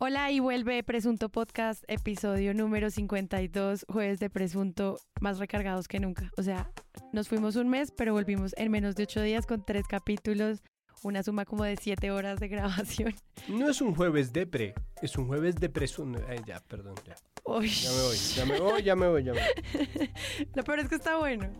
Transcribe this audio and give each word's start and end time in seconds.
Hola 0.00 0.30
y 0.30 0.38
vuelve 0.38 0.80
Presunto 0.84 1.28
Podcast, 1.28 1.82
episodio 1.88 2.54
número 2.54 2.88
52, 2.88 3.84
jueves 3.88 4.20
de 4.20 4.30
Presunto, 4.30 5.00
más 5.20 5.40
recargados 5.40 5.88
que 5.88 5.98
nunca. 5.98 6.30
O 6.36 6.42
sea, 6.44 6.70
nos 7.12 7.28
fuimos 7.28 7.56
un 7.56 7.68
mes, 7.68 7.90
pero 7.90 8.12
volvimos 8.12 8.54
en 8.58 8.70
menos 8.70 8.94
de 8.94 9.02
ocho 9.02 9.20
días 9.20 9.44
con 9.44 9.64
tres 9.64 9.88
capítulos, 9.88 10.62
una 11.02 11.24
suma 11.24 11.44
como 11.44 11.64
de 11.64 11.76
siete 11.76 12.12
horas 12.12 12.38
de 12.38 12.46
grabación. 12.46 13.12
No 13.48 13.68
es 13.68 13.80
un 13.80 13.92
jueves 13.92 14.32
de 14.32 14.46
pre, 14.46 14.74
es 15.02 15.18
un 15.18 15.26
jueves 15.26 15.56
de 15.56 15.68
presunto. 15.68 16.20
Ay, 16.28 16.38
ya, 16.46 16.60
perdón, 16.60 16.94
ya. 17.04 17.16
Uy. 17.44 17.68
Ya 17.68 17.90
me 17.90 18.02
voy, 18.02 18.16
ya 18.36 18.46
me 18.46 18.60
voy, 18.60 18.82
ya 18.84 18.94
me 18.94 19.08
voy, 19.08 19.24
ya 19.24 19.32
me 19.32 19.40
voy. 19.40 20.10
Lo 20.54 20.62
peor 20.62 20.78
es 20.78 20.88
que 20.88 20.94
está 20.94 21.16
bueno. 21.16 21.50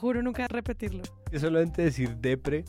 Juro 0.00 0.22
nunca 0.22 0.48
repetirlo. 0.48 1.04
Es 1.30 1.42
solamente 1.42 1.82
decir 1.82 2.16
depre, 2.16 2.64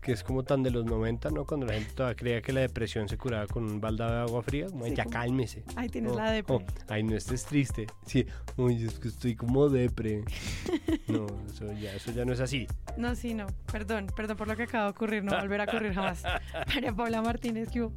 que 0.00 0.12
es 0.12 0.22
como 0.22 0.42
tan 0.44 0.62
de 0.62 0.70
los 0.70 0.84
90, 0.84 1.30
¿no? 1.30 1.44
Cuando 1.44 1.66
la 1.66 1.74
gente 1.74 1.92
todavía 1.92 2.16
creía 2.16 2.42
que 2.42 2.52
la 2.52 2.60
depresión 2.60 3.08
se 3.08 3.18
curaba 3.18 3.46
con 3.46 3.64
un 3.64 3.80
baldado 3.80 4.14
de 4.14 4.20
agua 4.22 4.42
fría. 4.42 4.66
Como, 4.66 4.84
Sí, 4.84 4.94
ya 4.94 5.04
como- 5.04 5.12
cálmese. 5.14 5.64
Ay, 5.76 5.88
tienes 5.88 6.12
Oh, 6.12 6.16
la 6.16 6.30
depre. 6.30 6.54
oh, 6.54 6.62
ay, 6.88 7.02
no 7.02 7.16
estés 7.16 7.44
triste. 7.44 7.86
Sí, 8.06 8.26
uy, 8.56 8.84
es 8.84 8.98
que 8.98 9.08
estoy 9.08 9.34
como 9.36 9.68
depre. 9.68 10.24
No, 11.08 11.26
eso 11.46 11.72
ya, 11.72 11.94
eso 11.94 12.12
ya 12.12 12.24
no 12.26 12.34
es 12.34 12.40
así. 12.40 12.66
No, 12.98 13.14
sí, 13.14 13.32
no. 13.32 13.46
Perdón, 13.72 14.08
perdón 14.14 14.36
por 14.36 14.46
lo 14.46 14.56
que 14.56 14.64
acaba 14.64 14.84
de 14.84 14.90
ocurrir. 14.90 15.24
No 15.24 15.32
va 15.32 15.38
a 15.38 15.42
volver 15.42 15.62
a 15.62 15.64
ocurrir 15.64 15.94
jamás. 15.94 16.22
María 16.74 16.92
Paula 16.94 17.22
Martínez, 17.22 17.70
¿qué 17.72 17.82
hubo? 17.82 17.94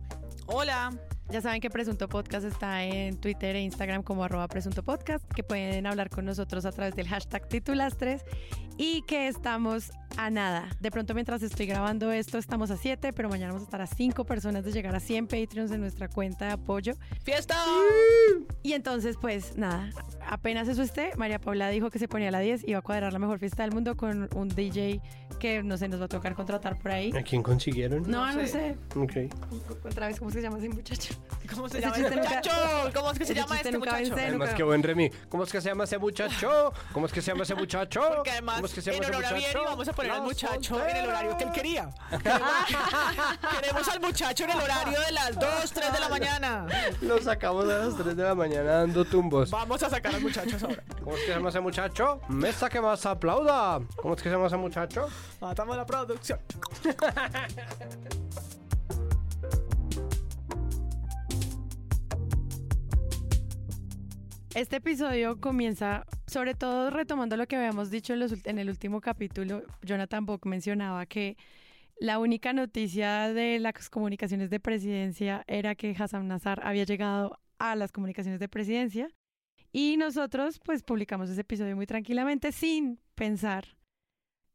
Hola. 0.48 0.92
Ya 1.30 1.40
saben 1.42 1.62
que 1.62 1.70
Presunto 1.70 2.10
Podcast 2.10 2.46
está 2.46 2.84
en 2.84 3.16
Twitter 3.18 3.56
e 3.56 3.62
Instagram 3.62 4.04
como 4.04 4.24
arroba 4.26 4.48
Presunto 4.50 4.84
Podcast, 4.84 5.24
que 5.34 5.44
pueden 5.44 5.86
hablar 5.88 6.10
con 6.10 6.26
nosotros 6.26 6.66
a 6.66 6.72
través 6.74 6.94
del 6.96 7.08
hashtag 7.08 7.48
Titulastres 7.48 8.26
y 8.82 9.04
que 9.04 9.28
estamos 9.28 9.92
a 10.18 10.30
nada. 10.32 10.68
De 10.80 10.90
pronto 10.92 11.14
mientras 11.14 11.42
estoy 11.44 11.68
grabando 11.68 12.12
esto 12.12 12.38
estamos 12.40 12.72
a 12.72 12.78
7, 12.78 13.14
pero 13.14 13.30
mañana 13.30 13.54
vamos 13.54 13.62
a 13.62 13.66
estar 13.66 13.80
a 13.82 13.86
5 13.88 14.26
personas 14.26 14.66
de 14.66 14.72
llegar 14.72 14.94
a 14.96 15.00
100 15.00 15.28
Patreons 15.28 15.72
en 15.72 15.80
nuestra 15.82 16.10
cuenta 16.10 16.46
de 16.48 16.52
apoyo. 16.54 16.94
¡Fiesta! 17.24 17.56
Y 18.64 18.74
entonces 18.74 19.18
pues 19.22 19.56
nada, 19.56 19.90
apenas 20.28 20.68
eso 20.68 20.82
esté, 20.82 21.12
María 21.16 21.40
Paula 21.40 21.70
dijo 21.70 21.90
que 21.92 22.00
se 22.00 22.08
ponía 22.08 22.30
a 22.30 22.32
la 22.32 22.40
10 22.40 22.68
y 22.68 22.74
va 22.74 22.80
a 22.80 22.82
cuadrar 22.82 23.14
la 23.14 23.20
mejor 23.20 23.38
fiesta 23.40 23.64
del 23.64 23.72
mundo 23.72 23.96
con 23.96 24.28
un 24.36 24.50
DJ 24.50 25.00
que 25.40 25.64
no 25.64 25.78
sé, 25.78 25.88
nos 25.88 26.02
va 26.02 26.06
a 26.06 26.10
tocar 26.10 26.34
contratar 26.36 26.78
por 26.78 26.92
ahí. 26.92 27.12
¿A 27.16 27.22
quién 27.24 27.42
consiguieron? 27.44 28.04
No, 28.10 28.26
no 28.28 28.34
No 28.34 28.40
sé. 28.42 28.48
sé. 28.48 28.78
Ok. 28.96 29.34
Otra 29.86 30.08
vez, 30.08 30.20
¿cómo 30.20 30.32
se 30.32 30.42
llama 30.42 30.58
ese 30.58 30.70
muchacho? 30.70 31.14
¿Cómo 31.54 31.70
se 31.70 31.78
Ese 31.80 31.88
llama 31.88 31.98
este 31.98 32.16
nunca- 32.16 32.30
muchacho? 32.30 32.52
¿Cómo 32.94 33.12
es 33.12 33.18
que 33.20 33.26
se 33.26 33.34
ese 33.34 33.42
llama 33.42 33.56
este 33.58 33.78
muchacho? 33.78 34.14
Además, 34.14 34.32
nunca- 34.40 34.56
qué 34.56 34.64
buen 34.64 34.84
Remy. 34.84 35.10
¿Cómo 35.30 35.44
es 35.44 35.52
que 35.52 35.62
se 35.62 35.70
llama 35.70 35.84
ese 35.86 35.98
muchacho? 35.98 36.74
¿Cómo 36.94 37.06
es 37.06 37.12
que 37.14 37.22
se 37.22 37.32
llama 37.32 37.44
ese 37.44 37.56
muchacho? 37.56 38.02
Porque 38.16 38.32
además, 38.32 38.62
¿Cómo 38.72 38.80
es 38.80 38.86
que 38.86 38.92
se 38.92 38.98
en 38.98 39.04
honor 39.04 39.26
a 39.26 39.34
Vieri 39.34 39.60
vamos 39.66 39.88
a 39.88 39.94
poner 39.94 40.12
al 40.12 40.22
muchacho 40.22 40.88
en 40.88 40.96
el 40.96 41.10
horario 41.10 41.38
que 41.38 41.44
él 41.44 41.52
quería. 41.52 41.90
Queremos 43.60 43.88
al 43.90 44.00
muchacho 44.00 44.44
en 44.46 44.52
el 44.52 44.60
horario 44.62 45.00
de 45.02 45.12
las 45.12 45.36
2, 45.36 45.72
3 45.74 45.94
de 45.94 46.00
la 46.00 46.10
mañana. 46.10 46.66
Lo 47.02 47.22
sacamos 47.22 47.66
a 47.66 47.80
las 47.80 47.98
3 47.98 48.16
de 48.16 48.24
la 48.24 48.36
mañana 48.36 48.72
dando 48.72 49.04
tumbos. 49.04 49.52
Vamos 49.52 49.84
a 49.84 49.90
sacar 49.90 50.16
al 50.16 50.22
muchacho 50.22 50.58
ahora. 50.62 50.84
¿Cómo 51.04 51.16
es 51.16 51.22
que 51.22 51.28
se 51.28 51.34
llama 51.34 51.50
ese 51.50 51.60
muchacho? 51.60 52.22
Mesa 52.30 52.70
que 52.70 52.80
más 52.80 53.06
aplauda. 53.06 53.82
¿Cómo 53.98 54.14
es 54.14 54.22
que 54.22 54.30
se 54.30 54.36
llama 54.36 54.48
ese 54.48 54.58
muchacho? 54.58 55.10
Matamos 55.42 55.76
la 55.76 55.86
producción. 55.86 56.40
Este 64.54 64.76
episodio 64.76 65.40
comienza, 65.40 66.06
sobre 66.28 66.56
todo 66.56 66.90
retomando 66.90 67.38
lo 67.38 67.48
que 67.48 67.56
habíamos 67.56 67.90
dicho 67.90 68.12
en, 68.12 68.20
los 68.20 68.34
en 68.46 68.60
el 68.60 68.70
último 68.70 69.00
capítulo. 69.00 69.64
Jonathan 69.82 70.26
Bock 70.26 70.46
mencionaba 70.46 71.06
que 71.06 71.38
la 72.02 72.20
única 72.20 72.52
noticia 72.52 73.32
de 73.32 73.60
las 73.60 73.90
comunicaciones 73.90 74.50
de 74.50 74.60
presidencia 74.60 75.46
era 75.48 75.76
que 75.76 75.96
Hassan 75.98 76.28
Nazar 76.28 76.60
había 76.66 76.84
llegado 76.84 77.40
a 77.60 77.78
las 77.78 77.94
comunicaciones 77.94 78.42
de 78.42 78.50
presidencia. 78.50 79.08
Y 79.72 79.96
nosotros, 79.96 80.60
pues, 80.60 80.84
publicamos 80.84 81.30
ese 81.30 81.42
episodio 81.42 81.78
muy 81.78 81.86
tranquilamente, 81.86 82.52
sin 82.52 83.00
pensar 83.16 83.78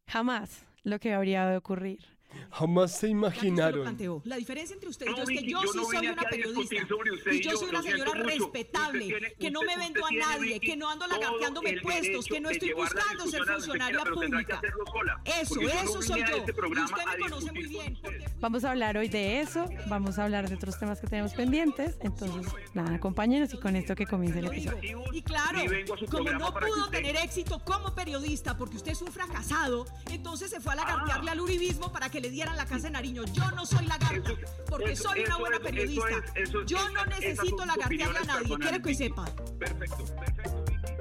jamás 0.06 0.66
lo 0.82 0.99
que 0.99 1.15
habría 1.15 1.47
de 1.47 1.56
ocurrir. 1.56 2.16
Jamás 2.50 2.91
se 2.92 2.97
Aquí 2.97 3.00
se 3.00 3.06
lo 3.06 3.19
imaginaron. 3.19 4.22
La 4.25 4.37
diferencia 4.37 4.75
entre 4.75 4.88
ustedes 4.88 5.10
No, 5.12 5.19
dos 5.19 5.28
es 5.28 5.34
que 5.37 5.41
Vicky, 5.42 5.53
yo, 5.53 5.62
yo 5.62 5.72
sí 5.72 5.78
no 5.78 5.84
soy 5.84 6.06
una 6.09 6.22
periodista. 6.22 6.60
usted 6.60 7.32
y 7.32 7.37
y 7.37 7.42
yo 7.42 7.50
yo, 7.53 7.56
soy 7.56 7.69
una 7.70 7.82
señora 7.82 8.12
mucho. 8.14 8.25
respetable, 8.25 8.98
Usted 9.06 9.19
tiene- 9.19 9.34
que 9.34 9.50
no 9.50 9.60
usted- 9.60 9.76
me 9.76 9.84
vendo 9.84 10.00
a 10.00 10.09
usted 10.09 10.19
nadie, 10.19 10.53
Vicky, 10.54 10.66
que 10.66 10.76
no 10.76 10.91
ando 10.91 11.06
lagarteándome 11.06 11.81
puestos, 11.81 12.26
que 12.26 12.41
no 12.41 12.50
estoy 12.50 12.72
buscando 12.72 13.26
ser 13.26 13.44
funcionaria 13.44 14.04
pública. 14.04 14.60
sola, 14.92 15.20
Eso, 15.25 15.60
yo 15.60 15.69
no 15.69 15.75
eso 15.81 16.03
soy 16.03 16.20
yo. 16.20 16.25
este 16.37 16.53
Y 16.53 16.82
usted 16.82 17.04
me 17.06 17.19
conoce 17.19 17.53
muy 17.53 17.66
bien. 17.66 17.98
porque- 18.03 18.26
Vamos 18.41 18.64
a 18.64 18.70
hablar 18.70 18.97
hoy 18.98 19.08
de 19.08 19.41
eso, 19.41 19.69
vamos 19.88 20.19
a 20.19 20.25
hablar 20.25 20.48
de 20.48 20.54
otros 20.56 20.78
temas 20.78 21.00
que 21.00 21.06
tenemos 21.06 21.32
pendientes. 21.34 21.97
Entonces, 22.00 22.53
nada, 22.75 22.94
acompáñenos 22.97 23.53
y 23.54 23.58
con 23.58 23.76
esto 23.76 23.94
que 23.97 24.06
comience 24.06 24.38
el 24.41 24.47
episodio. 24.47 25.03
Y 25.12 25.22
claro, 25.22 25.58
Y 25.62 26.06
como 26.06 26.31
no 26.32 26.53
pudo 26.54 26.84
usted- 26.84 26.98
tener 26.98 27.16
éxito 27.16 27.58
como 27.64 27.94
periodista 27.94 28.56
porque 28.56 28.76
usted 28.76 28.93
es 28.93 29.03
un 29.03 29.12
fracasado, 29.12 29.87
entonces 30.10 30.50
se 30.50 30.60
fue 30.60 30.72
a 30.75 30.76
lagartearle 30.76 31.31
Ah. 31.31 31.32
al 31.32 31.41
uribismo 31.41 31.91
para 31.93 32.08
que 32.10 32.16
le 32.21 32.31
dieran 32.31 32.56
la 32.56 32.66
casa 32.66 32.84
de 32.88 32.91
Nariño. 32.93 33.25
Yo 33.32 33.50
no 33.53 33.65
soy 33.66 33.87
lagarta 33.87 34.31
porque 34.69 34.93
eso- 34.93 35.09
soy 35.10 35.21
una 35.25 35.37
buena 35.38 35.59
periodista. 35.60 36.09
eso 36.09 36.19
es- 36.19 36.49
eso 36.49 36.60
es- 36.62 36.66
Yo 36.66 36.88
no 36.91 37.04
necesito 37.06 37.65
lagartearle 37.65 38.19
a 38.19 38.25
nadie, 38.25 38.56
quiero 38.59 38.82
que 38.82 38.94
sepa. 38.94 39.25
Perfecto, 39.59 40.04
perfecto. 40.16 40.65
Vicky. 40.66 40.93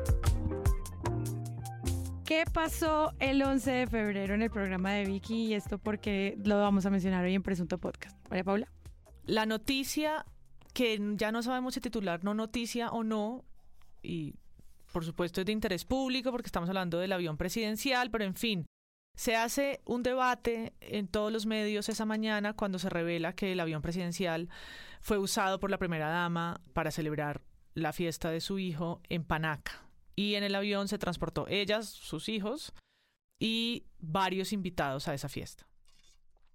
¿Qué 2.25 2.44
pasó 2.52 3.14
el 3.20 3.42
11 3.44 3.72
de 3.72 3.88
febrero 3.88 4.34
en 4.34 4.42
el 4.42 4.50
programa 4.50 4.94
de 4.94 5.06
Vicky? 5.06 5.46
Y 5.48 5.54
esto 5.54 5.78
porque 5.78 6.38
lo 6.44 6.59
vamos 6.59 6.86
a 6.86 6.90
mencionar 6.90 7.24
hoy 7.24 7.36
en 7.36 7.44
Presunto 7.44 7.78
Podcast. 7.78 8.18
María 8.30 8.44
Paula. 8.44 8.68
La 9.25 9.46
noticia 9.46 10.25
que 10.74 11.00
ya 11.16 11.31
no 11.31 11.44
sabemos 11.44 11.75
si 11.75 11.81
titular 11.81 12.24
no 12.24 12.34
noticia 12.34 12.90
o 12.90 13.04
no, 13.04 13.46
y 14.02 14.34
por 14.92 15.06
supuesto 15.06 15.40
es 15.42 15.46
de 15.46 15.52
interés 15.54 15.86
público 15.86 16.31
porque 16.31 16.48
estamos 16.48 16.68
hablando 16.70 16.98
del 17.00 17.12
avión 17.14 17.38
presidencial, 17.38 18.09
pero 18.12 18.24
en 18.25 18.34
fin, 18.36 18.66
se 19.16 19.36
hace 19.36 19.81
un 19.86 20.03
debate 20.03 20.74
en 20.81 21.08
todos 21.08 21.31
los 21.31 21.46
medios 21.46 21.90
esa 21.90 22.06
mañana 22.06 22.53
cuando 22.53 22.80
se 22.80 22.90
revela 22.90 23.34
que 23.34 23.53
el 23.53 23.59
avión 23.59 23.81
presidencial 23.81 24.50
fue 25.02 25.18
usado 25.18 25.59
por 25.59 25.72
la 25.72 25.78
primera 25.78 26.09
dama 26.09 26.62
para 26.74 26.92
celebrar 26.92 27.42
la 27.74 27.94
fiesta 27.94 28.30
de 28.30 28.42
su 28.42 28.59
hijo 28.59 29.02
en 29.09 29.24
Panaca. 29.24 29.88
Y 30.16 30.36
en 30.36 30.44
el 30.44 30.56
avión 30.56 30.88
se 30.88 30.98
transportó 30.98 31.48
ellas, 31.48 31.90
sus 31.90 32.30
hijos 32.30 32.74
y 33.40 33.86
varios 34.00 34.54
invitados 34.54 35.08
a 35.08 35.14
esa 35.14 35.30
fiesta. 35.30 35.68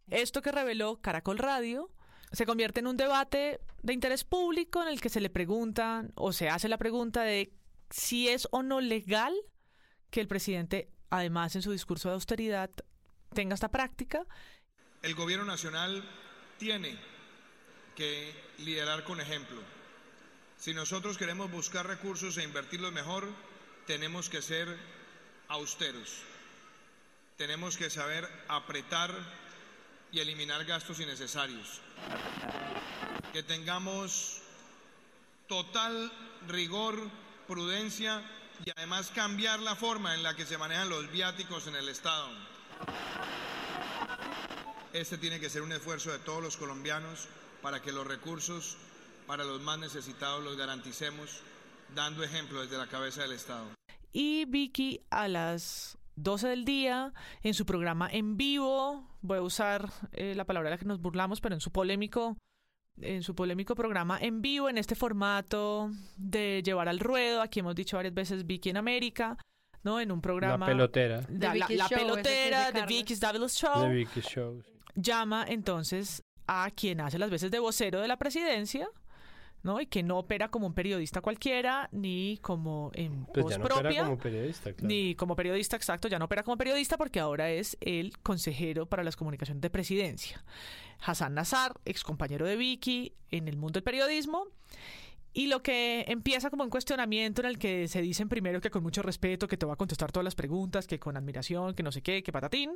Esto 0.09 0.43
que 0.43 0.53
reveló 0.53 1.01
Caracol 1.01 1.39
Radio 1.39 1.91
se 2.33 2.47
convierte 2.47 2.81
en 2.81 2.87
un 2.87 2.97
debate 2.97 3.61
de 3.83 3.93
interés 3.93 4.25
público 4.25 4.83
en 4.83 4.89
el 4.89 5.01
que 5.01 5.09
se 5.09 5.21
le 5.21 5.31
preguntan 5.31 6.13
o 6.15 6.33
se 6.33 6.49
hace 6.49 6.69
la 6.69 6.79
pregunta 6.79 7.23
de 7.23 7.55
si 7.91 8.29
es 8.29 8.49
o 8.51 8.63
no 8.63 8.81
legal 8.81 9.35
que 10.11 10.21
el 10.21 10.29
presidente, 10.29 10.91
además 11.11 11.55
en 11.57 11.63
su 11.63 11.73
discurso 11.73 12.09
de 12.09 12.15
austeridad, 12.15 12.71
tenga 13.35 13.55
esta 13.55 13.69
práctica. 13.69 14.25
El 15.03 15.15
gobierno 15.15 15.45
nacional 15.45 16.03
tiene 16.59 16.97
que 17.97 18.35
liderar 18.59 19.05
con 19.05 19.21
ejemplo. 19.21 19.61
Si 20.57 20.75
nosotros 20.75 21.19
queremos 21.19 21.51
buscar 21.51 21.87
recursos 21.87 22.37
e 22.37 22.45
invertirlos 22.45 22.93
mejor, 22.93 23.29
tenemos 23.87 24.29
que 24.29 24.43
ser 24.43 24.69
austeros. 25.49 26.23
Tenemos 27.37 27.77
que 27.77 27.91
saber 27.91 28.29
apretar 28.49 29.11
y 30.13 30.21
eliminar 30.21 30.65
gastos 30.65 31.01
innecesarios. 31.01 31.81
Que 33.33 33.43
tengamos 33.43 34.43
total 35.47 36.13
rigor, 36.47 37.09
prudencia 37.47 38.23
y 38.65 38.71
además 38.77 39.11
cambiar 39.15 39.61
la 39.61 39.75
forma 39.75 40.15
en 40.15 40.23
la 40.23 40.35
que 40.35 40.47
se 40.47 40.59
manejan 40.59 40.89
los 40.89 41.11
viáticos 41.11 41.67
en 41.67 41.77
el 41.77 41.89
Estado. 41.89 42.29
Este 44.93 45.19
tiene 45.19 45.39
que 45.39 45.51
ser 45.51 45.63
un 45.63 45.73
esfuerzo 45.73 46.11
de 46.11 46.19
todos 46.19 46.43
los 46.43 46.57
colombianos 46.57 47.29
para 47.63 47.81
que 47.81 47.93
los 47.93 48.07
recursos 48.07 48.77
para 49.27 49.45
los 49.45 49.61
más 49.61 49.79
necesitados 49.79 50.43
los 50.43 50.57
garanticemos, 50.57 51.41
dando 51.95 52.25
ejemplo 52.25 52.63
desde 52.63 52.77
la 52.77 52.89
cabeza 52.89 53.23
del 53.23 53.33
Estado. 53.33 53.69
Y 54.13 54.45
Vicky 54.47 55.03
a 55.09 55.29
las 55.29 55.99
12 56.17 56.49
del 56.49 56.65
día, 56.65 57.13
en 57.45 57.55
su 57.55 57.65
programa 57.65 58.09
en 58.11 58.37
vivo, 58.37 59.09
voy 59.23 59.39
a 59.39 59.43
usar 59.43 59.89
eh, 60.13 60.35
la 60.35 60.47
palabra 60.47 60.71
de 60.71 60.75
la 60.75 60.79
que 60.81 60.85
nos 60.85 61.01
burlamos, 61.01 61.41
pero 61.41 61.55
en 61.55 61.61
su 61.61 61.71
polémico, 61.71 62.37
en 63.01 63.23
su 63.23 63.35
polémico 63.35 63.75
programa 63.75 64.19
en 64.21 64.43
vivo, 64.43 64.69
en 64.69 64.79
este 64.79 64.95
formato 64.95 65.91
de 66.17 66.63
llevar 66.65 66.89
al 66.89 66.99
ruedo, 67.01 67.41
aquí 67.43 67.61
hemos 67.61 67.75
dicho 67.75 67.97
varias 67.97 68.15
veces 68.15 68.47
Vicky 68.47 68.71
en 68.71 68.77
América, 68.77 69.37
¿no? 69.83 70.01
En 70.01 70.13
un 70.13 70.21
programa... 70.21 70.67
La 70.67 70.73
pelotera. 70.73 71.21
La, 71.31 71.53
The 71.53 71.77
la- 71.77 71.89
Show, 71.89 71.99
pelotera 71.99 72.71
de. 72.73 72.87
Vicky's 72.87 73.21
Fabulous 73.21 73.55
Show 73.55 73.83
De 73.83 73.89
Vicky 73.95 74.21
Show. 74.21 74.63
sí. 74.63 74.71
llama 74.95 75.45
entonces 75.49 76.23
a 76.47 76.71
quien 76.73 77.01
hace 77.01 77.19
las 77.19 77.31
veces 77.31 77.51
de 77.51 77.59
vocero 77.59 78.01
de 78.01 78.09
la 78.09 78.19
presidencia, 78.19 78.89
¿no? 79.63 79.81
Y 79.81 79.87
que 79.87 80.03
no 80.03 80.19
opera 80.19 80.49
como 80.49 80.67
un 80.67 80.75
periodista 80.75 81.21
cualquiera, 81.21 81.89
ni 81.93 82.39
como 82.43 82.91
en 82.95 83.27
Pues 83.27 83.45
voz 83.45 83.53
ya 83.53 83.59
no 83.59 83.65
propia. 83.65 83.89
opera 83.91 84.05
como 84.05 84.19
periodista, 84.19 84.73
claro. 84.73 84.89
Ni 84.89 85.15
como 85.15 85.37
periodista, 85.37 85.77
exacto, 85.77 86.09
ya 86.09 86.19
no 86.19 86.25
opera 86.25 86.43
como 86.43 86.57
periodista 86.57 86.97
porque 86.97 87.21
ahora 87.21 87.51
es 87.51 87.77
el 87.81 88.19
consejero 88.19 88.87
para 88.87 89.05
las 89.05 89.17
comunicaciones 89.17 89.61
de 89.61 89.71
presidencia. 89.71 90.45
Hassan 91.03 91.35
Nazar, 91.35 91.75
ex 91.85 92.05
compañero 92.05 92.47
de 92.47 92.57
Vicky 92.57 93.15
en 93.31 93.49
el 93.49 93.57
mundo 93.57 93.75
del 93.75 93.85
periodismo. 93.85 94.47
Y 95.33 95.47
lo 95.47 95.63
que 95.63 96.05
empieza 96.09 96.51
como 96.51 96.65
un 96.65 96.71
cuestionamiento 96.71 97.41
en 97.43 97.47
el 97.47 97.59
que 97.59 97.87
se 97.87 98.03
dicen 98.03 98.29
primero 98.29 98.61
que 98.61 98.71
con 98.71 98.83
mucho 98.83 99.01
respeto, 99.01 99.47
que 99.47 99.57
te 99.57 99.65
va 99.65 99.75
a 99.75 99.77
contestar 99.77 100.11
todas 100.11 100.25
las 100.25 100.35
preguntas, 100.35 100.89
que 100.89 100.99
con 100.99 101.17
admiración, 101.17 101.75
que 101.75 101.85
no 101.85 101.93
sé 101.93 102.03
qué, 102.03 102.25
que 102.25 102.33
patatín, 102.33 102.73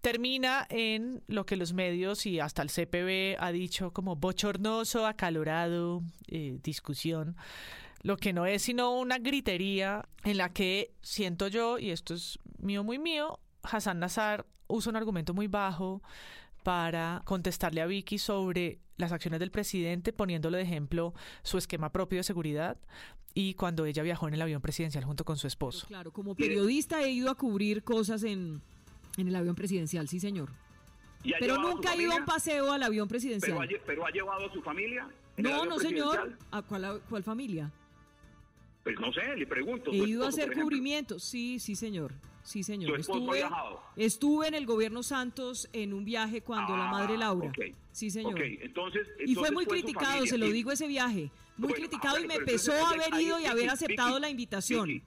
termina 0.00 0.66
en 0.70 1.22
lo 1.26 1.46
que 1.46 1.56
los 1.56 1.72
medios 1.72 2.26
y 2.26 2.40
hasta 2.40 2.62
el 2.62 2.70
CPB 2.70 3.36
ha 3.38 3.52
dicho 3.52 3.92
como 3.92 4.16
bochornoso, 4.16 5.06
acalorado, 5.06 6.02
eh, 6.28 6.58
discusión 6.62 7.36
lo 8.02 8.16
que 8.16 8.32
no 8.32 8.46
es 8.46 8.62
sino 8.62 8.98
una 8.98 9.18
gritería 9.18 10.08
en 10.24 10.38
la 10.38 10.52
que 10.52 10.94
siento 11.02 11.48
yo, 11.48 11.78
y 11.78 11.90
esto 11.90 12.14
es 12.14 12.38
mío 12.58 12.82
muy 12.82 12.98
mío, 12.98 13.40
Hassan 13.62 14.00
Nazar 14.00 14.46
usa 14.68 14.90
un 14.90 14.96
argumento 14.96 15.34
muy 15.34 15.48
bajo 15.48 16.02
para 16.62 17.22
contestarle 17.24 17.80
a 17.80 17.86
Vicky 17.86 18.18
sobre 18.18 18.78
las 18.96 19.12
acciones 19.12 19.40
del 19.40 19.50
presidente, 19.50 20.12
poniéndolo 20.12 20.56
de 20.56 20.62
ejemplo 20.62 21.14
su 21.42 21.58
esquema 21.58 21.90
propio 21.90 22.18
de 22.18 22.22
seguridad 22.22 22.78
y 23.32 23.54
cuando 23.54 23.86
ella 23.86 24.02
viajó 24.02 24.28
en 24.28 24.34
el 24.34 24.42
avión 24.42 24.60
presidencial 24.60 25.04
junto 25.04 25.24
con 25.24 25.36
su 25.36 25.46
esposo. 25.46 25.86
Claro, 25.86 26.12
como 26.12 26.34
periodista 26.34 27.02
he 27.02 27.10
ido 27.10 27.30
a 27.30 27.34
cubrir 27.34 27.82
cosas 27.82 28.24
en, 28.24 28.62
en 29.16 29.28
el 29.28 29.36
avión 29.36 29.54
presidencial, 29.54 30.08
sí, 30.08 30.20
señor. 30.20 30.50
¿Y 31.22 31.34
ha 31.34 31.38
Pero 31.38 31.58
nunca 31.58 31.94
ido 31.96 32.12
a 32.12 32.16
un 32.16 32.24
paseo 32.24 32.72
al 32.72 32.82
avión 32.82 33.06
pero, 33.06 33.18
presidencial. 33.20 33.58
ha, 33.58 33.66
pero 33.86 34.06
ha 34.06 34.10
llevado 34.10 34.46
a 34.46 34.52
su 34.52 34.62
familia. 34.62 35.08
No, 35.36 35.64
no, 35.66 35.78
señor. 35.78 36.36
¿A 36.50 36.62
cuál, 36.62 37.02
cuál 37.08 37.22
familia? 37.22 37.70
Pues 38.82 38.98
no 38.98 39.12
sé, 39.12 39.36
le 39.36 39.46
pregunto. 39.46 39.90
He 39.92 39.98
su 39.98 40.06
ido 40.06 40.24
a 40.24 40.28
hacer 40.28 40.52
cubrimientos. 40.52 41.22
Sí, 41.22 41.58
sí, 41.58 41.74
señor. 41.76 42.14
Sí, 42.42 42.62
señor. 42.62 42.98
Estuve, 42.98 43.36
viajado. 43.36 43.82
estuve 43.96 44.48
en 44.48 44.54
el 44.54 44.64
gobierno 44.64 45.02
Santos 45.02 45.68
en 45.74 45.92
un 45.92 46.04
viaje 46.06 46.40
cuando 46.40 46.74
la 46.74 46.88
Ah, 46.88 46.92
madre 46.92 47.18
Laura. 47.18 47.48
ok. 47.50 47.58
Sí, 47.92 48.10
señor. 48.10 48.40
Entonces, 48.40 49.06
Y 49.26 49.34
fue 49.34 49.50
muy 49.50 49.66
criticado, 49.66 50.24
se 50.24 50.38
lo 50.38 50.46
digo 50.46 50.72
ese 50.72 50.86
viaje. 50.88 51.30
Muy 51.58 51.68
Bueno, 51.72 51.74
criticado 51.74 52.16
ah, 52.16 52.20
y 52.20 52.26
me 52.26 52.40
pesó 52.40 52.72
haber 52.86 53.20
ido 53.20 53.38
y 53.38 53.44
haber 53.44 53.68
aceptado 53.68 54.18
la 54.18 54.30
invitación. 54.30 55.02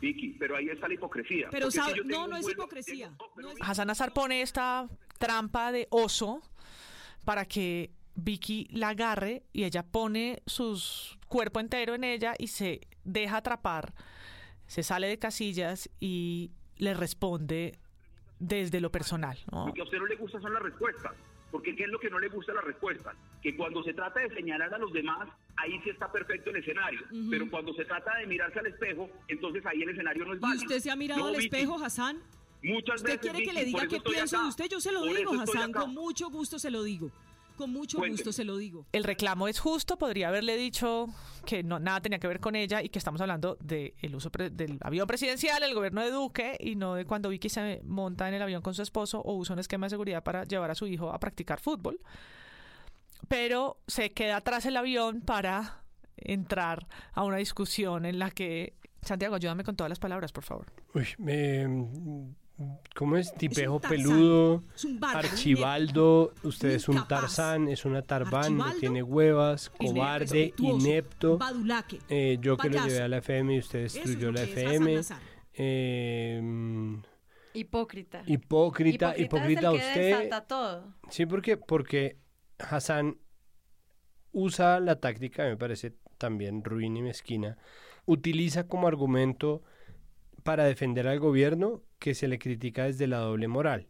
Vicky, 0.00 0.36
pero 0.38 0.56
ahí 0.56 0.68
está 0.68 0.88
la 0.88 0.94
hipocresía. 0.94 1.48
Pero 1.50 1.70
sabe- 1.70 2.02
no, 2.04 2.26
no 2.28 2.36
es 2.36 2.42
vuelo- 2.44 2.62
hipocresía. 2.62 3.08
tengo- 3.08 3.30
No 3.36 3.50
es- 3.50 3.58
Hassan 3.60 3.86
Nazar 3.88 4.12
pone 4.12 4.42
esta 4.42 4.88
trampa 5.18 5.72
de 5.72 5.86
oso 5.90 6.40
para 7.24 7.44
que 7.44 7.90
Vicky 8.14 8.66
la 8.70 8.90
agarre 8.90 9.42
y 9.52 9.64
ella 9.64 9.82
pone 9.84 10.42
su 10.46 10.80
cuerpo 11.28 11.60
entero 11.60 11.94
en 11.94 12.04
ella 12.04 12.34
y 12.38 12.48
se 12.48 12.80
deja 13.04 13.38
atrapar, 13.38 13.94
se 14.66 14.82
sale 14.82 15.06
de 15.08 15.18
casillas 15.18 15.88
y 16.00 16.50
le 16.76 16.94
responde 16.94 17.78
desde 18.38 18.80
lo 18.80 18.90
personal. 18.90 19.38
¿no? 19.52 19.66
Lo 19.68 19.72
que 19.74 19.80
a 19.80 19.84
usted 19.84 19.98
no 19.98 20.06
le 20.06 20.16
gusta 20.16 20.40
son 20.40 20.52
las 20.54 20.62
respuestas. 20.62 21.12
Porque 21.50 21.74
¿qué 21.74 21.84
es 21.84 21.88
lo 21.88 21.98
que 21.98 22.10
no 22.10 22.18
le 22.18 22.28
gusta 22.28 22.52
las 22.52 22.64
respuestas? 22.64 23.16
Que 23.42 23.56
cuando 23.56 23.82
se 23.82 23.94
trata 23.94 24.20
de 24.20 24.28
señalar 24.34 24.72
a 24.74 24.78
los 24.78 24.92
demás, 24.92 25.28
ahí 25.56 25.80
sí 25.82 25.90
está 25.90 26.10
perfecto 26.12 26.50
el 26.50 26.56
escenario. 26.56 27.00
Pero 27.30 27.50
cuando 27.50 27.72
se 27.74 27.84
trata 27.84 28.16
de 28.16 28.26
mirarse 28.26 28.58
al 28.58 28.66
espejo, 28.66 29.08
entonces 29.28 29.64
ahí 29.64 29.82
el 29.82 29.88
escenario 29.90 30.24
no 30.26 30.32
es 30.34 30.38
¿Y 30.38 30.42
válido. 30.42 30.62
usted 30.64 30.80
se 30.80 30.90
ha 30.90 30.96
mirado 30.96 31.20
No, 31.20 31.26
al 31.28 31.36
Vicky, 31.36 31.46
espejo, 31.46 31.82
Hassan? 31.82 32.18
Muchas 32.62 32.96
¿Usted 32.96 33.04
veces, 33.04 33.20
quiere 33.20 33.38
que 33.38 33.44
Vicky, 33.44 33.54
le 33.56 33.64
diga 33.64 33.86
qué 33.86 34.00
pienso 34.00 34.36
acá. 34.36 34.42
de 34.44 34.48
usted? 34.50 34.68
Yo 34.68 34.80
se 34.80 34.92
lo 34.92 35.00
Por 35.00 35.16
digo, 35.16 35.32
Hassan. 35.40 35.72
Con 35.72 35.94
mucho 35.94 36.28
gusto 36.28 36.58
se 36.58 36.70
lo 36.70 36.82
digo. 36.82 37.10
Con 37.58 37.72
mucho 37.72 37.98
Cuénteme. 37.98 38.16
gusto 38.16 38.32
se 38.32 38.44
lo 38.44 38.56
digo. 38.56 38.86
El 38.92 39.02
reclamo 39.04 39.48
es 39.48 39.58
justo, 39.58 39.98
podría 39.98 40.28
haberle 40.28 40.56
dicho 40.56 41.08
que 41.44 41.62
no, 41.62 41.78
nada 41.78 42.00
tenía 42.00 42.18
que 42.20 42.28
ver 42.28 42.38
con 42.40 42.54
ella 42.54 42.82
y 42.82 42.88
que 42.88 42.98
estamos 42.98 43.20
hablando 43.20 43.56
del 43.60 43.92
uso 44.14 44.30
pre- 44.30 44.48
del 44.50 44.78
avión 44.80 45.06
presidencial, 45.06 45.62
el 45.62 45.74
gobierno 45.74 46.00
de 46.00 46.10
Duque, 46.12 46.56
y 46.60 46.76
no 46.76 46.94
de 46.94 47.04
cuando 47.04 47.28
Vicky 47.28 47.48
se 47.48 47.80
monta 47.84 48.28
en 48.28 48.34
el 48.34 48.42
avión 48.42 48.62
con 48.62 48.74
su 48.74 48.82
esposo 48.82 49.20
o 49.20 49.34
usa 49.34 49.54
un 49.54 49.58
esquema 49.58 49.86
de 49.86 49.90
seguridad 49.90 50.22
para 50.22 50.44
llevar 50.44 50.70
a 50.70 50.74
su 50.74 50.86
hijo 50.86 51.10
a 51.10 51.18
practicar 51.18 51.58
fútbol. 51.60 52.00
Pero 53.26 53.78
se 53.86 54.12
queda 54.12 54.36
atrás 54.36 54.64
el 54.66 54.76
avión 54.76 55.20
para 55.20 55.82
entrar 56.16 56.86
a 57.12 57.24
una 57.24 57.36
discusión 57.38 58.06
en 58.06 58.18
la 58.18 58.30
que... 58.30 58.74
Santiago, 59.02 59.34
ayúdame 59.36 59.64
con 59.64 59.76
todas 59.76 59.88
las 59.88 59.98
palabras, 59.98 60.32
por 60.32 60.44
favor. 60.44 60.66
Uy, 60.94 61.06
me- 61.18 61.66
¿Cómo 62.96 63.16
es? 63.16 63.32
Tipejo 63.34 63.80
peludo, 63.80 64.64
Es 64.74 64.86
archibaldo, 65.02 66.32
usted 66.42 66.70
un 66.70 66.74
es 66.74 66.88
un 66.88 67.06
tarzán, 67.06 67.68
es 67.68 67.84
una 67.84 68.02
tarbán, 68.02 68.56
no 68.56 68.72
tiene 68.74 69.02
huevas, 69.02 69.70
cobarde, 69.70 70.52
inepto. 70.58 71.38
Badulaque. 71.38 72.00
Eh, 72.08 72.38
yo 72.40 72.56
que 72.56 72.68
lo 72.68 72.84
llevé 72.84 73.02
a 73.02 73.08
la 73.08 73.18
FM 73.18 73.54
y 73.54 73.58
usted 73.60 73.80
es 73.80 73.94
destruyó 73.94 74.32
la 74.32 74.44
que 74.44 74.52
es 74.52 74.58
FM. 74.58 75.00
Eh, 75.54 76.40
mm, 76.42 76.96
Hipócrita. 77.54 78.22
hipócrita, 78.26 79.12
es 79.12 79.20
hipócrita 79.26 79.70
el 79.70 79.78
que 79.78 79.86
usted. 79.86 80.18
desata 80.18 80.46
todo. 80.46 80.94
Sí, 81.10 81.26
porque, 81.26 81.56
porque 81.56 82.18
Hassan 82.58 83.18
usa 84.32 84.80
la 84.80 84.98
táctica, 84.98 85.44
me 85.44 85.56
parece 85.56 85.94
también 86.18 86.64
ruin 86.64 86.96
y 86.96 87.02
mezquina, 87.02 87.56
utiliza 88.04 88.66
como 88.66 88.88
argumento 88.88 89.62
para 90.48 90.64
defender 90.64 91.06
al 91.06 91.20
gobierno 91.20 91.82
que 91.98 92.14
se 92.14 92.26
le 92.26 92.38
critica 92.38 92.84
desde 92.84 93.06
la 93.06 93.18
doble 93.18 93.48
moral. 93.48 93.86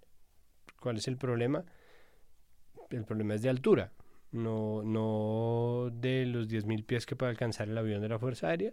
¿Cuál 0.80 0.96
es 0.96 1.06
el 1.06 1.16
problema? 1.16 1.64
El 2.90 3.04
problema 3.04 3.36
es 3.36 3.42
de 3.42 3.48
altura, 3.48 3.92
no, 4.32 4.82
no 4.82 5.88
de 5.92 6.26
los 6.26 6.48
10.000 6.48 6.84
pies 6.84 7.06
que 7.06 7.14
puede 7.14 7.30
alcanzar 7.30 7.68
el 7.68 7.78
avión 7.78 8.00
de 8.00 8.08
la 8.08 8.18
Fuerza 8.18 8.48
Aérea, 8.48 8.72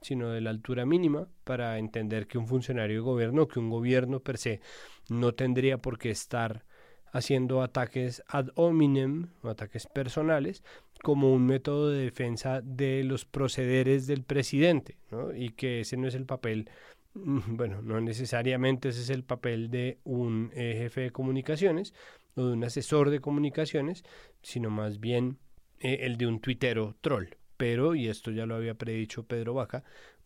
sino 0.00 0.30
de 0.30 0.40
la 0.40 0.48
altura 0.48 0.86
mínima 0.86 1.28
para 1.44 1.76
entender 1.76 2.26
que 2.26 2.38
un 2.38 2.46
funcionario 2.46 2.96
de 2.96 3.02
gobierno, 3.02 3.48
que 3.48 3.58
un 3.58 3.68
gobierno 3.68 4.20
per 4.20 4.38
se, 4.38 4.62
no 5.10 5.34
tendría 5.34 5.76
por 5.76 5.98
qué 5.98 6.08
estar 6.08 6.64
haciendo 7.12 7.60
ataques 7.60 8.22
ad 8.28 8.48
hominem, 8.54 9.28
ataques 9.42 9.86
personales, 9.86 10.62
como 11.02 11.34
un 11.34 11.44
método 11.44 11.90
de 11.90 11.98
defensa 11.98 12.62
de 12.62 13.04
los 13.04 13.26
procederes 13.26 14.06
del 14.06 14.22
presidente, 14.22 14.96
¿no? 15.10 15.34
y 15.34 15.50
que 15.50 15.80
ese 15.80 15.98
no 15.98 16.08
es 16.08 16.14
el 16.14 16.24
papel, 16.24 16.70
bueno, 17.48 17.82
no 17.82 18.00
necesariamente 18.00 18.90
ese 18.90 19.02
es 19.02 19.10
el 19.10 19.24
papel 19.24 19.70
de 19.70 19.98
un 20.04 20.50
eh, 20.54 20.74
jefe 20.78 21.02
de 21.02 21.10
comunicaciones 21.10 21.94
o 22.34 22.46
de 22.46 22.52
un 22.52 22.64
asesor 22.64 23.10
de 23.10 23.20
comunicaciones, 23.20 24.04
sino 24.42 24.70
más 24.70 25.00
bien 25.00 25.38
eh, 25.80 26.00
el 26.02 26.16
de 26.16 26.26
un 26.26 26.40
tuitero 26.40 26.96
troll. 27.00 27.28
Pero, 27.56 27.94
y 27.94 28.08
esto 28.08 28.30
ya 28.30 28.44
lo 28.44 28.54
había 28.54 28.74
predicho 28.74 29.24
Pedro 29.24 29.54
Vaca, 29.54 29.82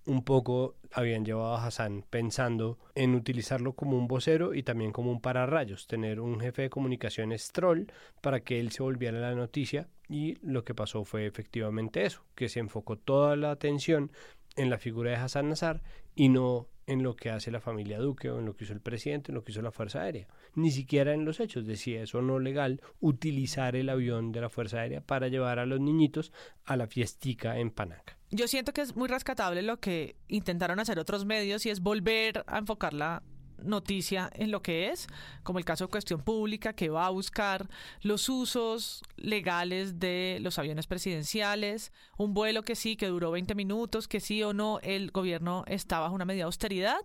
un 0.07 0.25
poco 0.25 0.77
habían 0.93 1.25
llevado 1.25 1.55
a 1.55 1.65
Hassan 1.65 2.05
pensando 2.11 2.79
en 2.97 3.15
utilizarlo 3.15 3.75
como 3.75 3.97
un 3.97 4.09
vocero 4.09 4.55
y 4.55 4.63
también 4.65 4.91
como 4.91 5.13
un 5.13 5.21
pararrayos, 5.21 5.87
tener 5.87 6.19
un 6.19 6.41
jefe 6.41 6.63
de 6.63 6.71
comunicaciones 6.71 7.53
troll 7.53 7.85
para 8.21 8.41
que 8.41 8.59
él 8.59 8.73
se 8.73 8.83
volviera 8.83 9.21
la 9.21 9.35
noticia 9.35 9.89
y 10.09 10.35
lo 10.43 10.65
que 10.65 10.75
pasó 10.75 11.05
fue 11.05 11.27
efectivamente 11.27 12.05
eso, 12.05 12.25
que 12.35 12.49
se 12.49 12.59
enfocó 12.59 12.97
toda 12.97 13.37
la 13.37 13.53
atención 13.53 14.11
en 14.57 14.71
la 14.71 14.79
figura 14.79 15.11
de 15.11 15.17
Hassan 15.17 15.51
Nazar 15.51 15.83
y 16.17 16.29
no 16.29 16.67
en 16.91 17.03
lo 17.05 17.15
que 17.15 17.31
hace 17.31 17.51
la 17.51 17.61
familia 17.61 17.99
Duque 17.99 18.31
o 18.31 18.41
en 18.41 18.47
lo 18.47 18.57
que 18.57 18.65
hizo 18.65 18.73
el 18.73 18.81
presidente, 18.81 19.31
en 19.31 19.37
lo 19.37 19.45
que 19.45 19.53
hizo 19.53 19.63
la 19.63 19.71
Fuerza 19.71 20.03
Aérea. 20.03 20.27
Ni 20.55 20.73
siquiera 20.73 21.15
en 21.15 21.25
los 21.25 21.39
hechos 21.39 21.65
decía 21.65 22.03
eso 22.03 22.21
no 22.21 22.41
legal 22.41 22.83
utilizar 22.99 23.77
el 23.77 23.89
avión 23.89 24.33
de 24.33 24.41
la 24.41 24.49
Fuerza 24.49 24.81
Aérea 24.81 25.01
para 25.01 25.29
llevar 25.29 25.61
a 25.61 25.67
los 25.67 25.81
niñitos 25.81 26.33
a 26.65 26.77
la 26.77 26.89
fiestica 26.89 27.59
en 27.59 27.71
Panaca. 27.71 28.19
Yo 28.31 28.49
siento 28.49 28.73
que 28.73 28.81
es 28.81 28.97
muy 28.97 29.09
rescatable 29.09 29.63
lo 29.63 29.79
que 29.79 30.17
intentaron 30.27 30.81
hacer 30.81 30.99
otros 30.99 31.25
medios 31.25 31.65
y 31.65 31.71
es 31.71 31.81
volver 31.81 32.45
a 32.47 32.59
enfocar 32.59 32.93
la 32.93 33.23
noticia 33.65 34.31
en 34.35 34.51
lo 34.51 34.63
que 34.63 34.91
es, 34.91 35.07
como 35.43 35.59
el 35.59 35.65
caso 35.65 35.85
de 35.85 35.91
Cuestión 35.91 36.23
Pública, 36.23 36.73
que 36.73 36.89
va 36.89 37.07
a 37.07 37.11
buscar 37.11 37.69
los 38.03 38.29
usos 38.29 39.03
legales 39.17 39.99
de 39.99 40.39
los 40.41 40.59
aviones 40.59 40.87
presidenciales, 40.87 41.93
un 42.17 42.35
vuelo 42.35 42.63
que 42.63 42.77
sí, 42.77 42.97
que 42.97 43.07
duró 43.07 43.31
20 43.31 43.55
minutos, 43.55 44.09
que 44.09 44.21
sí 44.21 44.43
o 44.43 44.53
no 44.53 44.81
el 44.83 45.11
gobierno 45.11 45.65
está 45.67 45.99
bajo 46.01 46.15
una 46.15 46.25
medida 46.25 46.43
de 46.43 46.47
austeridad, 46.47 47.01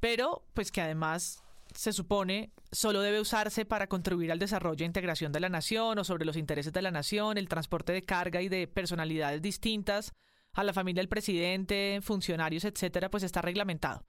pero 0.00 0.42
pues 0.54 0.70
que 0.70 0.80
además 0.80 1.42
se 1.74 1.92
supone 1.92 2.52
solo 2.72 3.00
debe 3.00 3.20
usarse 3.20 3.64
para 3.64 3.86
contribuir 3.86 4.32
al 4.32 4.38
desarrollo 4.38 4.84
e 4.84 4.86
integración 4.86 5.32
de 5.32 5.40
la 5.40 5.48
nación 5.48 5.98
o 5.98 6.04
sobre 6.04 6.24
los 6.24 6.36
intereses 6.36 6.72
de 6.72 6.82
la 6.82 6.90
nación, 6.90 7.38
el 7.38 7.48
transporte 7.48 7.92
de 7.92 8.02
carga 8.02 8.42
y 8.42 8.48
de 8.48 8.66
personalidades 8.66 9.42
distintas 9.42 10.12
a 10.52 10.64
la 10.64 10.72
familia 10.72 11.00
del 11.00 11.08
presidente, 11.08 12.00
funcionarios, 12.02 12.64
etcétera, 12.64 13.10
pues 13.10 13.22
está 13.22 13.42
reglamentado. 13.42 14.04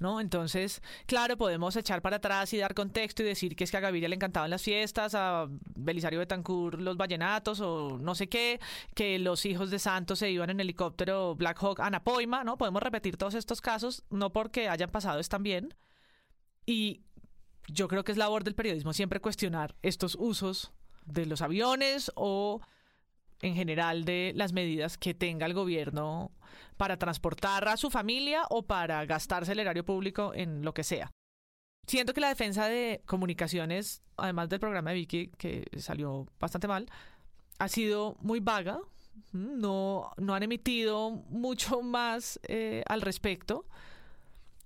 ¿No? 0.00 0.18
Entonces, 0.18 0.82
claro, 1.04 1.36
podemos 1.36 1.76
echar 1.76 2.00
para 2.00 2.16
atrás 2.16 2.52
y 2.54 2.58
dar 2.58 2.74
contexto 2.74 3.22
y 3.22 3.26
decir 3.26 3.54
que 3.54 3.64
es 3.64 3.70
que 3.70 3.76
a 3.76 3.80
Gaviria 3.80 4.08
le 4.08 4.14
encantaban 4.14 4.48
las 4.48 4.62
fiestas, 4.62 5.14
a 5.14 5.46
Belisario 5.76 6.18
Betancourt 6.18 6.80
los 6.80 6.96
vallenatos 6.96 7.60
o 7.60 7.98
no 8.00 8.14
sé 8.14 8.28
qué, 8.28 8.60
que 8.94 9.18
los 9.18 9.44
hijos 9.44 9.70
de 9.70 9.78
Santos 9.78 10.18
se 10.20 10.30
iban 10.30 10.48
en 10.48 10.58
helicóptero 10.58 11.34
Black 11.34 11.62
Hawk 11.62 11.80
a 11.80 11.90
Napoima, 11.90 12.44
¿no? 12.44 12.56
Podemos 12.56 12.82
repetir 12.82 13.18
todos 13.18 13.34
estos 13.34 13.60
casos, 13.60 14.02
no 14.08 14.32
porque 14.32 14.70
hayan 14.70 14.90
pasado 14.90 15.20
están 15.20 15.42
bien. 15.42 15.74
Y 16.64 17.02
yo 17.68 17.86
creo 17.86 18.02
que 18.02 18.12
es 18.12 18.18
labor 18.18 18.42
del 18.42 18.54
periodismo 18.54 18.94
siempre 18.94 19.20
cuestionar 19.20 19.76
estos 19.82 20.16
usos 20.18 20.72
de 21.04 21.26
los 21.26 21.42
aviones 21.42 22.10
o 22.14 22.60
en 23.42 23.54
general 23.54 24.04
de 24.04 24.32
las 24.34 24.52
medidas 24.52 24.98
que 24.98 25.14
tenga 25.14 25.46
el 25.46 25.54
gobierno 25.54 26.30
para 26.76 26.98
transportar 26.98 27.68
a 27.68 27.76
su 27.76 27.90
familia 27.90 28.42
o 28.50 28.62
para 28.62 29.04
gastarse 29.06 29.52
el 29.52 29.60
erario 29.60 29.84
público 29.84 30.32
en 30.34 30.64
lo 30.64 30.74
que 30.74 30.84
sea. 30.84 31.10
Siento 31.86 32.14
que 32.14 32.20
la 32.20 32.28
defensa 32.28 32.68
de 32.68 33.02
comunicaciones, 33.06 34.02
además 34.16 34.48
del 34.48 34.60
programa 34.60 34.90
de 34.90 34.96
Vicky, 34.96 35.30
que 35.38 35.66
salió 35.78 36.26
bastante 36.38 36.68
mal, 36.68 36.86
ha 37.58 37.68
sido 37.68 38.16
muy 38.20 38.40
vaga. 38.40 38.80
No, 39.32 40.12
no 40.16 40.34
han 40.34 40.42
emitido 40.42 41.10
mucho 41.10 41.82
más 41.82 42.38
eh, 42.44 42.82
al 42.86 43.00
respecto. 43.00 43.66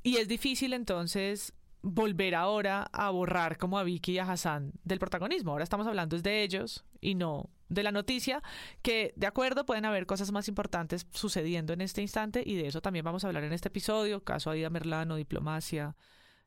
Y 0.03 0.17
es 0.17 0.29
difícil 0.29 0.75
entonces 0.75 1.55
volver 1.81 2.35
ahora 2.35 2.89
a 2.93 3.11
borrar 3.11 3.59
como 3.59 3.79
a 3.79 3.85
Vicky 3.85 4.13
y 4.13 4.19
a 4.19 4.31
Hassan 4.31 4.73
del 4.85 4.99
protagonismo. 4.99 5.53
Ahora 5.53 5.65
estamos 5.65 5.87
hablando 5.87 6.19
de 6.19 6.43
ellos 6.43 6.85
y 7.01 7.15
no 7.15 7.51
de 7.69 7.83
la 7.83 7.93
noticia, 7.93 8.43
que 8.83 9.13
de 9.17 9.27
acuerdo 9.27 9.67
pueden 9.67 9.85
haber 9.85 10.07
cosas 10.07 10.33
más 10.33 10.49
importantes 10.49 11.07
sucediendo 11.13 11.73
en 11.73 11.81
este 11.81 12.03
instante 12.03 12.43
y 12.45 12.57
de 12.57 12.69
eso 12.69 12.81
también 12.81 13.05
vamos 13.05 13.25
a 13.25 13.29
hablar 13.29 13.45
en 13.45 13.53
este 13.53 13.69
episodio, 13.69 14.23
caso 14.23 14.51
Aida 14.51 14.71
Merlano, 14.71 15.17
diplomacia, 15.17 15.97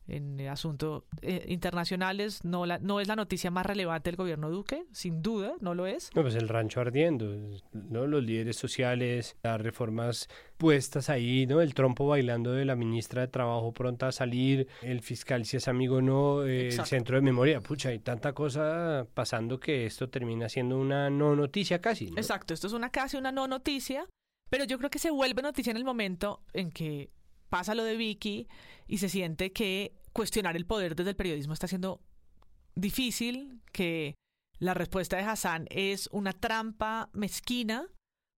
en 0.07 0.39
asuntos 0.47 1.03
eh, 1.21 1.45
internacionales 1.47 2.43
no, 2.43 2.65
la, 2.65 2.79
no 2.79 2.99
es 2.99 3.07
la 3.07 3.15
noticia 3.15 3.51
más 3.51 3.65
relevante 3.65 4.09
del 4.09 4.15
gobierno 4.17 4.49
Duque, 4.49 4.85
sin 4.91 5.21
duda, 5.21 5.53
no 5.59 5.75
lo 5.75 5.87
es. 5.87 6.09
No, 6.15 6.21
pues 6.21 6.35
el 6.35 6.47
rancho 6.47 6.81
ardiendo, 6.81 7.35
¿no? 7.73 8.07
Los 8.07 8.23
líderes 8.23 8.55
sociales, 8.57 9.35
las 9.43 9.59
reformas 9.61 10.29
puestas 10.57 11.09
ahí, 11.09 11.45
¿no? 11.45 11.61
El 11.61 11.73
trompo 11.73 12.07
bailando 12.07 12.51
de 12.51 12.65
la 12.65 12.75
ministra 12.75 13.21
de 13.21 13.27
Trabajo 13.27 13.73
pronta 13.73 14.07
a 14.07 14.11
salir, 14.11 14.67
el 14.81 15.01
fiscal 15.01 15.45
si 15.45 15.57
es 15.57 15.67
amigo 15.67 16.01
no, 16.01 16.45
eh, 16.45 16.69
el 16.69 16.85
centro 16.85 17.17
de 17.17 17.21
memoria, 17.21 17.61
pucha, 17.61 17.89
hay 17.89 17.99
tanta 17.99 18.33
cosa 18.33 19.07
pasando 19.13 19.59
que 19.59 19.85
esto 19.85 20.09
termina 20.09 20.49
siendo 20.49 20.77
una 20.77 21.09
no 21.09 21.35
noticia 21.35 21.79
casi. 21.79 22.07
Exacto, 22.15 22.53
esto 22.53 22.67
es 22.67 22.73
una 22.73 22.89
casi 22.89 23.17
una 23.17 23.31
no 23.31 23.47
noticia, 23.47 24.07
pero 24.49 24.63
yo 24.63 24.77
creo 24.77 24.89
que 24.89 24.99
se 24.99 25.11
vuelve 25.11 25.41
noticia 25.41 25.71
en 25.71 25.77
el 25.77 25.83
momento 25.83 26.41
en 26.53 26.71
que 26.71 27.11
pasa 27.49 27.75
lo 27.75 27.83
de 27.83 27.97
Vicky 27.97 28.47
y 28.87 28.97
se 28.97 29.09
siente 29.09 29.51
que 29.51 29.93
cuestionar 30.13 30.55
el 30.55 30.65
poder 30.65 30.95
desde 30.95 31.11
el 31.11 31.15
periodismo 31.15 31.53
está 31.53 31.67
siendo 31.67 32.01
difícil, 32.75 33.61
que 33.71 34.15
la 34.59 34.73
respuesta 34.73 35.17
de 35.17 35.23
Hassan 35.23 35.67
es 35.69 36.09
una 36.11 36.33
trampa 36.33 37.09
mezquina, 37.13 37.87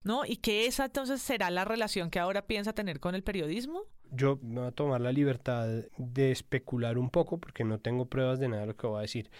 ¿no? 0.04 0.24
Y 0.24 0.36
que 0.36 0.66
esa 0.66 0.86
entonces 0.86 1.22
será 1.22 1.50
la 1.50 1.64
relación 1.64 2.10
que 2.10 2.18
ahora 2.18 2.46
piensa 2.46 2.72
tener 2.72 3.00
con 3.00 3.14
el 3.14 3.22
periodismo. 3.22 3.84
Yo 4.10 4.38
me 4.42 4.60
voy 4.60 4.68
a 4.68 4.72
tomar 4.72 5.00
la 5.00 5.12
libertad 5.12 5.68
de 5.96 6.30
especular 6.30 6.98
un 6.98 7.10
poco 7.10 7.38
porque 7.38 7.64
no 7.64 7.78
tengo 7.78 8.06
pruebas 8.06 8.40
de 8.40 8.48
nada 8.48 8.62
de 8.62 8.68
lo 8.68 8.76
que 8.76 8.86
voy 8.86 8.98
a 8.98 9.02
decir. 9.02 9.30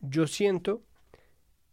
Yo 0.00 0.26
siento 0.26 0.82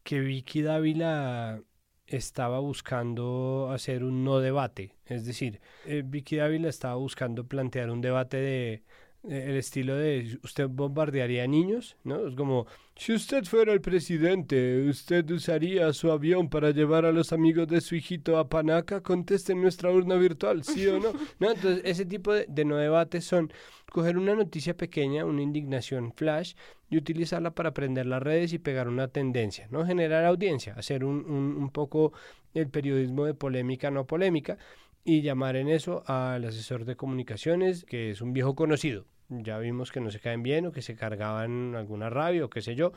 que 0.04 0.20
Vicky 0.20 0.62
Dávila 0.62 1.62
estaba 2.08 2.60
buscando 2.60 3.70
hacer 3.72 4.04
un 4.04 4.24
no 4.24 4.40
debate. 4.40 4.96
Es 5.06 5.26
decir, 5.26 5.60
eh, 5.86 6.04
Vicky 6.06 6.38
Dávila 6.38 6.70
estaba 6.70 6.96
buscando 6.96 7.48
plantear 7.48 7.90
un 7.90 8.02
debate 8.02 8.38
de 8.38 8.84
el 9.30 9.56
estilo 9.58 9.96
de 9.96 10.38
usted 10.44 10.68
bombardearía 10.68 11.44
a 11.44 11.48
niños, 11.48 11.98
¿no? 12.04 12.28
Es 12.28 12.36
como, 12.36 12.68
si 12.96 13.14
usted 13.14 13.44
fuera 13.44 13.74
el 13.74 13.82
presidente, 13.82 14.88
¿usted 14.88 15.30
usaría 15.32 15.92
su 15.94 16.12
avión 16.12 16.50
para 16.50 16.72
llevar 16.72 17.06
a 17.06 17.12
los 17.12 17.34
amigos 17.34 17.68
de 17.68 17.82
su 17.82 17.96
hijito 17.96 18.38
a 18.38 18.50
Panaca? 18.50 19.02
Conteste 19.02 19.54
en 19.54 19.62
nuestra 19.62 19.92
urna 19.92 20.16
virtual, 20.16 20.64
¿sí 20.64 20.88
o 20.88 21.00
no? 21.00 21.12
¿No? 21.40 21.52
Entonces, 21.52 21.82
ese 21.86 22.06
tipo 22.06 22.34
de, 22.34 22.46
de 22.48 22.66
no 22.66 22.78
debates 22.78 23.26
son 23.26 23.52
coger 23.92 24.18
una 24.18 24.36
noticia 24.36 24.76
pequeña, 24.76 25.26
una 25.26 25.42
indignación 25.42 26.14
flash, 26.14 26.54
y 26.90 26.98
utilizarla 26.98 27.52
para 27.52 27.70
aprender 27.70 28.06
las 28.06 28.22
redes 28.22 28.54
y 28.54 28.60
pegar 28.60 28.88
una 28.88 29.08
tendencia, 29.08 29.68
¿no? 29.72 29.86
Generar 29.86 30.26
audiencia, 30.26 30.74
hacer 30.74 31.04
un, 31.04 31.26
un, 31.26 31.56
un 31.58 31.70
poco 31.70 32.14
el 32.54 32.70
periodismo 32.70 33.26
de 33.26 33.34
polémica, 33.34 33.92
no 33.92 34.06
polémica, 34.06 34.58
y 35.04 35.22
llamar 35.22 35.56
en 35.56 35.70
eso 35.70 36.04
al 36.08 36.46
asesor 36.46 36.86
de 36.86 36.96
comunicaciones, 36.96 37.86
que 37.86 38.12
es 38.12 38.22
un 38.22 38.34
viejo 38.34 38.56
conocido, 38.56 39.06
ya 39.30 39.58
vimos 39.60 39.92
que 39.92 40.02
no 40.02 40.12
se 40.12 40.20
caen 40.20 40.44
bien 40.44 40.66
o 40.66 40.72
que 40.72 40.82
se 40.82 40.96
cargaban 40.96 41.76
alguna 41.76 42.10
rabia 42.10 42.46
o 42.46 42.50
qué 42.50 42.62
sé 42.62 42.76
yo, 42.76 42.94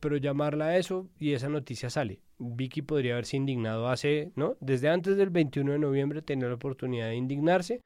pero 0.00 0.16
llamarla 0.16 0.66
a 0.66 0.76
eso 0.76 1.08
y 1.18 1.32
esa 1.32 1.48
noticia 1.48 1.90
sale. 1.90 2.20
Vicky 2.38 2.82
podría 2.82 3.12
haberse 3.14 3.36
indignado 3.36 3.88
hace, 3.88 4.32
¿no? 4.36 4.56
Desde 4.60 4.88
antes 4.88 5.16
del 5.16 5.30
21 5.30 5.72
de 5.72 5.78
noviembre 5.78 6.22
tenía 6.22 6.48
la 6.48 6.54
oportunidad 6.54 7.08
de 7.08 7.16
indignarse 7.16 7.80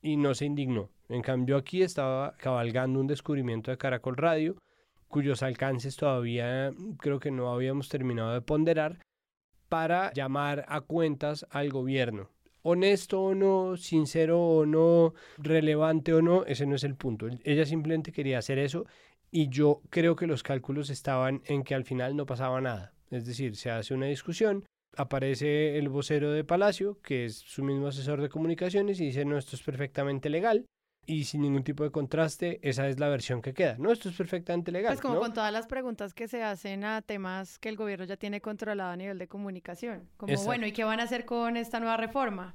y 0.00 0.16
no 0.16 0.34
se 0.34 0.46
indignó. 0.46 0.90
En 1.08 1.22
cambio 1.22 1.56
aquí 1.56 1.82
estaba 1.82 2.36
cabalgando 2.38 3.00
un 3.00 3.06
descubrimiento 3.06 3.70
de 3.70 3.78
Caracol 3.78 4.16
Radio 4.16 4.56
cuyos 5.08 5.42
alcances 5.42 5.96
todavía 5.96 6.72
creo 6.98 7.20
que 7.20 7.30
no 7.30 7.52
habíamos 7.52 7.90
terminado 7.90 8.32
de 8.32 8.40
ponderar 8.40 8.98
para 9.68 10.10
llamar 10.14 10.64
a 10.68 10.80
cuentas 10.80 11.46
al 11.50 11.68
gobierno 11.68 12.30
honesto 12.62 13.20
o 13.20 13.34
no, 13.34 13.76
sincero 13.76 14.40
o 14.40 14.66
no, 14.66 15.14
relevante 15.38 16.14
o 16.14 16.22
no, 16.22 16.44
ese 16.44 16.66
no 16.66 16.76
es 16.76 16.84
el 16.84 16.96
punto. 16.96 17.26
Ella 17.44 17.64
simplemente 17.66 18.12
quería 18.12 18.38
hacer 18.38 18.58
eso 18.58 18.86
y 19.30 19.48
yo 19.48 19.82
creo 19.90 20.16
que 20.16 20.26
los 20.26 20.42
cálculos 20.42 20.90
estaban 20.90 21.42
en 21.46 21.64
que 21.64 21.74
al 21.74 21.84
final 21.84 22.16
no 22.16 22.26
pasaba 22.26 22.60
nada. 22.60 22.94
Es 23.10 23.26
decir, 23.26 23.56
se 23.56 23.70
hace 23.70 23.94
una 23.94 24.06
discusión, 24.06 24.64
aparece 24.96 25.78
el 25.78 25.88
vocero 25.88 26.32
de 26.32 26.44
Palacio, 26.44 26.98
que 27.02 27.26
es 27.26 27.36
su 27.36 27.62
mismo 27.62 27.88
asesor 27.88 28.20
de 28.20 28.28
comunicaciones, 28.28 29.00
y 29.00 29.06
dice, 29.06 29.24
no, 29.24 29.36
esto 29.36 29.56
es 29.56 29.62
perfectamente 29.62 30.30
legal 30.30 30.66
y 31.06 31.24
sin 31.24 31.42
ningún 31.42 31.64
tipo 31.64 31.84
de 31.84 31.90
contraste, 31.90 32.60
esa 32.62 32.86
es 32.88 33.00
la 33.00 33.08
versión 33.08 33.42
que 33.42 33.52
queda. 33.52 33.76
No, 33.78 33.92
esto 33.92 34.08
es 34.08 34.16
perfectamente 34.16 34.70
legal. 34.70 34.92
Pues 34.92 35.00
como 35.00 35.18
con 35.18 35.32
todas 35.32 35.52
las 35.52 35.66
preguntas 35.66 36.14
que 36.14 36.28
se 36.28 36.42
hacen 36.42 36.84
a 36.84 37.02
temas 37.02 37.58
que 37.58 37.68
el 37.68 37.76
gobierno 37.76 38.04
ya 38.04 38.16
tiene 38.16 38.40
controlado 38.40 38.90
a 38.90 38.96
nivel 38.96 39.18
de 39.18 39.28
comunicación. 39.28 40.08
Como, 40.16 40.34
bueno, 40.44 40.66
¿y 40.66 40.72
qué 40.72 40.84
van 40.84 41.00
a 41.00 41.04
hacer 41.04 41.24
con 41.24 41.56
esta 41.56 41.80
nueva 41.80 41.96
reforma? 41.96 42.54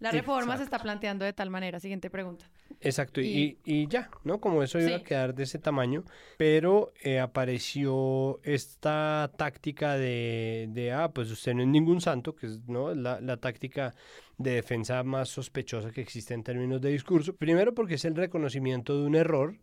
La 0.00 0.10
reforma 0.10 0.56
se 0.56 0.62
está 0.62 0.78
planteando 0.78 1.24
de 1.24 1.32
tal 1.32 1.50
manera. 1.50 1.80
Siguiente 1.80 2.10
pregunta. 2.10 2.46
Exacto, 2.80 3.20
y, 3.20 3.58
y, 3.64 3.88
ya, 3.88 4.08
¿no? 4.22 4.40
Como 4.40 4.62
eso 4.62 4.78
iba 4.78 4.96
a 4.96 5.02
quedar 5.02 5.34
de 5.34 5.42
ese 5.42 5.58
tamaño, 5.58 6.04
pero 6.36 6.92
eh, 7.02 7.18
apareció 7.18 8.40
esta 8.44 9.32
táctica 9.36 9.96
de, 9.96 10.68
de, 10.70 10.92
ah, 10.92 11.10
pues 11.12 11.30
usted 11.30 11.54
no 11.54 11.62
es 11.62 11.68
ningún 11.68 12.00
santo, 12.00 12.36
que 12.36 12.46
es 12.46 12.60
¿no? 12.68 12.94
la, 12.94 13.20
la 13.20 13.36
táctica 13.38 13.94
de 14.36 14.52
defensa 14.52 15.02
más 15.02 15.28
sospechosa 15.28 15.90
que 15.90 16.00
existe 16.00 16.34
en 16.34 16.44
términos 16.44 16.80
de 16.80 16.90
discurso. 16.90 17.34
Primero 17.34 17.74
porque 17.74 17.94
es 17.94 18.04
el 18.04 18.14
reconocimiento 18.14 18.96
de 18.96 19.06
un 19.06 19.16
error, 19.16 19.56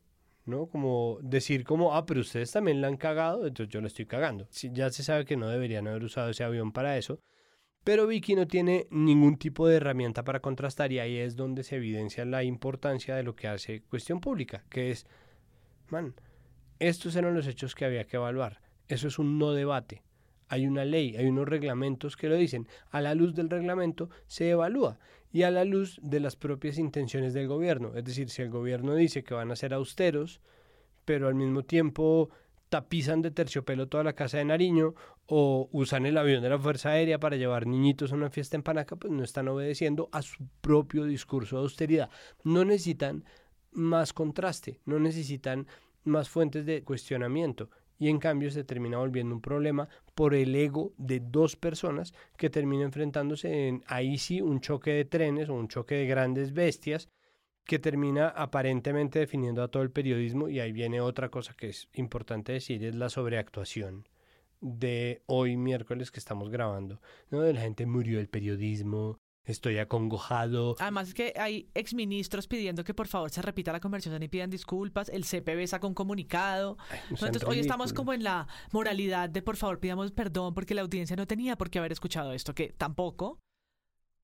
¿no? 0.45 0.67
Como 0.67 1.17
decir 1.21 1.63
como, 1.63 1.95
ah, 1.95 2.05
pero 2.05 2.19
ustedes 2.19 2.51
también 2.51 2.81
la 2.81 2.87
han 2.87 2.97
cagado, 2.97 3.47
entonces 3.47 3.71
yo 3.71 3.79
la 3.79 3.87
estoy 3.87 4.05
cagando. 4.05 4.45
Si 4.49 4.71
ya 4.73 4.89
se 4.89 5.03
sabe 5.03 5.23
que 5.23 5.37
no 5.37 5.47
deberían 5.47 5.87
haber 5.87 6.03
usado 6.03 6.29
ese 6.29 6.43
avión 6.43 6.73
para 6.73 6.97
eso, 6.97 7.19
pero 7.85 8.07
Vicky 8.07 8.33
no 8.33 8.47
tiene 8.47 8.87
ningún 8.89 9.37
tipo 9.37 9.67
de 9.67 9.75
herramienta 9.75 10.23
para 10.23 10.39
contrastar 10.39 10.91
y 10.91 10.97
ahí 10.97 11.17
es 11.17 11.35
donde 11.35 11.63
se 11.63 11.75
evidencia 11.75 12.25
la 12.25 12.43
importancia 12.43 13.15
de 13.15 13.21
lo 13.21 13.35
que 13.35 13.47
hace 13.47 13.83
cuestión 13.83 14.19
pública, 14.19 14.65
que 14.69 14.89
es, 14.89 15.05
man, 15.89 16.15
estos 16.79 17.15
eran 17.15 17.35
los 17.35 17.45
hechos 17.45 17.75
que 17.75 17.85
había 17.85 18.05
que 18.05 18.17
evaluar. 18.17 18.59
Eso 18.87 19.07
es 19.07 19.19
un 19.19 19.37
no 19.37 19.51
debate. 19.51 20.01
Hay 20.47 20.65
una 20.65 20.83
ley, 20.83 21.15
hay 21.15 21.27
unos 21.27 21.47
reglamentos 21.47 22.17
que 22.17 22.27
lo 22.27 22.35
dicen. 22.35 22.67
A 22.89 23.01
la 23.01 23.13
luz 23.13 23.35
del 23.35 23.51
reglamento 23.51 24.09
se 24.25 24.49
evalúa 24.49 24.97
y 25.31 25.43
a 25.43 25.51
la 25.51 25.63
luz 25.63 25.99
de 26.01 26.19
las 26.19 26.35
propias 26.35 26.79
intenciones 26.79 27.35
del 27.35 27.47
gobierno. 27.47 27.91
Es 27.95 28.03
decir, 28.03 28.31
si 28.31 28.41
el 28.41 28.49
gobierno 28.49 28.95
dice 28.95 29.23
que 29.23 29.35
van 29.35 29.51
a 29.51 29.55
ser 29.55 29.75
austeros, 29.75 30.41
pero 31.05 31.27
al 31.27 31.35
mismo 31.35 31.61
tiempo 31.61 32.31
tapizan 32.69 33.21
de 33.21 33.31
terciopelo 33.31 33.87
toda 33.87 34.03
la 34.03 34.13
casa 34.13 34.37
de 34.37 34.45
Nariño 34.45 34.95
o 35.27 35.69
usan 35.71 36.05
el 36.05 36.17
avión 36.17 36.41
de 36.41 36.49
la 36.49 36.59
Fuerza 36.59 36.89
Aérea 36.89 37.19
para 37.19 37.35
llevar 37.35 37.67
niñitos 37.67 38.11
a 38.11 38.15
una 38.15 38.29
fiesta 38.29 38.55
en 38.55 38.63
Panaca, 38.63 38.95
pues 38.95 39.11
no 39.11 39.23
están 39.23 39.47
obedeciendo 39.47 40.09
a 40.11 40.21
su 40.21 40.47
propio 40.61 41.05
discurso 41.05 41.57
de 41.57 41.63
austeridad. 41.63 42.09
No 42.43 42.65
necesitan 42.65 43.25
más 43.71 44.13
contraste, 44.13 44.79
no 44.85 44.99
necesitan 44.99 45.67
más 46.03 46.29
fuentes 46.29 46.65
de 46.65 46.83
cuestionamiento 46.83 47.69
y 47.97 48.09
en 48.09 48.19
cambio 48.19 48.51
se 48.51 48.63
termina 48.63 48.97
volviendo 48.97 49.33
un 49.35 49.41
problema 49.41 49.87
por 50.15 50.33
el 50.33 50.55
ego 50.55 50.93
de 50.97 51.19
dos 51.19 51.55
personas 51.55 52.13
que 52.37 52.49
termina 52.49 52.83
enfrentándose 52.83 53.67
en 53.67 53.83
ahí 53.87 54.17
sí 54.17 54.41
un 54.41 54.59
choque 54.59 54.91
de 54.91 55.05
trenes 55.05 55.49
o 55.49 55.53
un 55.53 55.67
choque 55.67 55.95
de 55.95 56.07
grandes 56.07 56.53
bestias 56.53 57.09
que 57.65 57.79
termina 57.79 58.29
aparentemente 58.29 59.19
definiendo 59.19 59.63
a 59.63 59.67
todo 59.69 59.83
el 59.83 59.91
periodismo 59.91 60.49
y 60.49 60.59
ahí 60.59 60.71
viene 60.71 61.01
otra 61.01 61.29
cosa 61.29 61.55
que 61.55 61.69
es 61.69 61.89
importante 61.93 62.53
decir 62.53 62.83
es 62.83 62.95
la 62.95 63.09
sobreactuación 63.09 64.07
de 64.61 65.23
hoy 65.25 65.57
miércoles 65.57 66.11
que 66.11 66.19
estamos 66.19 66.49
grabando, 66.49 67.01
¿no? 67.29 67.41
De 67.41 67.53
la 67.53 67.61
gente 67.61 67.85
murió 67.85 68.19
el 68.19 68.29
periodismo, 68.29 69.19
Estoy 69.45 69.77
acongojado. 69.77 70.75
Además 70.79 71.09
es 71.09 71.13
que 71.13 71.33
hay 71.37 71.69
exministros 71.75 72.47
pidiendo 72.47 72.83
que 72.83 72.95
por 72.95 73.07
favor 73.07 73.29
se 73.29 73.43
repita 73.43 73.71
la 73.71 73.79
conversación 73.79 74.23
y 74.23 74.27
pidan 74.27 74.49
disculpas. 74.49 75.07
El 75.09 75.23
CPB 75.23 75.67
sacó 75.67 75.87
un 75.87 75.93
comunicado. 75.93 76.77
Entonces 77.11 77.43
hoy 77.43 77.59
estamos 77.59 77.93
como 77.93 78.11
en 78.13 78.23
la 78.23 78.47
moralidad 78.71 79.29
de 79.29 79.43
por 79.43 79.55
favor 79.55 79.79
pidamos 79.79 80.11
perdón 80.11 80.55
porque 80.55 80.73
la 80.73 80.81
audiencia 80.81 81.15
no 81.15 81.27
tenía 81.27 81.55
por 81.57 81.69
qué 81.69 81.77
haber 81.77 81.91
escuchado 81.91 82.33
esto, 82.33 82.55
que 82.55 82.69
tampoco. 82.69 83.37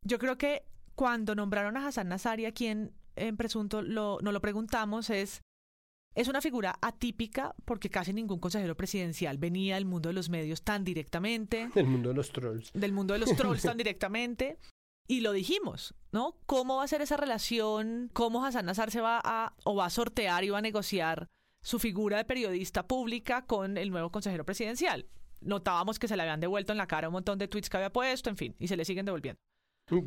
Yo 0.03 0.17
creo 0.17 0.39
que 0.39 0.65
cuando 0.95 1.35
nombraron 1.35 1.77
a 1.77 1.87
Hassan 1.87 2.09
Nazari, 2.09 2.45
a 2.45 2.51
quien 2.51 2.91
en 3.27 3.37
presunto 3.37 3.81
lo, 3.81 4.17
no 4.21 4.31
lo 4.31 4.41
preguntamos, 4.41 5.09
es 5.09 5.41
Es 6.13 6.27
una 6.27 6.41
figura 6.41 6.77
atípica 6.81 7.55
porque 7.63 7.89
casi 7.89 8.11
ningún 8.11 8.39
consejero 8.39 8.75
presidencial 8.75 9.37
venía 9.37 9.75
del 9.75 9.85
mundo 9.85 10.09
de 10.09 10.13
los 10.13 10.29
medios 10.29 10.61
tan 10.61 10.83
directamente. 10.83 11.69
Del 11.75 11.85
mundo 11.87 12.09
de 12.09 12.15
los 12.15 12.31
trolls. 12.33 12.71
Del 12.73 12.91
mundo 12.91 13.13
de 13.13 13.19
los 13.21 13.33
trolls 13.35 13.61
tan 13.63 13.77
directamente. 13.83 14.57
Y 15.07 15.21
lo 15.21 15.31
dijimos, 15.31 15.93
¿no? 16.11 16.35
¿Cómo 16.45 16.75
va 16.77 16.83
a 16.83 16.87
ser 16.87 17.01
esa 17.01 17.15
relación? 17.17 18.09
¿Cómo 18.13 18.45
Hassan 18.45 18.65
Nazar 18.65 18.91
se 18.91 18.99
va 19.01 19.21
a 19.23 19.53
o 19.63 19.75
va 19.75 19.85
a 19.85 19.89
sortear 19.89 20.43
y 20.43 20.49
va 20.49 20.57
a 20.57 20.61
negociar 20.61 21.27
su 21.63 21.79
figura 21.79 22.17
de 22.17 22.25
periodista 22.25 22.85
pública 22.87 23.45
con 23.45 23.77
el 23.77 23.89
nuevo 23.89 24.11
consejero 24.11 24.43
presidencial? 24.45 25.05
Notábamos 25.41 25.97
que 25.97 26.07
se 26.09 26.15
le 26.17 26.23
habían 26.23 26.39
devuelto 26.41 26.71
en 26.73 26.77
la 26.77 26.87
cara 26.87 27.07
un 27.07 27.13
montón 27.13 27.39
de 27.39 27.47
tweets 27.47 27.69
que 27.69 27.77
había 27.77 27.91
puesto, 27.91 28.29
en 28.29 28.37
fin, 28.37 28.55
y 28.59 28.67
se 28.67 28.75
le 28.77 28.83
siguen 28.85 29.05
devolviendo. 29.05 29.39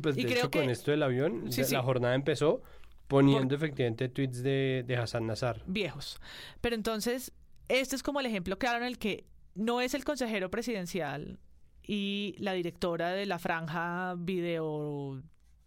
Pues 0.01 0.17
Y 0.17 0.21
de 0.23 0.27
creo 0.27 0.37
hecho, 0.45 0.51
con 0.51 0.65
que- 0.67 0.71
esto 0.71 0.91
del 0.91 1.03
avión, 1.03 1.51
Sí, 1.51 1.61
la 1.61 1.67
sí. 1.67 1.75
jornada 1.75 2.15
empezó 2.15 2.61
poniendo 3.07 3.55
efectivamente 3.55 4.09
tweets 4.09 4.41
de, 4.43 4.83
de 4.85 4.97
Hassan 4.97 5.27
Nazar. 5.27 5.61
viejos. 5.67 6.19
Pero 6.61 6.75
entonces, 6.75 7.31
este 7.67 7.95
es 7.95 8.03
como 8.03 8.19
el 8.19 8.25
ejemplo 8.25 8.57
claro 8.57 8.77
en 8.77 8.83
el 8.85 8.97
que 8.97 9.25
no 9.55 9.81
es 9.81 9.93
el 9.93 10.03
consejero 10.03 10.49
presidencial 10.51 11.39
y 11.81 12.35
la 12.39 12.53
directora 12.53 13.09
de 13.09 13.25
la 13.25 13.39
franja 13.39 14.15
video 14.17 15.21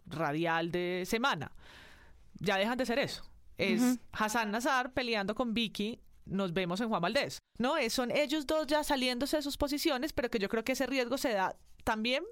radial 0.07 0.71
de 0.71 1.05
semana. 1.07 1.53
Ya 2.41 2.57
dejan 2.57 2.79
de 2.79 2.87
ser 2.87 2.99
eso. 2.99 3.25
Es. 3.57 3.99
Hassan 4.13 4.51
Nazar 4.51 4.93
peleando 4.93 5.35
con 5.35 5.55
Vicky. 5.55 6.01
Nos 6.27 6.53
vemos 6.53 6.81
en 6.81 6.89
Juan 6.89 7.01
Valdés. 7.01 7.39
No, 7.59 7.77
es, 7.77 7.93
son 7.95 8.11
ellos 8.11 8.47
dos 8.47 8.67
ya 8.67 8.85
saliéndose 8.85 9.39
de 9.39 9.43
sus 9.43 9.57
posiciones, 9.57 10.13
pero 10.13 10.29
que 10.29 10.39
yo 10.39 10.49
creo 10.49 10.63
que 10.63 10.73
ese 10.73 10.87
riesgo 10.87 11.17
se 11.17 11.33
da 11.33 11.57
también 11.85 12.23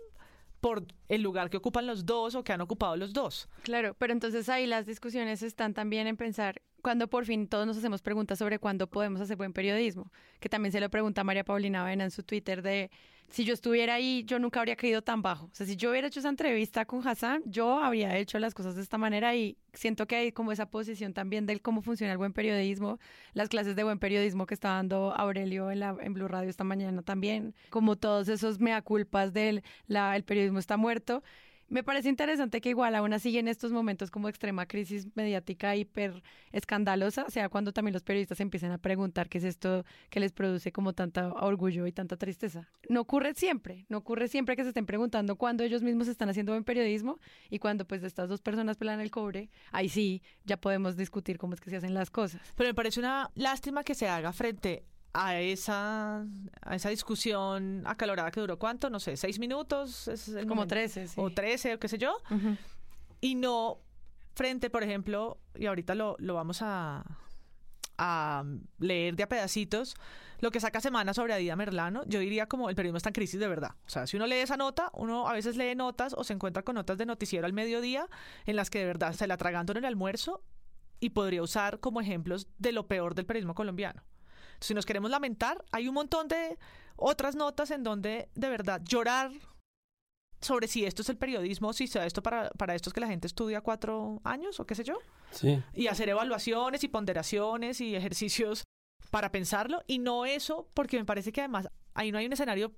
por 0.61 0.87
el 1.09 1.23
lugar 1.23 1.51
que 1.51 1.57
ocupan 1.57 1.87
los 1.87 2.07
dos 2.07 2.35
o 2.35 2.45
que 2.45 2.53
han 2.53 2.61
ocupado 2.61 2.97
los 2.97 3.13
dos. 3.13 3.49
Claro, 3.63 3.95
pero 3.99 4.13
entonces 4.13 4.49
ahí 4.49 4.67
las 4.67 4.87
discusiones 4.87 5.43
están 5.43 5.75
también 5.75 6.07
en 6.07 6.17
pensar 6.17 6.63
cuando 6.83 7.09
por 7.09 7.25
fin 7.25 7.49
todos 7.49 7.67
nos 7.67 7.77
hacemos 7.77 8.03
preguntas 8.03 8.39
sobre 8.39 8.59
cuándo 8.59 8.87
podemos 8.87 9.21
hacer 9.21 9.37
buen 9.37 9.53
periodismo, 9.53 10.13
que 10.41 10.49
también 10.49 10.73
se 10.73 10.81
lo 10.81 10.89
pregunta 10.89 11.25
María 11.25 11.45
Paulina 11.45 11.83
Avena 11.83 12.05
en 12.05 12.11
su 12.11 12.23
Twitter 12.23 12.63
de 12.63 12.91
si 13.29 13.45
yo 13.45 13.55
estuviera 13.55 13.95
ahí, 13.95 14.25
yo 14.25 14.39
nunca 14.39 14.61
habría 14.61 14.77
caído 14.77 15.03
tan 15.03 15.23
bajo. 15.23 15.47
O 15.47 15.55
sea, 15.55 15.67
si 15.67 15.77
yo 15.77 15.91
hubiera 15.91 16.09
hecho 16.09 16.21
esa 16.21 16.29
entrevista 16.29 16.85
con 16.85 17.07
Hassan, 17.07 17.43
yo 17.47 17.79
habría 17.79 18.17
hecho 18.17 18.39
las 18.39 18.55
cosas 18.55 18.77
de 18.77 18.83
esta 18.83 18.99
manera 18.99 19.35
y 19.35 19.57
siento 19.73 20.07
que 20.07 20.17
hay 20.17 20.33
como 20.33 20.53
esa 20.53 20.67
posición 20.71 21.13
también 21.13 21.47
del 21.47 21.61
cómo 21.61 21.83
funciona 21.83 22.13
el 22.13 22.19
buen 22.19 22.33
periodismo, 22.33 22.99
las 23.35 23.49
clases 23.49 23.77
de 23.77 23.85
buen 23.85 23.99
periodismo 23.99 24.47
que 24.47 24.55
está 24.55 24.71
dando 24.71 25.13
Aurelio 25.17 25.71
en, 25.71 25.81
la, 25.81 25.97
en 26.01 26.15
Blue 26.15 26.29
Radio 26.29 26.49
esta 26.49 26.65
mañana 26.65 27.03
también, 27.03 27.55
como 27.71 27.97
todos 27.97 28.29
esos 28.29 28.61
mea 28.61 28.81
culpas 28.83 29.33
del 29.33 29.63
el 29.89 30.25
periodismo 30.25 30.59
está 30.59 30.77
muerto. 30.77 31.23
Me 31.69 31.83
parece 31.83 32.09
interesante 32.09 32.61
que 32.61 32.69
igual 32.69 32.95
aún 32.95 33.13
así 33.13 33.37
en 33.37 33.49
estos 33.49 33.73
momentos 33.73 34.13
como 34.13 34.29
extrema 34.29 34.67
crisis 34.67 35.09
mediática 35.17 35.75
hiper 35.75 36.23
escandalosa, 36.53 37.29
sea 37.29 37.49
cuando 37.49 37.73
también 37.73 37.93
los 37.93 38.05
periodistas 38.05 38.39
empiecen 38.39 38.71
a 38.71 38.79
preguntar 38.79 39.29
qué 39.29 39.39
es 39.39 39.45
esto 39.45 39.85
que 40.09 40.21
les 40.21 40.33
produce 40.33 40.71
como 40.71 40.93
tanta 40.93 41.33
orgullo 41.33 41.87
y 41.89 41.93
tanta 41.93 42.17
tristeza. 42.17 42.69
No 42.89 43.01
ocurre 43.01 43.35
siempre, 43.35 43.85
no 43.89 43.99
ocurre 43.99 44.29
siempre 44.29 44.55
que 44.55 44.63
se 44.63 44.69
estén 44.69 44.87
preguntando 44.87 45.35
cuándo 45.35 45.65
ellos 45.65 45.83
mismos 45.83 46.07
están 46.07 46.29
haciendo 46.29 46.53
buen 46.53 46.63
periodismo 46.63 47.19
y 47.51 47.59
cuando 47.59 47.85
pues 47.85 48.05
estas 48.05 48.29
dos 48.29 48.43
personas 48.43 48.77
pelan 48.77 49.01
el 49.01 49.11
cobre, 49.11 49.51
ahí 49.73 49.89
sí 49.89 50.23
ya 50.45 50.57
podemos 50.57 50.97
discutir 50.97 51.37
cómo 51.37 51.55
es 51.55 51.61
que 51.61 51.71
se 51.71 51.77
hacen 51.77 51.95
las 51.95 52.11
cosas. 52.11 52.41
Pero 52.55 52.71
me 52.71 52.75
parece 52.75 53.01
una 53.01 53.33
lástima 53.35 53.83
que 53.83 53.97
se 53.97 54.07
haga 54.09 54.33
frente 54.33 54.85
a 55.19 55.41
esa, 55.41 56.27
a 56.61 56.75
esa 56.75 56.91
discusión 56.91 57.83
acalorada 57.87 58.31
que 58.31 58.41
duró 58.41 58.59
cuánto, 58.59 58.91
no 58.91 59.01
sé, 59.01 59.17
seis 59.17 59.39
minutos. 59.39 60.09
es 60.09 60.29
el 60.29 60.47
Como. 60.47 60.67
13, 60.67 61.09
sí. 61.09 61.15
O 61.17 61.31
trece, 61.31 61.75
o 61.75 61.79
qué 61.79 61.89
sé 61.89 61.97
yo. 61.97 62.19
Y 63.23 63.35
no 63.35 63.79
frente, 64.35 64.69
por 64.69 64.83
ejemplo, 64.83 65.39
y 65.55 65.65
ahorita 65.65 65.95
lo, 65.95 66.17
lo 66.19 66.35
vamos 66.35 66.61
a, 66.61 67.03
a 67.97 68.45
leer 68.79 69.17
de 69.17 69.23
a 69.23 69.29
pedacitos, 69.29 69.97
lo 70.41 70.51
que 70.51 70.61
saca 70.61 70.83
Semana 70.83 71.15
sobre 71.15 71.33
Adida 71.33 71.57
Merlano, 71.57 72.05
yo 72.05 72.21
diría 72.21 72.47
como 72.47 72.69
el 72.69 72.77
periodismo 72.77 72.99
está 72.99 73.09
en 73.09 73.15
crisis 73.15 73.41
de 73.41 73.49
verdad. 73.49 73.71
O 73.87 73.89
sea, 73.89 74.07
si 74.07 74.19
uno 74.19 74.27
lee 74.27 74.37
esa 74.37 74.59
nota, 74.59 74.91
uno 74.93 75.29
a 75.29 75.33
veces 75.33 75.57
lee 75.57 75.75
notas 75.75 76.15
o 76.15 76.25
se 76.25 76.35
encuentra 76.35 76.63
con 76.63 76.75
notas 76.75 76.99
de 76.99 77.07
noticiero 77.07 77.47
al 77.47 77.55
mediodía 77.55 78.07
en 78.45 78.57
las 78.57 78.69
que 78.69 78.81
de 78.81 78.85
verdad 78.85 79.15
se 79.15 79.27
la 79.27 79.35
atragantan 79.35 79.79
en 79.79 79.85
el 79.85 79.89
almuerzo 79.89 80.43
y 81.01 81.11
podría 81.11 81.43
usar 81.43 81.81
como 81.81 82.03
ejemplos 82.03 82.49
de 82.59 82.73
lo 82.73 82.87
peor 82.87 83.15
del 83.15 83.25
periodismo 83.25 83.55
colombiano. 83.55 84.03
Si 84.61 84.75
nos 84.75 84.87
queremos 84.87 85.11
lamentar, 85.11 85.65
hay 85.73 85.89
un 85.89 85.95
montón 85.95 86.29
de 86.29 86.59
otras 86.97 87.37
notas 87.37 87.71
en 87.71 87.83
donde 87.83 88.29
de 88.35 88.49
verdad 88.49 88.81
llorar 88.85 89.31
sobre 90.41 90.69
si 90.69 90.85
esto 90.85 91.03
es 91.03 91.09
el 91.09 91.17
periodismo, 91.17 91.73
si 91.73 91.87
sea 91.87 92.07
esto 92.07 92.23
para, 92.23 92.51
para 92.51 92.75
estos 92.75 92.93
que 92.93 93.01
la 93.01 93.07
gente 93.07 93.27
estudia 93.27 93.61
cuatro 93.63 94.21
años 94.25 94.61
o 94.61 94.67
qué 94.67 94.75
sé 94.75 94.85
yo, 94.85 94.99
Sí. 95.33 95.63
y 95.75 95.87
hacer 95.89 96.09
evaluaciones 96.09 96.85
y 96.85 96.89
ponderaciones 96.89 97.81
y 97.81 97.97
ejercicios 97.97 98.65
para 99.11 99.33
pensarlo, 99.33 99.83
y 99.87 99.99
no 99.99 100.27
eso, 100.27 100.69
porque 100.75 100.99
me 100.99 101.05
parece 101.05 101.33
que 101.33 101.41
además 101.41 101.69
ahí 101.95 102.13
no 102.13 102.19
hay 102.19 102.27
un 102.27 102.33
escenario, 102.33 102.73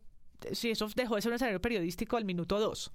si 0.53 0.71
eso 0.71 0.88
dejó 0.95 1.17
de 1.17 1.23
ser 1.23 1.31
un 1.31 1.37
escenario 1.37 1.61
periodístico 1.61 2.17
al 2.17 2.25
minuto 2.25 2.59
dos. 2.61 2.93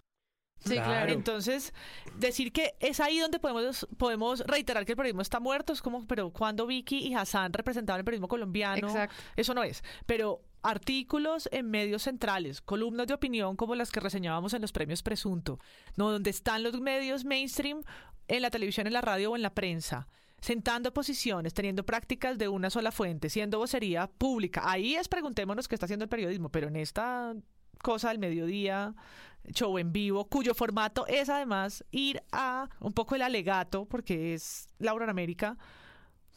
Sí, 0.60 0.76
claro. 0.76 0.89
Claro. 0.89 1.12
Entonces, 1.12 1.74
decir 2.18 2.52
que 2.54 2.76
es 2.80 3.00
ahí 3.00 3.20
donde 3.20 3.39
podemos, 3.39 3.88
podemos 3.98 4.39
reiterar 4.42 4.86
que 4.86 4.94
el 4.94 4.98
periodismo 4.98 5.22
está 5.22 5.39
muerto, 5.39 5.74
es 5.74 5.82
como, 5.82 6.06
pero 6.08 6.32
cuando 6.32 6.66
Vicky 6.66 7.00
y 7.00 7.13
Hassan 7.16 7.52
representaban 7.52 8.00
el 8.00 8.06
periodismo 8.06 8.28
colombiano, 8.28 8.88
Exacto. 8.88 9.16
eso 9.36 9.54
no 9.54 9.63
es. 9.63 9.84
Pero 10.06 10.42
artículos 10.63 11.50
en 11.52 11.70
medios 11.70 12.04
centrales, 12.04 12.62
columnas 12.62 13.08
de 13.08 13.13
opinión 13.13 13.58
como 13.58 13.76
las 13.76 13.92
que 13.92 14.00
reseñábamos 14.00 14.54
en 14.54 14.62
los 14.62 14.72
premios 14.72 15.04
Presunto, 15.04 15.60
no 15.98 16.10
donde 16.12 16.30
están 16.30 16.63
los 16.63 16.80
medios 16.80 17.26
mainstream 17.26 17.84
en 18.30 18.42
la 18.42 18.50
televisión, 18.50 18.88
en 18.88 18.94
la 18.94 19.02
radio 19.02 19.32
o 19.32 19.36
en 19.36 19.42
la 19.42 19.54
prensa, 19.54 20.08
sentando 20.39 20.94
posiciones, 20.94 21.54
teniendo 21.54 21.86
prácticas 21.86 22.38
de 22.38 22.48
una 22.48 22.70
sola 22.70 22.92
fuente, 22.94 23.30
siendo 23.30 23.60
vocería 23.60 24.08
pública. 24.08 24.62
Ahí 24.66 24.96
es 24.96 25.10
preguntémonos 25.10 25.68
qué 25.68 25.76
está 25.76 25.86
haciendo 25.86 26.04
el 26.04 26.10
periodismo, 26.10 26.50
pero 26.50 26.70
en 26.70 26.78
esta 26.78 27.36
cosa 27.82 28.10
del 28.10 28.20
mediodía, 28.20 28.96
show 29.51 29.77
en 29.77 29.91
vivo, 29.91 30.25
cuyo 30.25 30.53
formato 30.53 31.06
es 31.08 31.29
además 31.29 31.84
ir 31.91 32.21
a 32.32 32.69
un 32.79 32.93
poco 32.93 33.15
el 33.15 33.21
alegato, 33.21 33.86
porque 33.86 34.34
es 34.34 34.67
Laura 34.79 35.06
en 35.06 35.10
América, 35.10 35.58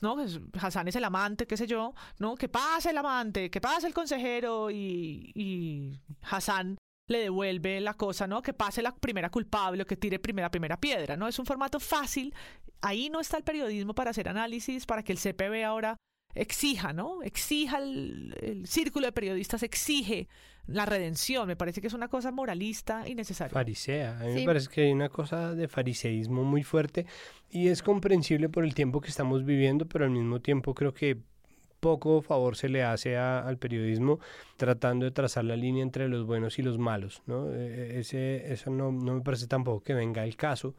¿no? 0.01 0.17
Hassan 0.61 0.89
es 0.89 0.97
el 0.97 1.05
amante, 1.05 1.47
qué 1.47 1.57
sé 1.57 1.67
yo, 1.67 1.95
¿no? 2.19 2.35
Que 2.35 2.49
pase 2.49 2.91
el 2.91 2.99
amante, 2.99 3.51
que 3.51 3.61
pase 3.61 3.87
el 3.87 3.95
consejero 3.95 4.71
y, 4.71 5.33
y 5.35 6.01
Hassan 6.23 6.77
le 7.09 7.19
devuelve 7.21 7.81
la 7.81 7.95
cosa, 7.95 8.27
¿no? 8.27 8.43
Que 8.43 8.53
pase 8.53 8.83
la 8.83 8.95
primera 8.95 9.31
culpable 9.31 9.83
o 9.83 9.87
que 9.87 9.97
tire 9.97 10.19
primera 10.19 10.51
primera 10.51 10.79
piedra, 10.79 11.17
¿no? 11.17 11.29
Es 11.29 11.39
un 11.39 11.47
formato 11.47 11.81
fácil. 11.81 12.35
Ahí 12.83 13.09
no 13.11 13.21
está 13.21 13.37
el 13.37 13.45
periodismo 13.45 13.95
para 13.95 14.11
hacer 14.11 14.29
análisis, 14.29 14.87
para 14.87 15.03
que 15.03 15.13
el 15.13 15.19
CPB 15.19 15.65
ahora 15.65 15.97
exija, 16.37 16.93
¿no? 16.93 17.23
Exija 17.23 17.79
el, 17.79 18.35
el 18.41 18.67
círculo 18.67 19.07
de 19.07 19.13
periodistas, 19.13 19.63
exige 19.63 20.29
la 20.67 20.85
redención. 20.87 21.47
Me 21.49 21.57
parece 21.57 21.81
que 21.81 21.87
es 21.87 21.93
una 21.95 22.09
cosa 22.09 22.31
moralista 22.33 23.09
y 23.09 23.15
necesaria. 23.15 23.53
Farisea. 23.53 24.19
A 24.21 24.25
mí 24.25 24.33
Sí. 24.35 24.39
me 24.41 24.47
parece 24.47 24.69
que 24.69 24.83
hay 24.83 24.93
una 24.93 25.09
cosa 25.09 25.55
de 25.55 25.69
fariseísmo 25.69 26.45
muy 26.45 26.63
fuerte 26.63 27.07
y 27.51 27.69
es 27.69 27.83
comprensible 27.83 28.49
por 28.49 28.65
el 28.65 28.75
tiempo 28.75 29.01
que 29.01 29.09
estamos 29.09 29.45
viviendo, 29.45 29.87
pero 29.87 30.05
al 30.05 30.11
mismo 30.11 30.41
tiempo 30.41 30.75
creo 30.75 30.93
que 30.93 31.19
poco 31.81 32.23
favor 32.23 32.57
se 32.57 32.69
le 32.69 32.83
hace 32.83 33.17
a- 33.17 33.41
al 33.47 33.59
periodismo 33.59 34.19
tratando 34.57 35.05
de 35.05 35.13
trazar 35.13 35.45
la 35.45 35.57
línea 35.57 35.83
entre 35.83 36.09
los 36.09 36.25
buenos 36.27 36.59
y 36.59 36.63
los 36.63 36.79
malos, 36.79 37.23
¿no? 37.27 37.53
Eh, 37.53 37.99
Ese, 38.01 38.53
eso 38.53 38.71
no, 38.71 38.91
no 38.91 39.15
me 39.15 39.21
parece 39.21 39.47
tampoco 39.47 39.83
que 39.85 39.95
venga 39.95 40.25
el 40.25 40.37
caso. 40.37 40.75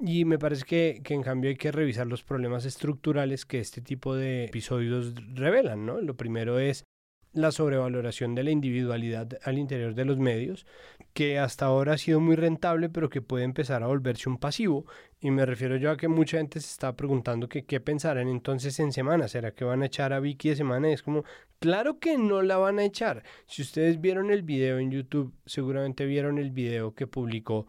Y 0.00 0.24
me 0.24 0.38
parece 0.38 0.64
que, 0.64 1.02
que 1.04 1.14
en 1.14 1.22
cambio 1.22 1.50
hay 1.50 1.56
que 1.56 1.72
revisar 1.72 2.06
los 2.06 2.22
problemas 2.22 2.64
estructurales 2.64 3.44
que 3.44 3.60
este 3.60 3.82
tipo 3.82 4.14
de 4.14 4.46
episodios 4.46 5.14
revelan, 5.34 5.84
¿no? 5.84 6.00
Lo 6.00 6.16
primero 6.16 6.58
es 6.58 6.84
la 7.32 7.52
sobrevaloración 7.52 8.34
de 8.34 8.42
la 8.42 8.50
individualidad 8.50 9.38
al 9.44 9.58
interior 9.58 9.94
de 9.94 10.04
los 10.04 10.18
medios, 10.18 10.66
que 11.12 11.38
hasta 11.38 11.66
ahora 11.66 11.94
ha 11.94 11.98
sido 11.98 12.20
muy 12.20 12.34
rentable, 12.34 12.88
pero 12.88 13.08
que 13.08 13.22
puede 13.22 13.44
empezar 13.44 13.82
a 13.82 13.86
volverse 13.86 14.28
un 14.28 14.38
pasivo. 14.38 14.86
Y 15.20 15.30
me 15.30 15.46
refiero 15.46 15.76
yo 15.76 15.90
a 15.90 15.96
que 15.96 16.08
mucha 16.08 16.38
gente 16.38 16.60
se 16.60 16.70
está 16.70 16.96
preguntando 16.96 17.48
que 17.48 17.64
qué 17.64 17.80
pensarán 17.80 18.28
entonces 18.28 18.80
en 18.80 18.92
semana. 18.92 19.28
¿Será 19.28 19.52
que 19.52 19.64
van 19.64 19.82
a 19.82 19.86
echar 19.86 20.12
a 20.12 20.20
Vicky 20.20 20.50
de 20.50 20.56
semana? 20.56 20.90
Es 20.90 21.02
como, 21.02 21.24
claro 21.60 21.98
que 21.98 22.18
no 22.18 22.42
la 22.42 22.56
van 22.56 22.78
a 22.78 22.84
echar. 22.84 23.22
Si 23.46 23.62
ustedes 23.62 24.00
vieron 24.00 24.30
el 24.30 24.42
video 24.42 24.78
en 24.78 24.90
YouTube, 24.90 25.32
seguramente 25.46 26.06
vieron 26.06 26.38
el 26.38 26.50
video 26.50 26.94
que 26.94 27.06
publicó 27.06 27.66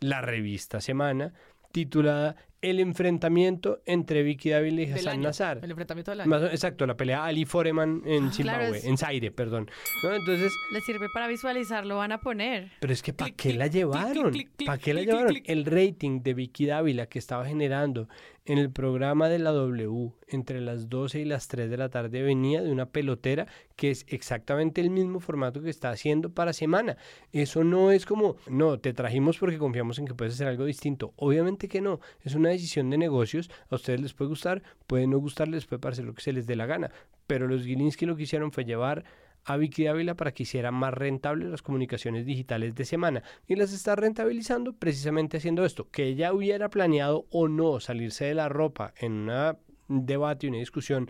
la 0.00 0.20
revista 0.20 0.80
Semana, 0.80 1.34
titulada 1.72 2.36
El 2.60 2.80
enfrentamiento 2.80 3.80
entre 3.86 4.22
Vicky 4.24 4.50
Dávila 4.50 4.82
y 4.82 4.90
Hassan 4.90 5.20
Nazar. 5.20 5.60
El 5.62 5.70
enfrentamiento 5.70 6.10
del 6.10 6.22
año. 6.22 6.46
Exacto, 6.46 6.86
la 6.86 6.96
pelea 6.96 7.24
Ali 7.24 7.44
Foreman 7.44 8.02
en 8.04 8.30
Claro, 8.30 8.32
Zimbabue, 8.32 8.78
es- 8.78 8.84
en 8.84 8.98
Zaire, 8.98 9.30
perdón. 9.30 9.70
¿No? 10.02 10.12
Entonces, 10.12 10.52
Les 10.72 10.84
sirve 10.84 11.06
para 11.14 11.28
visualizar, 11.28 11.86
lo 11.86 11.96
van 11.98 12.10
a 12.12 12.20
poner. 12.20 12.72
pero 12.80 12.92
es 12.92 13.02
que 13.02 13.12
¿para 13.12 13.30
qué 13.30 13.52
la 13.54 13.68
llevaron? 13.68 14.32
¿Para 14.66 14.78
qué 14.78 14.92
la 14.92 15.02
llevaron? 15.02 15.36
El 15.44 15.64
rating 15.66 16.22
de 16.22 16.34
Vicky 16.34 16.66
Dávila 16.66 17.06
que 17.06 17.18
estaba 17.20 17.46
generando 17.46 18.08
en 18.44 18.58
el 18.58 18.70
programa 18.72 19.28
de 19.28 19.38
la 19.38 19.50
W 19.52 20.12
entre 20.26 20.60
las 20.60 20.88
12 20.88 21.20
y 21.20 21.24
las 21.26 21.46
3 21.48 21.70
de 21.70 21.76
la 21.76 21.90
tarde 21.90 22.22
venía 22.22 22.60
de 22.62 22.72
una 22.72 22.86
pelotera 22.86 23.46
que 23.78 23.92
es 23.92 24.04
exactamente 24.08 24.80
el 24.80 24.90
mismo 24.90 25.20
formato 25.20 25.62
que 25.62 25.70
está 25.70 25.90
haciendo 25.90 26.30
para 26.30 26.52
semana. 26.52 26.96
Eso 27.32 27.62
no 27.62 27.92
es 27.92 28.06
como, 28.06 28.34
no, 28.48 28.80
te 28.80 28.92
trajimos 28.92 29.38
porque 29.38 29.56
confiamos 29.56 30.00
en 30.00 30.06
que 30.06 30.16
puedes 30.16 30.34
hacer 30.34 30.48
algo 30.48 30.64
distinto. 30.64 31.12
Obviamente 31.14 31.68
que 31.68 31.80
no, 31.80 32.00
es 32.24 32.34
una 32.34 32.48
decisión 32.48 32.90
de 32.90 32.98
negocios. 32.98 33.48
A 33.70 33.76
ustedes 33.76 34.00
les 34.00 34.14
puede 34.14 34.30
gustar, 34.30 34.64
puede 34.88 35.06
no 35.06 35.18
gustarles, 35.18 35.64
puede 35.64 35.78
parecer 35.78 36.06
lo 36.06 36.12
que 36.12 36.22
se 36.22 36.32
les 36.32 36.48
dé 36.48 36.56
la 36.56 36.66
gana. 36.66 36.90
Pero 37.28 37.46
los 37.46 37.62
Gilinski 37.62 38.04
lo 38.04 38.16
que 38.16 38.24
hicieron 38.24 38.50
fue 38.50 38.64
llevar 38.64 39.04
a 39.44 39.56
Vicky 39.56 39.86
Ávila 39.86 40.16
para 40.16 40.32
que 40.32 40.42
hiciera 40.42 40.72
más 40.72 40.92
rentables 40.92 41.48
las 41.48 41.62
comunicaciones 41.62 42.26
digitales 42.26 42.74
de 42.74 42.84
semana 42.84 43.22
y 43.46 43.54
las 43.54 43.72
está 43.72 43.94
rentabilizando 43.94 44.72
precisamente 44.72 45.36
haciendo 45.36 45.64
esto, 45.64 45.88
que 45.88 46.02
ella 46.02 46.32
hubiera 46.32 46.68
planeado 46.68 47.26
o 47.30 47.46
no 47.46 47.78
salirse 47.78 48.24
de 48.24 48.34
la 48.34 48.48
ropa 48.48 48.92
en 48.98 49.30
un 49.30 50.04
debate 50.04 50.46
y 50.46 50.50
una 50.50 50.58
discusión 50.58 51.08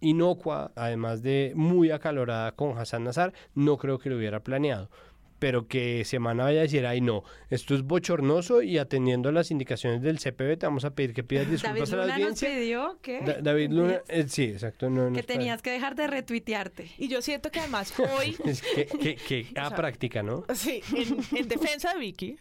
inocua, 0.00 0.72
además 0.76 1.22
de 1.22 1.52
muy 1.54 1.90
acalorada 1.90 2.52
con 2.52 2.78
Hassan 2.78 3.04
Nazar, 3.04 3.32
no 3.54 3.76
creo 3.76 3.98
que 3.98 4.10
lo 4.10 4.16
hubiera 4.16 4.40
planeado 4.40 4.90
pero 5.38 5.68
que 5.68 6.04
Semana 6.04 6.44
vaya 6.44 6.60
a 6.60 6.62
decir, 6.62 6.86
ay 6.86 7.00
no, 7.00 7.22
esto 7.50 7.74
es 7.74 7.82
bochornoso 7.82 8.62
y 8.62 8.78
atendiendo 8.78 9.30
las 9.32 9.50
indicaciones 9.50 10.02
del 10.02 10.18
CPB 10.18 10.58
te 10.58 10.66
vamos 10.66 10.84
a 10.84 10.94
pedir 10.94 11.14
que 11.14 11.22
pidas 11.22 11.50
disculpas 11.50 11.90
David 11.90 11.92
Luna 11.92 12.02
a 12.02 12.06
la 12.06 12.14
audiencia. 12.14 12.48
Nos 12.48 12.58
pidió 12.58 12.98
que 13.00 13.38
David 13.42 13.70
Luna, 13.70 14.02
eh, 14.08 14.24
sí, 14.28 14.44
exacto. 14.44 14.90
No, 14.90 15.12
que 15.12 15.22
tenías 15.22 15.62
que 15.62 15.70
dejar 15.70 15.94
de 15.94 16.06
retuitearte. 16.06 16.90
Y 16.98 17.08
yo 17.08 17.22
siento 17.22 17.50
que 17.50 17.60
además 17.60 17.94
hoy... 18.18 18.36
es 18.44 18.62
que, 18.62 18.86
que, 18.86 19.16
que 19.16 19.46
a 19.56 19.70
práctica, 19.70 20.22
¿no? 20.22 20.44
Sí, 20.54 20.82
en, 20.94 21.38
en 21.38 21.48
defensa 21.48 21.94
de 21.94 22.00
Vicky, 22.00 22.36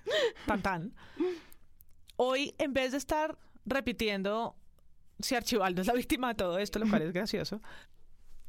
Pantán, 0.45 0.93
hoy 2.15 2.55
en 2.57 2.73
vez 2.73 2.91
de 2.91 2.97
estar 2.97 3.37
repitiendo 3.65 4.55
si 5.19 5.36
Archibaldo 5.36 5.82
es 5.82 5.88
la 5.88 5.93
víctima 5.93 6.30
de 6.30 6.36
todo 6.36 6.60
esto, 6.60 6.80
lo 6.80 6.89
cual 6.89 7.01
es 7.03 7.13
gracioso, 7.13 7.62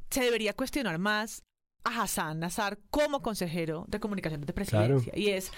se 0.09 0.21
debería 0.21 0.53
cuestionar 0.53 0.97
más 0.99 1.43
a 1.83 2.03
Hassan 2.03 2.39
Nazar 2.39 2.79
como 2.89 3.21
consejero 3.21 3.85
de 3.87 3.99
comunicaciones 3.99 4.45
de 4.45 4.53
presidencia. 4.53 5.13
Y 5.15 5.29
es, 5.29 5.51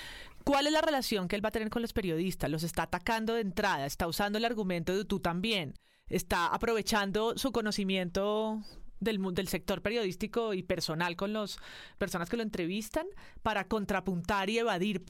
¿cuál 0.43 0.67
es 0.67 0.73
la 0.73 0.81
relación 0.81 1.27
que 1.27 1.35
él 1.35 1.43
va 1.43 1.49
a 1.49 1.51
tener 1.51 1.69
con 1.69 1.81
los 1.81 1.93
periodistas? 1.93 2.49
¿Los 2.49 2.63
está 2.63 2.83
atacando 2.83 3.33
de 3.33 3.41
entrada? 3.41 3.85
¿Está 3.85 4.07
usando 4.07 4.37
el 4.37 4.45
argumento 4.45 4.95
de 4.95 5.05
tú 5.05 5.19
también? 5.19 5.73
¿Está 6.07 6.47
aprovechando 6.47 7.37
su 7.37 7.51
conocimiento 7.51 8.61
del, 8.99 9.19
del 9.33 9.47
sector 9.47 9.81
periodístico 9.81 10.53
y 10.53 10.63
personal 10.63 11.15
con 11.15 11.33
las 11.33 11.57
personas 11.97 12.29
que 12.29 12.37
lo 12.37 12.43
entrevistan 12.43 13.07
para 13.41 13.67
contrapuntar 13.67 14.49
y 14.49 14.59
evadir 14.59 15.03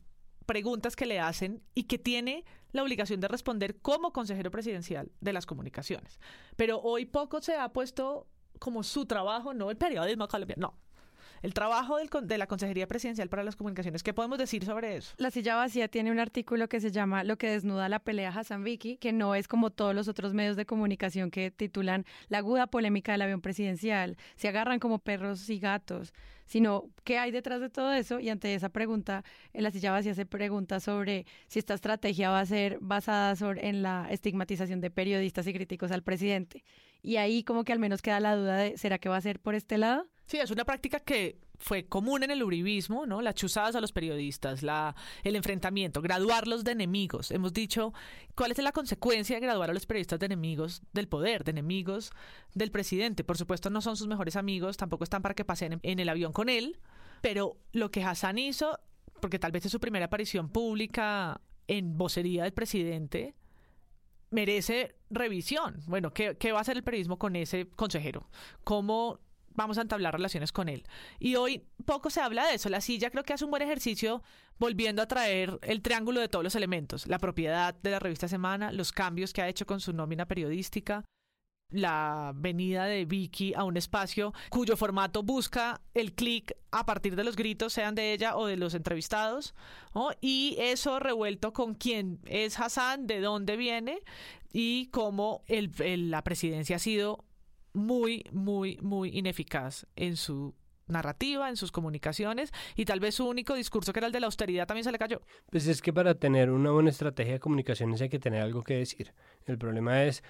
preguntas 0.45 0.95
que 0.95 1.05
le 1.05 1.19
hacen 1.19 1.61
y 1.75 1.83
que 1.83 1.97
tiene 1.97 2.45
la 2.71 2.83
obligación 2.83 3.19
de 3.19 3.27
responder 3.27 3.79
como 3.81 4.13
consejero 4.13 4.51
presidencial 4.51 5.11
de 5.19 5.33
las 5.33 5.45
comunicaciones. 5.45 6.19
Pero 6.55 6.79
hoy 6.81 7.05
poco 7.05 7.41
se 7.41 7.55
ha 7.55 7.69
puesto 7.69 8.27
como 8.59 8.83
su 8.83 9.05
trabajo, 9.05 9.53
no 9.53 9.69
el 9.71 9.77
periodismo 9.77 10.27
colombiano, 10.27 10.67
no, 10.67 10.77
el 11.41 11.53
trabajo 11.53 11.97
del, 11.97 12.09
de 12.23 12.37
la 12.37 12.47
Consejería 12.47 12.87
Presidencial 12.87 13.29
para 13.29 13.43
las 13.43 13.55
Comunicaciones. 13.55 14.03
¿Qué 14.03 14.13
podemos 14.13 14.37
decir 14.37 14.65
sobre 14.65 14.95
eso? 14.97 15.13
La 15.17 15.31
silla 15.31 15.55
vacía 15.55 15.87
tiene 15.87 16.11
un 16.11 16.19
artículo 16.19 16.69
que 16.69 16.79
se 16.79 16.91
llama 16.91 17.23
Lo 17.23 17.37
que 17.37 17.49
desnuda 17.49 17.89
la 17.89 17.99
pelea 17.99 18.29
Hassan 18.29 18.63
Vicky, 18.63 18.97
que 18.97 19.11
no 19.11 19.35
es 19.35 19.47
como 19.47 19.71
todos 19.71 19.95
los 19.95 20.07
otros 20.07 20.33
medios 20.33 20.55
de 20.55 20.65
comunicación 20.65 21.31
que 21.31 21.51
titulan 21.51 22.05
La 22.29 22.39
aguda 22.39 22.67
polémica 22.67 23.11
del 23.11 23.23
avión 23.23 23.41
presidencial, 23.41 24.17
se 24.35 24.47
agarran 24.47 24.79
como 24.79 24.99
perros 24.99 25.49
y 25.49 25.59
gatos, 25.59 26.13
sino 26.45 26.89
qué 27.03 27.17
hay 27.17 27.31
detrás 27.31 27.61
de 27.61 27.69
todo 27.69 27.93
eso. 27.93 28.19
Y 28.19 28.29
ante 28.29 28.53
esa 28.53 28.69
pregunta, 28.69 29.23
en 29.53 29.63
la 29.63 29.71
silla 29.71 29.91
vacía 29.91 30.13
se 30.13 30.25
pregunta 30.25 30.79
sobre 30.79 31.25
si 31.47 31.59
esta 31.59 31.73
estrategia 31.73 32.29
va 32.29 32.41
a 32.41 32.45
ser 32.45 32.77
basada 32.81 33.33
en 33.57 33.81
la 33.81 34.07
estigmatización 34.11 34.81
de 34.81 34.91
periodistas 34.91 35.47
y 35.47 35.53
críticos 35.53 35.91
al 35.91 36.03
presidente. 36.03 36.63
Y 37.01 37.15
ahí 37.15 37.43
como 37.43 37.63
que 37.63 37.71
al 37.71 37.79
menos 37.79 38.01
queda 38.01 38.19
la 38.19 38.35
duda 38.35 38.57
de, 38.57 38.77
¿será 38.77 38.99
que 38.99 39.09
va 39.09 39.17
a 39.17 39.21
ser 39.21 39.39
por 39.39 39.55
este 39.55 39.77
lado? 39.77 40.10
Sí, 40.31 40.39
es 40.39 40.49
una 40.49 40.63
práctica 40.63 41.01
que 41.01 41.41
fue 41.59 41.89
común 41.89 42.23
en 42.23 42.31
el 42.31 42.41
uribismo, 42.41 43.05
¿no? 43.05 43.21
Las 43.21 43.35
chuzadas 43.35 43.75
a 43.75 43.81
los 43.81 43.91
periodistas, 43.91 44.63
la, 44.63 44.95
el 45.25 45.35
enfrentamiento, 45.35 46.01
graduarlos 46.01 46.63
de 46.63 46.71
enemigos. 46.71 47.31
Hemos 47.31 47.51
dicho, 47.51 47.93
¿cuál 48.33 48.53
es 48.53 48.57
la 48.59 48.71
consecuencia 48.71 49.35
de 49.35 49.41
graduar 49.41 49.69
a 49.69 49.73
los 49.73 49.85
periodistas 49.85 50.19
de 50.19 50.27
enemigos 50.27 50.83
del 50.93 51.09
poder, 51.09 51.43
de 51.43 51.51
enemigos 51.51 52.11
del 52.53 52.71
presidente? 52.71 53.25
Por 53.25 53.37
supuesto, 53.37 53.69
no 53.69 53.81
son 53.81 53.97
sus 53.97 54.07
mejores 54.07 54.37
amigos, 54.37 54.77
tampoco 54.77 55.03
están 55.03 55.21
para 55.21 55.35
que 55.35 55.43
pasen 55.43 55.81
en, 55.83 55.99
el 55.99 56.07
avión 56.07 56.31
con 56.31 56.47
él, 56.47 56.79
pero 57.19 57.57
lo 57.73 57.91
que 57.91 58.01
Hassan 58.01 58.37
hizo, 58.37 58.79
porque 59.19 59.37
tal 59.37 59.51
vez 59.51 59.65
es 59.65 59.71
su 59.73 59.81
primera 59.81 60.05
aparición 60.05 60.47
pública 60.47 61.41
en 61.67 61.97
vocería 61.97 62.43
del 62.43 62.53
presidente, 62.53 63.35
merece 64.29 64.95
revisión. 65.09 65.81
Bueno, 65.87 66.13
¿qué, 66.13 66.37
¿qué, 66.37 66.53
va 66.53 66.59
a 66.59 66.61
hacer 66.61 66.77
el 66.77 66.85
periodismo 66.85 67.19
con 67.19 67.35
ese 67.35 67.67
consejero? 67.67 68.29
¿Cómo 68.63 69.19
vamos 69.53 69.77
a 69.77 69.81
entablar 69.81 70.13
relaciones 70.13 70.51
con 70.51 70.69
él. 70.69 70.83
Y 71.19 71.35
hoy 71.35 71.63
poco 71.85 72.09
se 72.09 72.21
habla 72.21 72.47
de 72.47 72.55
eso. 72.55 72.69
La 72.69 72.81
silla 72.81 73.09
creo 73.09 73.23
que 73.23 73.33
hace 73.33 73.45
un 73.45 73.51
buen 73.51 73.63
ejercicio 73.63 74.23
volviendo 74.59 75.01
a 75.01 75.07
traer 75.07 75.59
el 75.63 75.81
triángulo 75.81 76.21
de 76.21 76.27
todos 76.27 76.43
los 76.43 76.55
elementos. 76.55 77.07
La 77.07 77.19
propiedad 77.19 77.73
de 77.73 77.91
la 77.91 77.99
revista 77.99 78.27
Semana, 78.27 78.71
los 78.71 78.91
cambios 78.91 79.33
que 79.33 79.41
ha 79.41 79.47
hecho 79.47 79.65
con 79.65 79.79
su 79.79 79.93
nómina 79.93 80.27
periodística, 80.27 81.03
la 81.71 82.33
venida 82.35 82.85
de 82.85 83.05
Vicky 83.05 83.53
a 83.55 83.63
un 83.63 83.77
espacio 83.77 84.33
cuyo 84.49 84.75
formato 84.75 85.23
busca 85.23 85.81
el 85.93 86.13
clic 86.13 86.55
a 86.71 86.85
partir 86.85 87.15
de 87.15 87.23
los 87.23 87.35
gritos, 87.35 87.73
sean 87.73 87.95
de 87.95 88.13
ella 88.13 88.35
o 88.35 88.45
de 88.45 88.57
los 88.57 88.73
entrevistados, 88.73 89.55
y 90.19 90.57
eso 90.59 90.99
revuelto 90.99 91.53
con 91.53 91.73
quién 91.73 92.19
es 92.25 92.59
Hassan, 92.59 93.07
de 93.07 93.21
dónde 93.21 93.57
viene 93.57 93.99
y 94.53 94.87
cómo 94.87 95.43
la 95.47 96.23
presidencia 96.23 96.75
ha 96.75 96.79
sido 96.79 97.23
muy, 97.73 98.25
muy, 98.31 98.77
muy 98.81 99.17
ineficaz 99.17 99.85
en 99.95 100.15
su 100.15 100.53
narrativa, 100.87 101.49
en 101.49 101.55
sus 101.55 101.71
comunicaciones, 101.71 102.51
y 102.75 102.85
tal 102.85 102.99
vez 102.99 103.15
su 103.15 103.27
único 103.27 103.55
discurso, 103.55 103.93
que 103.93 103.99
era 103.99 104.07
el 104.07 104.13
de 104.13 104.19
la 104.19 104.27
austeridad, 104.27 104.67
también 104.67 104.83
se 104.83 104.91
le 104.91 104.99
cayó. 104.99 105.21
Pues 105.49 105.67
es 105.67 105.81
que 105.81 105.93
para 105.93 106.15
tener 106.15 106.49
una 106.51 106.71
buena 106.71 106.89
estrategia 106.89 107.33
de 107.33 107.39
comunicaciones 107.39 108.01
hay 108.01 108.09
que 108.09 108.19
tener 108.19 108.41
algo 108.41 108.63
que 108.63 108.75
decir. 108.75 109.13
El 109.45 109.57
problema 109.57 110.03
es, 110.03 110.23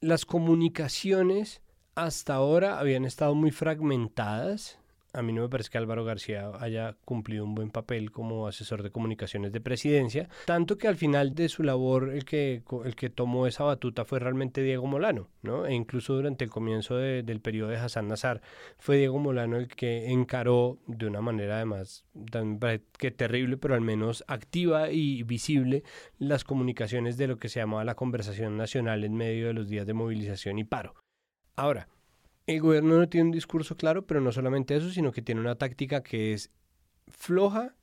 las 0.00 0.24
comunicaciones 0.24 1.62
hasta 1.94 2.34
ahora 2.34 2.78
habían 2.78 3.04
estado 3.04 3.34
muy 3.34 3.50
fragmentadas 3.50 4.78
a 5.18 5.22
mí 5.22 5.32
no 5.32 5.42
me 5.42 5.48
parece 5.48 5.70
que 5.70 5.78
Álvaro 5.78 6.04
García 6.04 6.50
haya 6.60 6.96
cumplido 7.04 7.44
un 7.44 7.54
buen 7.54 7.70
papel 7.70 8.12
como 8.12 8.46
asesor 8.46 8.82
de 8.82 8.90
comunicaciones 8.90 9.52
de 9.52 9.60
presidencia, 9.60 10.28
tanto 10.46 10.78
que 10.78 10.86
al 10.86 10.96
final 10.96 11.34
de 11.34 11.48
su 11.48 11.62
labor 11.62 12.10
el 12.10 12.24
que, 12.24 12.62
el 12.84 12.94
que 12.94 13.10
tomó 13.10 13.46
esa 13.46 13.64
batuta 13.64 14.04
fue 14.04 14.20
realmente 14.20 14.62
Diego 14.62 14.86
Molano, 14.86 15.28
¿no? 15.42 15.66
E 15.66 15.74
incluso 15.74 16.14
durante 16.14 16.44
el 16.44 16.50
comienzo 16.50 16.96
del 16.96 17.40
periodo 17.40 17.70
de 17.70 17.78
Hassan 17.78 18.06
Nazar 18.06 18.40
fue 18.78 18.98
Diego 18.98 19.18
Molano 19.18 19.56
el 19.56 19.68
que 19.68 20.10
encaró 20.12 20.78
de 20.86 21.06
una 21.06 21.20
manera 21.20 21.56
además 21.56 22.04
que 22.98 23.10
terrible, 23.10 23.56
pero 23.56 23.74
al 23.74 23.80
menos 23.80 24.24
activa 24.28 24.90
y 24.90 25.22
visible 25.24 25.82
las 26.18 26.44
comunicaciones 26.44 27.16
de 27.16 27.26
lo 27.26 27.38
que 27.38 27.48
se 27.48 27.60
llamaba 27.60 27.84
la 27.84 27.96
conversación 27.96 28.56
nacional 28.56 29.04
en 29.04 29.14
medio 29.14 29.48
de 29.48 29.54
los 29.54 29.68
días 29.68 29.86
de 29.86 29.94
movilización 29.94 30.58
y 30.58 30.64
paro. 30.64 30.94
Ahora, 31.56 31.88
el 32.48 32.62
gobierno 32.62 32.96
no 32.96 33.08
tiene 33.08 33.26
un 33.26 33.32
discurso 33.32 33.76
claro, 33.76 34.06
pero 34.06 34.22
no 34.22 34.32
solamente 34.32 34.74
eso, 34.74 34.88
sino 34.90 35.12
que 35.12 35.20
tiene 35.20 35.42
una 35.42 35.56
táctica 35.56 36.02
que 36.02 36.32
es 36.32 36.50
floja 37.06 37.74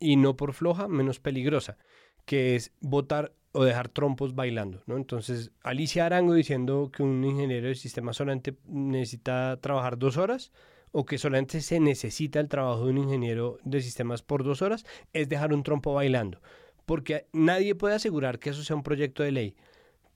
y 0.00 0.16
no 0.16 0.34
por 0.34 0.54
floja, 0.54 0.88
menos 0.88 1.20
peligrosa, 1.20 1.76
que 2.24 2.56
es 2.56 2.72
votar 2.80 3.34
o 3.52 3.64
dejar 3.64 3.90
trompos 3.90 4.34
bailando. 4.34 4.82
Entonces, 4.86 5.50
Alicia 5.62 6.06
Arango 6.06 6.32
diciendo 6.32 6.90
que 6.90 7.02
un 7.02 7.22
ingeniero 7.22 7.68
de 7.68 7.74
sistema 7.74 8.14
solamente 8.14 8.56
necesita 8.64 9.58
trabajar 9.60 9.98
dos 9.98 10.16
horas 10.16 10.52
o 10.90 11.04
que 11.04 11.18
solamente 11.18 11.60
se 11.60 11.78
necesita 11.78 12.40
el 12.40 12.48
trabajo 12.48 12.86
de 12.86 12.92
un 12.92 12.98
ingeniero 12.98 13.58
de 13.62 13.82
sistemas 13.82 14.22
por 14.22 14.42
dos 14.42 14.62
horas, 14.62 14.86
es 15.12 15.28
dejar 15.28 15.52
un 15.52 15.62
trompo 15.62 15.92
bailando, 15.92 16.40
porque 16.86 17.26
nadie 17.34 17.74
puede 17.74 17.96
asegurar 17.96 18.38
que 18.38 18.50
eso 18.50 18.64
sea 18.64 18.74
un 18.74 18.82
proyecto 18.82 19.22
de 19.22 19.32
ley 19.32 19.56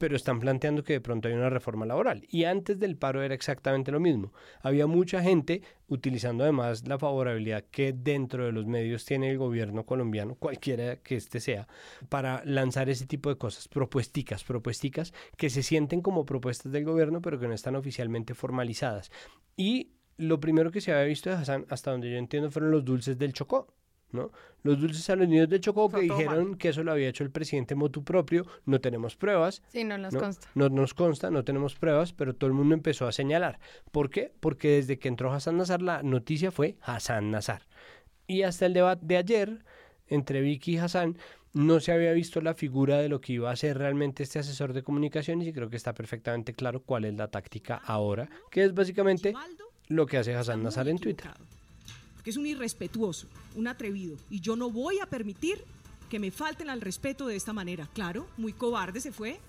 pero 0.02 0.16
están 0.16 0.40
planteando 0.40 0.82
que 0.82 0.94
de 0.94 1.00
pronto 1.00 1.28
hay 1.28 1.34
una 1.34 1.48
reforma 1.48 1.86
laboral. 1.86 2.26
Y 2.28 2.42
antes 2.42 2.76
del 2.80 2.96
paro 2.96 3.22
era 3.22 3.36
exactamente 3.36 3.92
lo 3.92 4.00
mismo. 4.00 4.32
Había 4.60 4.88
mucha 4.88 5.22
gente 5.22 5.62
utilizando 5.86 6.42
además 6.42 6.88
la 6.88 6.98
favorabilidad 6.98 7.66
que 7.70 7.92
dentro 7.92 8.44
de 8.44 8.50
los 8.50 8.66
medios 8.66 9.04
tiene 9.04 9.30
el 9.30 9.38
gobierno 9.38 9.86
colombiano, 9.86 10.34
cualquiera 10.34 10.96
que 10.96 11.14
este 11.14 11.38
sea, 11.38 11.68
para 12.08 12.42
lanzar 12.44 12.90
ese 12.90 13.06
tipo 13.06 13.28
de 13.28 13.36
cosas, 13.36 13.68
propuesticas, 13.68 14.42
propuesticas 14.42 15.14
que 15.36 15.50
se 15.50 15.62
sienten 15.62 16.00
como 16.00 16.26
propuestas 16.26 16.72
del 16.72 16.82
gobierno, 16.82 17.22
pero 17.22 17.38
que 17.38 17.46
no 17.46 17.54
están 17.54 17.76
oficialmente 17.76 18.34
formalizadas. 18.34 19.12
Y 19.56 19.92
lo 20.16 20.40
primero 20.40 20.72
que 20.72 20.80
se 20.80 20.90
había 20.90 21.04
visto 21.04 21.30
de 21.30 21.36
Hassan, 21.36 21.64
hasta 21.68 21.92
donde 21.92 22.10
yo 22.10 22.16
entiendo, 22.16 22.50
fueron 22.50 22.72
los 22.72 22.84
dulces 22.84 23.16
del 23.18 23.34
Chocó. 23.34 23.72
¿No? 24.12 24.30
Los 24.62 24.80
dulces 24.80 25.08
a 25.10 25.16
los 25.16 25.28
niños 25.28 25.48
de 25.48 25.60
Chocó 25.60 25.88
que 25.88 26.02
dijeron 26.02 26.56
que 26.56 26.68
eso 26.68 26.84
lo 26.84 26.92
había 26.92 27.08
hecho 27.08 27.24
el 27.24 27.30
presidente 27.30 27.74
motu 27.74 28.04
propio, 28.04 28.46
no 28.64 28.80
tenemos 28.80 29.16
pruebas. 29.16 29.62
Sí, 29.68 29.84
no 29.84 29.98
nos 29.98 30.14
consta. 30.14 30.48
No 30.54 30.68
nos 30.68 30.94
consta, 30.94 31.30
no 31.30 31.44
tenemos 31.44 31.74
pruebas, 31.74 32.12
pero 32.12 32.34
todo 32.34 32.48
el 32.48 32.54
mundo 32.54 32.74
empezó 32.74 33.06
a 33.06 33.12
señalar. 33.12 33.58
¿Por 33.90 34.10
qué? 34.10 34.32
Porque 34.40 34.68
desde 34.68 34.98
que 34.98 35.08
entró 35.08 35.32
Hassan 35.32 35.56
Nazar 35.56 35.82
la 35.82 36.02
noticia 36.02 36.52
fue 36.52 36.76
Hassan 36.82 37.30
Nazar. 37.30 37.66
Y 38.26 38.42
hasta 38.42 38.66
el 38.66 38.74
debate 38.74 39.04
de 39.04 39.16
ayer 39.16 39.64
entre 40.08 40.40
Vicky 40.40 40.74
y 40.74 40.78
Hassan, 40.78 41.16
no 41.52 41.80
se 41.80 41.92
había 41.92 42.12
visto 42.12 42.40
la 42.40 42.54
figura 42.54 42.98
de 42.98 43.08
lo 43.08 43.20
que 43.20 43.34
iba 43.34 43.50
a 43.50 43.56
ser 43.56 43.78
realmente 43.78 44.22
este 44.22 44.38
asesor 44.38 44.72
de 44.72 44.82
comunicaciones 44.82 45.46
y 45.46 45.52
creo 45.52 45.68
que 45.68 45.76
está 45.76 45.94
perfectamente 45.94 46.54
claro 46.54 46.82
cuál 46.82 47.04
es 47.04 47.14
la 47.14 47.28
táctica 47.28 47.76
ahora, 47.76 48.28
que 48.50 48.64
es 48.64 48.74
básicamente 48.74 49.34
lo 49.88 50.06
que 50.06 50.18
hace 50.18 50.34
Hassan 50.34 50.62
Nazar 50.62 50.88
en 50.88 50.98
Twitter. 50.98 51.30
Porque 52.22 52.30
es 52.30 52.36
un 52.36 52.46
irrespetuoso, 52.46 53.26
un 53.56 53.66
atrevido. 53.66 54.16
Y 54.30 54.38
yo 54.38 54.54
no 54.54 54.70
voy 54.70 55.00
a 55.00 55.06
permitir 55.06 55.64
que 56.08 56.20
me 56.20 56.30
falten 56.30 56.70
al 56.70 56.80
respeto 56.80 57.26
de 57.26 57.34
esta 57.34 57.52
manera. 57.52 57.88
Claro, 57.94 58.28
muy 58.36 58.52
cobarde 58.52 59.00
se 59.00 59.10
fue. 59.10 59.40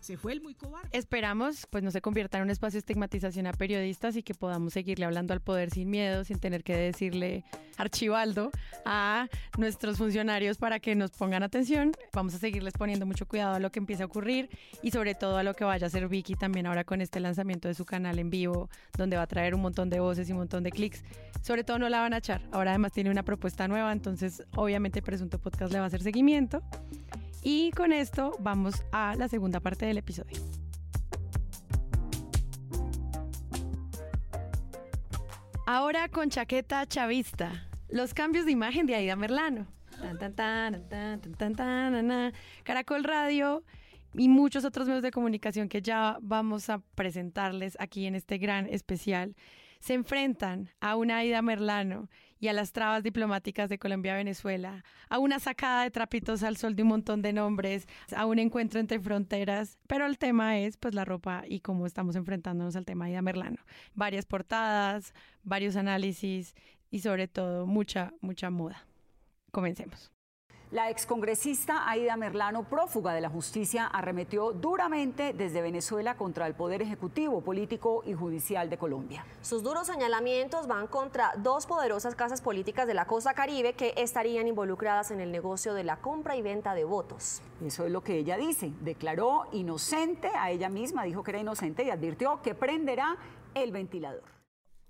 Se 0.00 0.16
fue 0.16 0.32
el 0.32 0.40
muy 0.40 0.54
cobarde. 0.54 0.88
Esperamos, 0.92 1.66
pues 1.70 1.82
no 1.82 1.90
se 1.90 2.00
convierta 2.00 2.38
en 2.38 2.44
un 2.44 2.50
espacio 2.50 2.76
de 2.76 2.80
estigmatización 2.80 3.46
a 3.46 3.52
periodistas 3.52 4.16
y 4.16 4.22
que 4.22 4.34
podamos 4.34 4.72
seguirle 4.72 5.04
hablando 5.04 5.34
al 5.34 5.40
poder 5.40 5.70
sin 5.70 5.90
miedo, 5.90 6.24
sin 6.24 6.38
tener 6.38 6.62
que 6.62 6.76
decirle 6.76 7.44
archivaldo 7.76 8.50
a 8.84 9.28
nuestros 9.58 9.98
funcionarios 9.98 10.56
para 10.58 10.80
que 10.80 10.94
nos 10.94 11.10
pongan 11.10 11.42
atención. 11.42 11.92
Vamos 12.12 12.34
a 12.34 12.38
seguirles 12.38 12.74
poniendo 12.74 13.06
mucho 13.06 13.26
cuidado 13.26 13.56
a 13.56 13.58
lo 13.58 13.70
que 13.70 13.80
empiece 13.80 14.02
a 14.02 14.06
ocurrir 14.06 14.48
y 14.82 14.90
sobre 14.90 15.14
todo 15.14 15.36
a 15.36 15.42
lo 15.42 15.54
que 15.54 15.64
vaya 15.64 15.86
a 15.86 15.88
hacer 15.88 16.08
Vicky 16.08 16.34
también 16.34 16.66
ahora 16.66 16.84
con 16.84 17.00
este 17.00 17.20
lanzamiento 17.20 17.68
de 17.68 17.74
su 17.74 17.84
canal 17.84 18.18
en 18.18 18.30
vivo, 18.30 18.70
donde 18.96 19.16
va 19.16 19.22
a 19.22 19.26
traer 19.26 19.54
un 19.54 19.60
montón 19.60 19.90
de 19.90 20.00
voces 20.00 20.28
y 20.28 20.32
un 20.32 20.38
montón 20.38 20.62
de 20.62 20.70
clics. 20.70 21.02
Sobre 21.42 21.64
todo 21.64 21.78
no 21.78 21.88
la 21.88 22.00
van 22.00 22.14
a 22.14 22.18
echar. 22.18 22.40
Ahora 22.52 22.70
además 22.70 22.92
tiene 22.92 23.10
una 23.10 23.22
propuesta 23.22 23.68
nueva, 23.68 23.92
entonces 23.92 24.42
obviamente 24.54 25.02
Presunto 25.02 25.38
Podcast 25.38 25.72
le 25.72 25.78
va 25.78 25.84
a 25.84 25.88
hacer 25.88 26.02
seguimiento. 26.02 26.62
Y 27.42 27.70
con 27.72 27.92
esto 27.92 28.32
vamos 28.40 28.84
a 28.92 29.14
la 29.16 29.28
segunda 29.28 29.60
parte 29.60 29.86
del 29.86 29.98
episodio. 29.98 30.38
Ahora 35.66 36.08
con 36.08 36.30
chaqueta 36.30 36.86
chavista. 36.86 37.68
Los 37.88 38.14
cambios 38.14 38.46
de 38.46 38.52
imagen 38.52 38.86
de 38.86 38.94
Aida 38.94 39.16
Merlano. 39.16 39.66
Caracol 42.64 43.04
Radio 43.04 43.64
y 44.14 44.28
muchos 44.28 44.64
otros 44.64 44.86
medios 44.86 45.02
de 45.02 45.10
comunicación 45.10 45.68
que 45.68 45.82
ya 45.82 46.18
vamos 46.20 46.70
a 46.70 46.78
presentarles 46.94 47.76
aquí 47.80 48.06
en 48.06 48.14
este 48.14 48.38
gran 48.38 48.66
especial 48.66 49.34
se 49.80 49.94
enfrentan 49.94 50.70
a 50.80 50.96
una 50.96 51.18
Aida 51.18 51.42
Merlano 51.42 52.08
y 52.40 52.48
a 52.48 52.52
las 52.52 52.72
trabas 52.72 53.02
diplomáticas 53.02 53.68
de 53.68 53.78
Colombia-Venezuela, 53.78 54.84
a 55.08 55.18
una 55.18 55.38
sacada 55.38 55.82
de 55.82 55.90
trapitos 55.90 56.42
al 56.42 56.56
sol 56.56 56.76
de 56.76 56.82
un 56.82 56.88
montón 56.88 57.22
de 57.22 57.32
nombres, 57.32 57.86
a 58.14 58.26
un 58.26 58.38
encuentro 58.38 58.80
entre 58.80 59.00
fronteras, 59.00 59.78
pero 59.86 60.06
el 60.06 60.18
tema 60.18 60.58
es 60.58 60.76
pues 60.76 60.94
la 60.94 61.04
ropa 61.04 61.44
y 61.48 61.60
cómo 61.60 61.86
estamos 61.86 62.16
enfrentándonos 62.16 62.76
al 62.76 62.84
tema 62.84 63.06
Aida 63.06 63.22
Merlano. 63.22 63.58
Varias 63.94 64.26
portadas, 64.26 65.14
varios 65.42 65.76
análisis 65.76 66.54
y 66.90 67.00
sobre 67.00 67.28
todo 67.28 67.66
mucha, 67.66 68.12
mucha 68.20 68.50
moda. 68.50 68.86
Comencemos. 69.50 70.17
La 70.70 70.90
excongresista 70.90 71.88
Aida 71.88 72.14
Merlano, 72.18 72.64
prófuga 72.64 73.14
de 73.14 73.22
la 73.22 73.30
justicia, 73.30 73.86
arremetió 73.86 74.52
duramente 74.52 75.32
desde 75.32 75.62
Venezuela 75.62 76.14
contra 76.18 76.46
el 76.46 76.52
Poder 76.52 76.82
Ejecutivo, 76.82 77.40
Político 77.40 78.02
y 78.04 78.12
Judicial 78.12 78.68
de 78.68 78.76
Colombia. 78.76 79.24
Sus 79.40 79.62
duros 79.62 79.86
señalamientos 79.86 80.66
van 80.66 80.86
contra 80.86 81.32
dos 81.38 81.64
poderosas 81.64 82.14
casas 82.14 82.42
políticas 82.42 82.86
de 82.86 82.92
la 82.92 83.06
costa 83.06 83.32
caribe 83.32 83.72
que 83.72 83.94
estarían 83.96 84.46
involucradas 84.46 85.10
en 85.10 85.20
el 85.20 85.32
negocio 85.32 85.72
de 85.72 85.84
la 85.84 85.96
compra 85.96 86.36
y 86.36 86.42
venta 86.42 86.74
de 86.74 86.84
votos. 86.84 87.40
Eso 87.64 87.86
es 87.86 87.90
lo 87.90 88.02
que 88.02 88.18
ella 88.18 88.36
dice. 88.36 88.70
Declaró 88.82 89.46
inocente 89.52 90.28
a 90.34 90.50
ella 90.50 90.68
misma, 90.68 91.04
dijo 91.04 91.22
que 91.22 91.30
era 91.30 91.40
inocente 91.40 91.84
y 91.84 91.88
advirtió 91.88 92.42
que 92.42 92.54
prenderá 92.54 93.16
el 93.54 93.72
ventilador. 93.72 94.37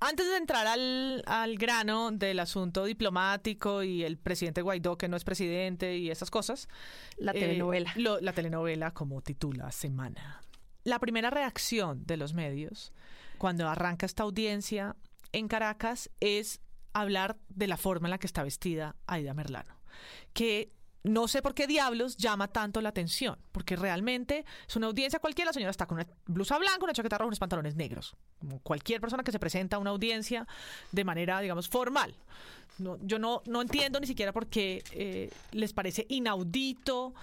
Antes 0.00 0.26
de 0.28 0.36
entrar 0.36 0.66
al, 0.66 1.22
al 1.26 1.56
grano 1.56 2.10
del 2.12 2.38
asunto 2.38 2.84
diplomático 2.84 3.82
y 3.82 4.04
el 4.04 4.16
presidente 4.16 4.62
Guaidó, 4.62 4.96
que 4.96 5.08
no 5.08 5.16
es 5.16 5.24
presidente 5.24 5.96
y 5.98 6.10
esas 6.10 6.30
cosas. 6.30 6.68
La 7.16 7.32
eh, 7.32 7.40
telenovela. 7.40 7.92
lo- 7.96 8.20
la 8.20 8.32
telenovela, 8.32 8.92
como 8.92 9.22
titula 9.22 9.72
Semana. 9.72 10.40
La 10.84 11.00
primera 11.00 11.30
reacción 11.30 12.06
de 12.06 12.16
los 12.16 12.32
medios 12.32 12.92
cuando 13.38 13.68
arranca 13.68 14.06
esta 14.06 14.22
audiencia 14.22 14.94
en 15.32 15.48
Caracas 15.48 16.10
es 16.20 16.60
hablar 16.92 17.36
de 17.48 17.66
la 17.66 17.76
forma 17.76 18.06
en 18.08 18.10
la 18.12 18.18
que 18.18 18.26
está 18.26 18.42
vestida 18.44 18.94
Aida 19.06 19.34
Merlano. 19.34 19.80
Que 20.32 20.72
no 21.04 21.28
sé 21.28 21.42
por 21.42 21.54
qué 21.54 21.66
diablos 21.66 22.16
llama 22.16 22.48
tanto 22.48 22.80
la 22.80 22.88
atención, 22.88 23.38
porque 23.52 23.76
realmente 23.76 24.44
es 24.66 24.76
una 24.76 24.88
audiencia 24.88 25.18
cualquiera, 25.18 25.50
la 25.50 25.52
señora 25.52 25.70
está 25.70 25.86
con 25.86 25.96
una 25.98 26.06
blusa 26.26 26.58
blanca, 26.58 26.82
una 26.82 26.92
chaqueta 26.92 27.18
roja, 27.18 27.28
unos 27.28 27.38
pantalones 27.38 27.76
negros. 27.76 28.16
Como 28.38 28.60
cualquier 28.60 29.00
persona 29.00 29.22
que 29.22 29.32
se 29.32 29.38
presenta 29.38 29.76
a 29.76 29.78
una 29.78 29.90
audiencia 29.90 30.46
de 30.92 31.04
manera, 31.04 31.40
digamos, 31.40 31.68
formal. 31.68 32.14
No, 32.78 32.98
yo 33.00 33.18
no, 33.18 33.42
no 33.46 33.62
entiendo 33.62 34.00
ni 34.00 34.06
siquiera 34.06 34.32
por 34.32 34.46
qué 34.46 34.82
eh, 34.92 35.30
les 35.52 35.72
parece 35.72 36.06
inaudito, 36.08 37.14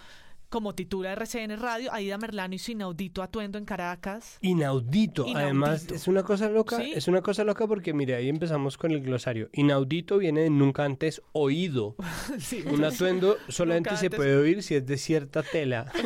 como 0.50 0.76
titula 0.76 1.12
RCN 1.14 1.58
Radio, 1.60 1.92
Aida 1.94 2.18
Merlano 2.18 2.56
y 2.56 2.60
su 2.60 2.72
inaudito 2.72 3.22
atuendo 3.22 3.58
en 3.58 3.66
Caracas. 3.66 4.38
Inaudito. 4.42 5.24
Inaudito. 5.24 5.38
Además, 5.38 5.88
es 5.92 6.08
una 6.08 6.24
cosa 6.24 6.50
loca. 6.50 6.78
Sí. 6.78 6.94
Es 6.96 7.08
una 7.08 7.22
cosa 7.22 7.44
loca 7.44 7.68
porque, 7.68 7.94
mire, 7.94 8.16
ahí 8.16 8.30
empezamos 8.30 8.78
con 8.78 8.92
el 8.92 9.02
glosario. 9.02 9.50
Inaudito 9.54 10.18
viene 10.18 10.42
de 10.42 10.50
nunca 10.50 10.84
antes 10.86 11.22
oído. 11.32 11.96
Sí. 12.40 12.64
Un 12.68 12.84
atuendo 12.84 13.38
solamente 13.50 13.90
Nunca 13.92 14.00
se 14.00 14.06
antes. 14.08 14.18
puede 14.18 14.36
oír 14.36 14.62
si 14.64 14.76
es 14.76 14.86
de 14.86 14.98
cierta 14.98 15.44
tela. 15.44 15.92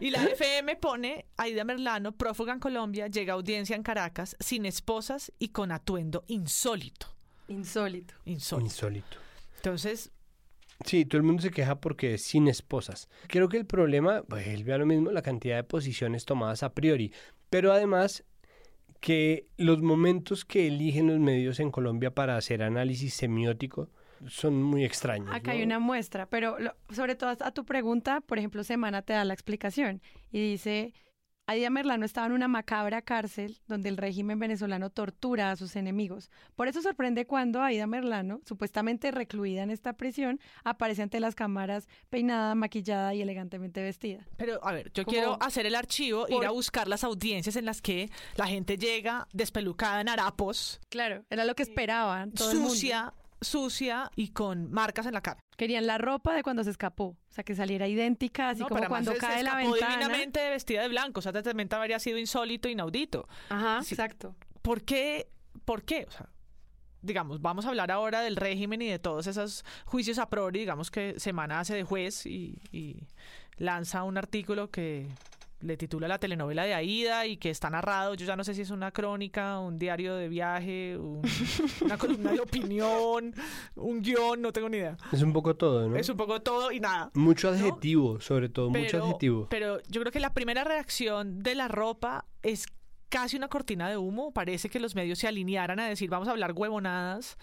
Y 0.00 0.10
la 0.10 0.24
FM 0.24 0.74
pone 0.76 1.26
Aida 1.36 1.62
Merlano, 1.62 2.10
prófuga 2.10 2.52
en 2.52 2.58
Colombia, 2.58 3.06
llega 3.06 3.34
a 3.34 3.36
audiencia 3.36 3.76
en 3.76 3.84
Caracas, 3.84 4.36
sin 4.40 4.66
esposas 4.66 5.32
y 5.38 5.48
con 5.50 5.70
atuendo 5.70 6.24
insólito. 6.26 7.06
Insólito. 7.46 8.14
Insólito. 8.24 8.66
Insólito. 8.66 9.16
Entonces, 9.56 10.10
Sí, 10.84 11.04
todo 11.04 11.18
el 11.18 11.22
mundo 11.24 11.42
se 11.42 11.50
queja 11.50 11.80
porque 11.80 12.14
es 12.14 12.22
sin 12.24 12.48
esposas. 12.48 13.08
Creo 13.28 13.48
que 13.48 13.56
el 13.56 13.66
problema, 13.66 14.22
pues 14.22 14.46
él 14.48 14.64
vea 14.64 14.78
lo 14.78 14.86
mismo, 14.86 15.10
la 15.10 15.22
cantidad 15.22 15.56
de 15.56 15.64
posiciones 15.64 16.24
tomadas 16.24 16.62
a 16.62 16.72
priori, 16.74 17.12
pero 17.50 17.72
además 17.72 18.24
que 19.00 19.46
los 19.56 19.82
momentos 19.82 20.44
que 20.44 20.66
eligen 20.68 21.08
los 21.08 21.18
medios 21.18 21.58
en 21.60 21.70
Colombia 21.70 22.12
para 22.14 22.36
hacer 22.36 22.62
análisis 22.62 23.14
semiótico 23.14 23.90
son 24.28 24.62
muy 24.62 24.84
extraños. 24.84 25.30
Acá 25.34 25.52
¿no? 25.52 25.58
hay 25.58 25.62
una 25.64 25.80
muestra, 25.80 26.26
pero 26.26 26.58
lo- 26.60 26.74
sobre 26.90 27.16
todo 27.16 27.30
a 27.40 27.50
tu 27.50 27.64
pregunta, 27.64 28.20
por 28.20 28.38
ejemplo, 28.38 28.62
Semana 28.62 29.02
te 29.02 29.12
da 29.12 29.24
la 29.24 29.34
explicación 29.34 30.00
y 30.30 30.50
dice, 30.52 30.94
Aida 31.48 31.70
Merlano 31.70 32.06
estaba 32.06 32.28
en 32.28 32.32
una 32.32 32.46
macabra 32.46 33.02
cárcel 33.02 33.58
donde 33.66 33.88
el 33.88 33.96
régimen 33.96 34.38
venezolano 34.38 34.90
tortura 34.90 35.50
a 35.50 35.56
sus 35.56 35.74
enemigos. 35.74 36.30
Por 36.54 36.68
eso 36.68 36.80
sorprende 36.82 37.26
cuando 37.26 37.60
Aida 37.62 37.86
Merlano, 37.88 38.40
supuestamente 38.46 39.10
recluida 39.10 39.62
en 39.64 39.70
esta 39.70 39.94
prisión, 39.94 40.38
aparece 40.62 41.02
ante 41.02 41.18
las 41.18 41.34
cámaras 41.34 41.88
peinada, 42.10 42.54
maquillada 42.54 43.12
y 43.14 43.22
elegantemente 43.22 43.82
vestida. 43.82 44.24
pero 44.36 44.64
a 44.64 44.72
ver, 44.72 44.92
yo 44.92 45.04
Como- 45.04 45.12
quiero 45.16 45.36
hacer 45.42 45.66
el 45.66 45.74
archivo, 45.74 46.26
por- 46.28 46.42
ir 46.44 46.46
a 46.48 46.52
buscar 46.52 46.86
las 46.86 47.02
audiencias 47.02 47.56
en 47.56 47.64
las 47.64 47.82
que 47.82 48.08
la 48.36 48.46
gente 48.46 48.78
llega 48.78 49.26
despelucada 49.32 50.00
en 50.00 50.08
harapos, 50.08 50.80
Claro, 50.90 51.24
era 51.28 51.44
lo 51.44 51.54
que 51.56 51.64
esperaban 51.64 52.30
todo 52.32 52.52
el 52.52 52.58
mundo. 52.58 52.70
Sucia, 53.42 54.10
y 54.16 54.28
con 54.28 54.70
marcas 54.72 55.06
en 55.06 55.12
la 55.14 55.20
cara. 55.20 55.40
Querían 55.56 55.86
la 55.86 55.98
ropa 55.98 56.34
de 56.34 56.42
cuando 56.42 56.64
se 56.64 56.70
escapó, 56.70 57.04
o 57.04 57.32
sea, 57.32 57.44
que 57.44 57.54
saliera 57.54 57.86
idéntica, 57.88 58.50
así 58.50 58.60
No, 58.62 58.68
como 58.68 58.86
cuando 58.88 59.12
se- 59.12 59.20
se 59.20 59.26
cae 59.26 59.42
la 59.42 59.54
ventana. 59.56 59.92
divinamente 59.92 60.50
vestida 60.50 60.82
de 60.82 60.88
blanco, 60.88 61.20
o 61.20 61.22
sea, 61.22 61.32
totalmente 61.32 61.76
habría 61.76 61.98
sido 61.98 62.18
insólito, 62.18 62.68
inaudito. 62.68 63.28
Ajá, 63.48 63.82
Sí. 63.82 63.94
exacto. 63.94 64.34
¿Por 64.62 64.82
qué? 64.82 65.28
¿Por 65.64 65.82
qué? 65.84 66.06
O 66.08 66.10
sea, 66.10 66.28
digamos, 67.02 67.40
vamos 67.42 67.66
a 67.66 67.68
hablar 67.70 67.90
ahora 67.90 68.20
del 68.20 68.36
régimen 68.36 68.80
y 68.82 68.88
de 68.88 68.98
todos 68.98 69.26
esos 69.26 69.64
juicios 69.84 70.18
a 70.18 70.28
priori, 70.28 70.60
digamos 70.60 70.90
que 70.90 71.18
Semana 71.18 71.60
hace 71.60 71.74
de 71.74 71.82
juez 71.84 72.26
y, 72.26 72.60
y 72.70 73.08
lanza 73.56 74.04
un 74.04 74.16
artículo 74.18 74.70
que 74.70 75.08
le 75.62 75.76
titula 75.76 76.08
la 76.08 76.18
telenovela 76.18 76.64
de 76.64 76.74
Aida 76.74 77.26
y 77.26 77.36
que 77.36 77.50
está 77.50 77.70
narrado, 77.70 78.14
yo 78.14 78.26
ya 78.26 78.36
no 78.36 78.44
sé 78.44 78.54
si 78.54 78.62
es 78.62 78.70
una 78.70 78.90
crónica, 78.90 79.58
un 79.60 79.78
diario 79.78 80.14
de 80.16 80.28
viaje, 80.28 80.96
un- 80.98 81.22
una 81.82 81.96
columna 81.98 82.32
de 82.32 82.40
opinión, 82.40 83.34
un 83.76 84.02
guion, 84.02 84.42
no 84.42 84.52
tengo 84.52 84.68
ni 84.68 84.78
idea. 84.78 84.96
Es 85.12 85.22
un 85.22 85.32
poco 85.32 85.54
todo, 85.56 85.88
¿no? 85.88 85.96
Es 85.96 86.08
un 86.08 86.16
poco 86.16 86.40
todo 86.42 86.72
y 86.72 86.80
nada. 86.80 87.10
Mucho 87.14 87.48
adjetivo, 87.48 88.20
sobre 88.20 88.48
todo, 88.48 88.70
mucho 88.70 89.02
adjetivo. 89.02 89.46
Pero 89.50 89.80
yo 89.88 90.00
creo 90.00 90.12
que 90.12 90.20
la 90.20 90.34
primera 90.34 90.64
reacción 90.64 91.42
de 91.42 91.54
la 91.54 91.68
ropa 91.68 92.26
es 92.42 92.66
casi 93.08 93.36
una 93.36 93.48
cortina 93.48 93.88
de 93.88 93.96
humo. 93.96 94.32
Parece 94.32 94.68
que 94.68 94.80
los 94.80 94.94
medios 94.94 95.18
se 95.18 95.28
alinearan 95.28 95.78
a 95.80 95.88
decir, 95.88 96.08
vamos 96.10 96.28
a 96.28 96.32
hablar 96.32 96.52
huevonadas, 96.54 97.36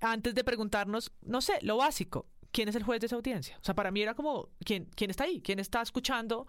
antes 0.00 0.34
de 0.34 0.44
preguntarnos, 0.44 1.12
no 1.22 1.40
sé, 1.40 1.54
lo 1.62 1.76
básico. 1.76 2.26
¿Quién 2.50 2.68
es 2.70 2.76
el 2.76 2.82
juez 2.82 3.00
de 3.00 3.06
esa 3.08 3.16
audiencia? 3.16 3.58
O 3.60 3.64
sea, 3.64 3.74
para 3.74 3.90
mí 3.90 4.00
era 4.00 4.14
como, 4.14 4.48
¿quién, 4.64 4.88
quién 4.96 5.10
está 5.10 5.24
ahí? 5.24 5.42
¿Quién 5.42 5.58
está 5.58 5.82
escuchando? 5.82 6.46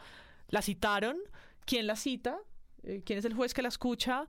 ¿La 0.50 0.62
citaron? 0.62 1.18
¿Quién 1.66 1.88
la 1.88 1.96
cita? 1.96 2.38
Eh, 2.84 3.02
¿Quién 3.06 3.20
es 3.20 3.26
el 3.26 3.34
juez 3.34 3.54
que 3.54 3.62
la 3.62 3.70
escucha? 3.70 4.28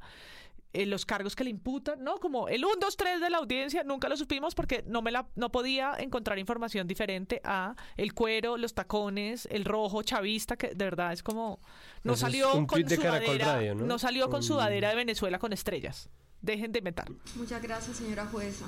Eh, 0.72 0.86
los 0.86 1.04
cargos 1.04 1.34
que 1.34 1.42
le 1.42 1.50
imputan, 1.50 2.04
¿no? 2.04 2.18
Como 2.18 2.46
el 2.46 2.64
1, 2.64 2.76
2, 2.80 2.96
3 2.96 3.20
de 3.20 3.28
la 3.28 3.38
audiencia, 3.38 3.82
nunca 3.82 4.08
lo 4.08 4.16
supimos 4.16 4.54
porque 4.54 4.84
no 4.86 5.02
me 5.02 5.10
la 5.10 5.26
no 5.34 5.50
podía 5.50 5.96
encontrar 5.98 6.38
información 6.38 6.86
diferente 6.86 7.40
a 7.42 7.74
el 7.96 8.14
cuero, 8.14 8.56
los 8.56 8.72
tacones, 8.72 9.48
el 9.50 9.64
rojo 9.64 10.04
chavista, 10.04 10.56
que 10.56 10.68
de 10.68 10.84
verdad 10.84 11.12
es 11.12 11.24
como 11.24 11.58
no 12.04 12.12
Eso 12.12 12.20
salió 12.20 12.66
con 12.68 12.88
sudadera, 12.88 13.54
Radio, 13.56 13.74
¿no? 13.74 13.98
salió 13.98 14.30
con 14.30 14.44
sudadera 14.44 14.90
de 14.90 14.94
Venezuela 14.94 15.40
con 15.40 15.52
estrellas. 15.52 16.08
Dejen 16.40 16.70
de 16.70 16.78
inventar. 16.78 17.10
Muchas 17.34 17.60
gracias, 17.60 17.96
señora 17.96 18.26
jueza. 18.26 18.66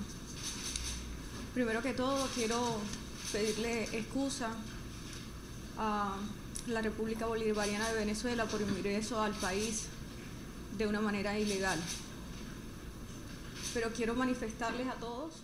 Primero 1.54 1.82
que 1.82 1.92
todo, 1.92 2.26
quiero 2.34 2.78
pedirle 3.30 3.84
excusa 3.96 4.50
a 5.78 6.16
la 6.66 6.82
República 6.82 7.26
Bolivariana 7.26 7.88
de 7.90 7.98
Venezuela 7.98 8.44
por 8.46 8.60
ingreso 8.60 9.20
al 9.20 9.32
país 9.32 9.86
de 10.76 10.86
una 10.86 11.00
manera 11.00 11.38
ilegal. 11.38 11.78
Pero 13.74 13.90
quiero 13.90 14.14
manifestarles 14.14 14.86
a 14.88 14.94
todos 14.94 15.42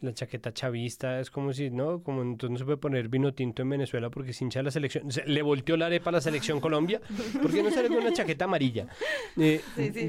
la 0.00 0.12
chaqueta 0.12 0.52
chavista 0.52 1.20
es 1.20 1.30
como 1.30 1.52
si, 1.52 1.70
¿no? 1.70 2.02
Como 2.02 2.22
entonces 2.22 2.50
no 2.52 2.58
se 2.58 2.64
puede 2.64 2.78
poner 2.78 3.08
vino 3.08 3.32
tinto 3.34 3.62
en 3.62 3.70
Venezuela 3.70 4.10
porque 4.10 4.32
se 4.32 4.44
hincha 4.44 4.62
la 4.62 4.70
selección. 4.70 5.08
le 5.26 5.42
volteó 5.42 5.76
la 5.76 5.86
arepa 5.86 6.10
a 6.10 6.14
la 6.14 6.20
selección 6.20 6.60
Colombia. 6.60 7.00
¿Por 7.40 7.52
qué 7.52 7.62
no 7.62 7.70
sale 7.70 7.88
con 7.88 7.98
una 7.98 8.12
chaqueta 8.12 8.44
amarilla? 8.44 8.86
Eh, 9.36 9.62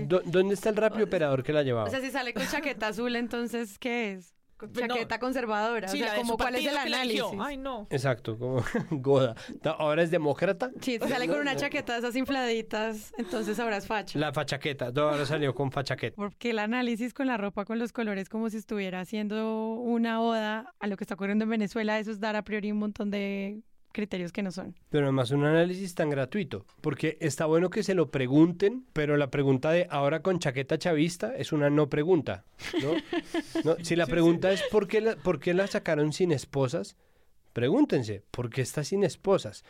¿Dónde 0.07 0.53
está 0.53 0.69
el 0.69 0.75
rápido 0.75 1.05
operador 1.05 1.43
que 1.43 1.53
la 1.53 1.63
llevaba? 1.63 1.87
O 1.87 1.91
sea, 1.91 2.01
si 2.01 2.11
sale 2.11 2.33
con 2.33 2.45
chaqueta 2.47 2.89
azul, 2.89 3.15
entonces, 3.15 3.77
¿qué 3.79 4.13
es? 4.13 4.35
Chaqueta 4.73 5.19
conservadora. 5.19 5.87
o 5.87 5.91
sea, 5.91 6.15
como 6.15 6.37
cuál 6.37 6.55
es 6.55 6.65
el 6.65 6.77
análisis. 6.77 7.23
Ay, 7.39 7.57
no. 7.57 7.87
Exacto, 7.89 8.37
como 8.37 8.63
Goda. 8.91 9.35
¿Ahora 9.77 10.03
es 10.03 10.11
demócrata? 10.11 10.71
Sí, 10.81 10.99
sale 10.99 11.27
con 11.27 11.39
una 11.39 11.55
chaqueta 11.55 11.93
de 11.93 11.99
esas 11.99 12.15
infladitas, 12.15 13.13
entonces 13.17 13.59
ahora 13.59 13.77
es 13.77 13.87
facha. 13.87 14.17
La 14.19 14.33
fachaqueta, 14.33 14.91
ahora 14.95 15.25
salió 15.25 15.53
con 15.53 15.71
fachaqueta. 15.71 16.15
Porque 16.15 16.51
el 16.51 16.59
análisis 16.59 17.13
con 17.13 17.27
la 17.27 17.37
ropa, 17.37 17.65
con 17.65 17.79
los 17.79 17.91
colores, 17.91 18.29
como 18.29 18.49
si 18.49 18.57
estuviera 18.57 18.99
haciendo 19.01 19.73
una 19.75 20.21
oda 20.21 20.73
a 20.79 20.87
lo 20.87 20.97
que 20.97 21.03
está 21.03 21.15
ocurriendo 21.15 21.43
en 21.43 21.49
Venezuela, 21.49 21.99
eso 21.99 22.11
es 22.11 22.19
dar 22.19 22.35
a 22.35 22.43
priori 22.43 22.71
un 22.71 22.79
montón 22.79 23.11
de 23.11 23.61
criterios 23.95 24.33
que 24.33 24.43
no 24.43 24.51
son. 24.51 24.75
Pero 24.89 25.05
además 25.05 25.31
un 25.31 25.45
análisis 25.45 25.95
tan 25.95 26.09
gratuito, 26.09 26.65
porque 26.81 27.17
está 27.21 27.45
bueno 27.45 27.69
que 27.69 27.81
se 27.81 27.95
lo 27.95 28.11
pregunten, 28.11 28.85
pero 28.91 29.15
la 29.15 29.31
pregunta 29.31 29.71
de 29.71 29.87
ahora 29.89 30.21
con 30.21 30.37
chaqueta 30.37 30.77
chavista 30.77 31.33
es 31.35 31.53
una 31.53 31.69
no 31.69 31.89
pregunta, 31.89 32.43
¿no? 32.83 33.75
si 33.81 33.95
la 33.95 34.05
pregunta 34.05 34.51
es 34.51 34.61
¿por 34.63 34.87
qué, 34.87 34.99
la, 34.99 35.15
¿por 35.15 35.39
qué 35.39 35.53
la 35.53 35.65
sacaron 35.67 36.11
sin 36.11 36.33
esposas? 36.33 36.97
Pregúntense, 37.53 38.21
¿por 38.31 38.49
qué 38.49 38.61
está 38.61 38.83
sin 38.83 39.05
esposas? 39.05 39.63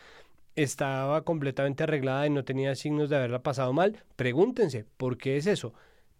Estaba 0.56 1.22
completamente 1.22 1.84
arreglada 1.84 2.26
y 2.26 2.30
no 2.30 2.44
tenía 2.44 2.74
signos 2.74 3.08
de 3.08 3.16
haberla 3.16 3.44
pasado 3.44 3.72
mal. 3.72 4.02
Pregúntense, 4.16 4.84
¿por 4.96 5.18
qué 5.18 5.36
es 5.36 5.46
eso? 5.46 5.72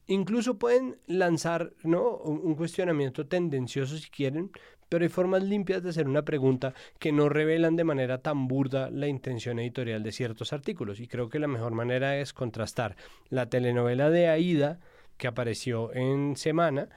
Incluso 0.07 0.59
pueden 0.59 0.99
lanzar 1.09 1.73
¿no? 1.83 2.19
un 2.19 2.55
cuestionamiento 2.55 3.27
tendencioso 3.27 3.97
si 3.97 4.09
quieren, 4.09 4.53
pero 4.89 5.05
hay 5.05 5.09
formas 5.09 5.43
limpias 5.43 5.83
de 5.83 5.91
hacer 5.91 6.09
una 6.09 6.23
pregunta 6.23 6.75
que 6.99 7.13
no 7.13 7.29
revelan 7.29 7.77
de 7.77 7.85
manera 7.85 8.19
tan 8.19 8.49
burda 8.49 8.91
la 8.91 9.09
intención 9.09 9.59
editorial 9.59 10.03
de 10.03 10.13
ciertos 10.13 10.53
artículos. 10.53 11.01
Y 11.01 11.09
creo 11.09 11.29
que 11.29 11.39
la 11.39 11.49
mejor 11.49 11.73
manera 11.73 12.19
es 12.19 12.33
contrastar 12.33 12.97
la 13.29 13.49
telenovela 13.49 14.11
de 14.11 14.29
Aida, 14.29 14.81
que 15.17 15.27
apareció 15.27 15.95
en 15.95 16.37
Semana, 16.37 16.89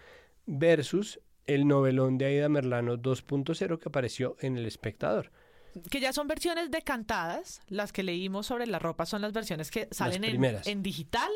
versus 0.45 1.19
el 1.47 1.67
novelón 1.67 2.17
de 2.17 2.25
Aida 2.25 2.49
Merlano 2.49 2.97
2.0 2.97 3.79
que 3.79 3.89
apareció 3.89 4.35
en 4.39 4.57
El 4.57 4.65
Espectador 4.65 5.31
que 5.89 5.99
ya 5.99 6.13
son 6.13 6.27
versiones 6.27 6.71
decantadas, 6.71 7.61
las 7.67 7.93
que 7.93 8.03
leímos 8.03 8.47
sobre 8.47 8.67
la 8.67 8.79
ropa 8.79 9.05
son 9.05 9.21
las 9.21 9.33
versiones 9.33 9.71
que 9.71 9.87
salen 9.91 10.23
en, 10.23 10.43
en, 10.43 10.83
digital, 10.83 11.29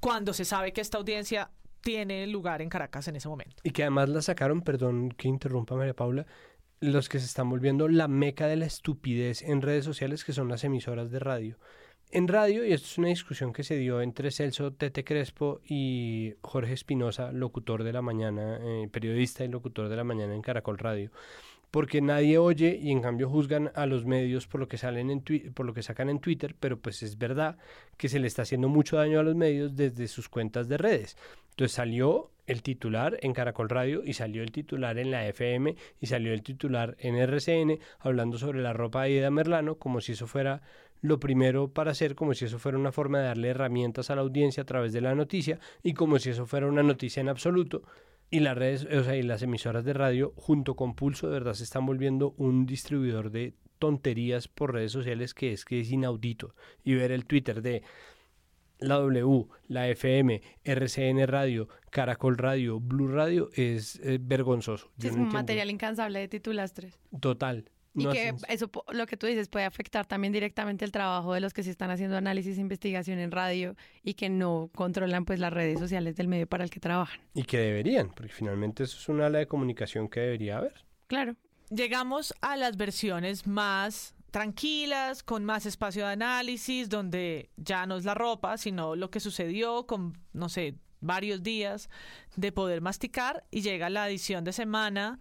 cuando 0.00 0.32
se 0.32 0.44
sabe 0.44 0.72
que 0.72 0.80
esta 0.80 0.98
audiencia 0.98 1.50
tiene 1.82 2.26
lugar 2.26 2.62
en 2.62 2.68
Caracas 2.68 3.08
en 3.08 3.16
ese 3.16 3.28
momento. 3.28 3.56
Y 3.62 3.70
que 3.70 3.82
además 3.82 4.08
la 4.08 4.22
sacaron, 4.22 4.62
perdón 4.62 5.10
que 5.10 5.28
interrumpa 5.28 5.74
María 5.74 5.94
Paula, 5.94 6.26
los 6.80 7.08
que 7.08 7.18
se 7.20 7.26
están 7.26 7.48
volviendo 7.48 7.88
la 7.88 8.08
meca 8.08 8.46
de 8.46 8.56
la 8.56 8.66
estupidez 8.66 9.42
en 9.42 9.62
redes 9.62 9.84
sociales, 9.84 10.24
que 10.24 10.32
son 10.32 10.48
las 10.48 10.64
emisoras 10.64 11.10
de 11.10 11.18
radio. 11.18 11.58
En 12.10 12.28
radio, 12.28 12.64
y 12.66 12.72
esto 12.72 12.88
es 12.88 12.98
una 12.98 13.08
discusión 13.08 13.54
que 13.54 13.62
se 13.62 13.76
dio 13.76 14.02
entre 14.02 14.30
Celso 14.30 14.72
Tete 14.74 15.02
Crespo 15.02 15.60
y 15.64 16.34
Jorge 16.42 16.74
Espinosa, 16.74 17.32
locutor 17.32 17.84
de 17.84 17.92
la 17.92 18.02
mañana, 18.02 18.58
eh, 18.60 18.88
periodista 18.92 19.44
y 19.44 19.48
locutor 19.48 19.88
de 19.88 19.96
la 19.96 20.04
mañana 20.04 20.34
en 20.34 20.42
Caracol 20.42 20.76
Radio, 20.76 21.10
porque 21.70 22.02
nadie 22.02 22.36
oye 22.36 22.78
y 22.78 22.90
en 22.90 23.00
cambio 23.00 23.30
juzgan 23.30 23.72
a 23.74 23.86
los 23.86 24.04
medios 24.04 24.46
por 24.46 24.60
lo 24.60 24.68
que 24.68 24.76
salen 24.76 25.08
en 25.08 25.24
por 25.54 25.64
lo 25.64 25.72
que 25.72 25.82
sacan 25.82 26.10
en 26.10 26.20
Twitter, 26.20 26.54
pero 26.60 26.78
pues 26.78 27.02
es 27.02 27.16
verdad 27.16 27.56
que 27.96 28.10
se 28.10 28.18
le 28.18 28.26
está 28.26 28.42
haciendo 28.42 28.68
mucho 28.68 28.98
daño 28.98 29.18
a 29.18 29.22
los 29.22 29.34
medios 29.34 29.74
desde 29.74 30.06
sus 30.06 30.28
cuentas 30.28 30.68
de 30.68 30.76
redes. 30.76 31.16
Entonces 31.52 31.72
salió 31.72 32.30
el 32.46 32.62
titular 32.62 33.18
en 33.22 33.32
Caracol 33.32 33.68
Radio 33.68 34.02
y 34.04 34.14
salió 34.14 34.42
el 34.42 34.52
titular 34.52 34.98
en 34.98 35.10
la 35.10 35.26
FM 35.26 35.76
y 36.00 36.06
salió 36.06 36.32
el 36.32 36.42
titular 36.42 36.96
en 36.98 37.16
RCN 37.16 37.78
hablando 38.00 38.38
sobre 38.38 38.60
la 38.60 38.72
ropa 38.72 39.04
de 39.04 39.12
Ida 39.12 39.30
Merlano 39.30 39.76
como 39.76 40.00
si 40.00 40.12
eso 40.12 40.26
fuera 40.26 40.62
lo 41.02 41.18
primero 41.18 41.68
para 41.68 41.90
hacer, 41.90 42.14
como 42.14 42.32
si 42.32 42.44
eso 42.44 42.58
fuera 42.58 42.78
una 42.78 42.92
forma 42.92 43.18
de 43.18 43.26
darle 43.26 43.48
herramientas 43.48 44.10
a 44.10 44.16
la 44.16 44.22
audiencia 44.22 44.62
a 44.62 44.66
través 44.66 44.92
de 44.92 45.00
la 45.00 45.14
noticia 45.14 45.58
y 45.82 45.94
como 45.94 46.18
si 46.18 46.30
eso 46.30 46.46
fuera 46.46 46.66
una 46.66 46.82
noticia 46.82 47.20
en 47.20 47.28
absoluto. 47.28 47.82
Y 48.30 48.40
las 48.40 48.56
redes, 48.56 48.86
o 48.86 49.04
sea, 49.04 49.16
y 49.16 49.22
las 49.22 49.42
emisoras 49.42 49.84
de 49.84 49.92
radio 49.92 50.32
junto 50.36 50.74
con 50.74 50.94
Pulso 50.94 51.26
de 51.26 51.34
verdad 51.34 51.54
se 51.54 51.64
están 51.64 51.84
volviendo 51.84 52.34
un 52.38 52.64
distribuidor 52.64 53.30
de 53.30 53.54
tonterías 53.78 54.46
por 54.46 54.72
redes 54.72 54.92
sociales 54.92 55.34
que 55.34 55.52
es 55.52 55.64
que 55.64 55.80
es 55.80 55.90
inaudito. 55.90 56.54
Y 56.84 56.94
ver 56.94 57.10
el 57.10 57.26
Twitter 57.26 57.60
de 57.62 57.82
la 58.82 58.96
W, 58.96 59.46
la 59.68 59.88
FM, 59.88 60.42
RCN 60.64 61.26
Radio, 61.26 61.68
Caracol 61.90 62.38
Radio, 62.38 62.80
Blue 62.80 63.08
Radio 63.08 63.50
es, 63.54 64.00
vergonzoso. 64.20 64.90
es 64.98 65.12
un 65.12 65.28
material 65.28 65.70
incansable 65.70 66.18
de 66.20 66.28
titulastres. 66.28 66.98
Total. 67.20 67.64
Y 67.94 68.06
que 68.06 68.34
eso, 68.48 68.70
lo 68.92 69.06
que 69.06 69.16
tú 69.16 69.26
dices, 69.26 69.48
puede 69.48 69.66
afectar 69.66 70.06
también 70.06 70.32
directamente 70.32 70.84
el 70.84 70.92
trabajo 70.92 71.34
de 71.34 71.40
los 71.40 71.52
que 71.52 71.62
se 71.62 71.70
están 71.70 71.90
haciendo 71.90 72.16
análisis 72.16 72.56
e 72.56 72.60
investigación 72.60 73.18
en 73.18 73.30
radio 73.30 73.76
y 74.02 74.14
que 74.14 74.30
no 74.30 74.70
controlan 74.74 75.24
pues 75.26 75.38
las 75.38 75.52
redes 75.52 75.78
sociales 75.78 76.16
del 76.16 76.28
medio 76.28 76.46
para 76.46 76.64
el 76.64 76.70
que 76.70 76.80
trabajan. 76.80 77.20
Y 77.34 77.42
que 77.42 77.58
deberían, 77.58 78.10
porque 78.10 78.32
finalmente 78.32 78.84
eso 78.84 78.96
es 78.98 79.08
una 79.08 79.26
ala 79.26 79.38
de 79.38 79.46
comunicación 79.46 80.08
que 80.08 80.20
debería 80.20 80.58
haber. 80.58 80.84
Claro. 81.06 81.36
Llegamos 81.68 82.34
a 82.40 82.56
las 82.56 82.76
versiones 82.76 83.46
más 83.46 84.14
tranquilas, 84.32 85.22
con 85.22 85.44
más 85.44 85.66
espacio 85.66 86.06
de 86.06 86.12
análisis, 86.12 86.88
donde 86.88 87.50
ya 87.56 87.86
no 87.86 87.96
es 87.96 88.04
la 88.04 88.14
ropa, 88.14 88.56
sino 88.56 88.96
lo 88.96 89.10
que 89.10 89.20
sucedió 89.20 89.86
con, 89.86 90.18
no 90.32 90.48
sé, 90.48 90.74
varios 91.00 91.42
días 91.42 91.90
de 92.34 92.50
poder 92.50 92.80
masticar 92.80 93.44
y 93.50 93.60
llega 93.60 93.90
la 93.90 94.08
edición 94.08 94.42
de 94.42 94.52
semana 94.52 95.20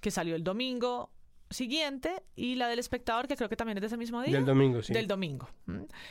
que 0.00 0.10
salió 0.10 0.34
el 0.34 0.42
domingo 0.42 1.10
siguiente 1.50 2.22
y 2.34 2.56
la 2.56 2.68
del 2.68 2.78
espectador 2.78 3.28
que 3.28 3.36
creo 3.36 3.48
que 3.48 3.56
también 3.56 3.78
es 3.78 3.82
de 3.82 3.86
ese 3.86 3.96
mismo 3.96 4.22
día. 4.22 4.34
Del 4.34 4.44
domingo, 4.44 4.82
sí. 4.82 4.92
Del 4.92 5.06
domingo. 5.06 5.48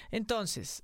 Entonces, 0.09 0.83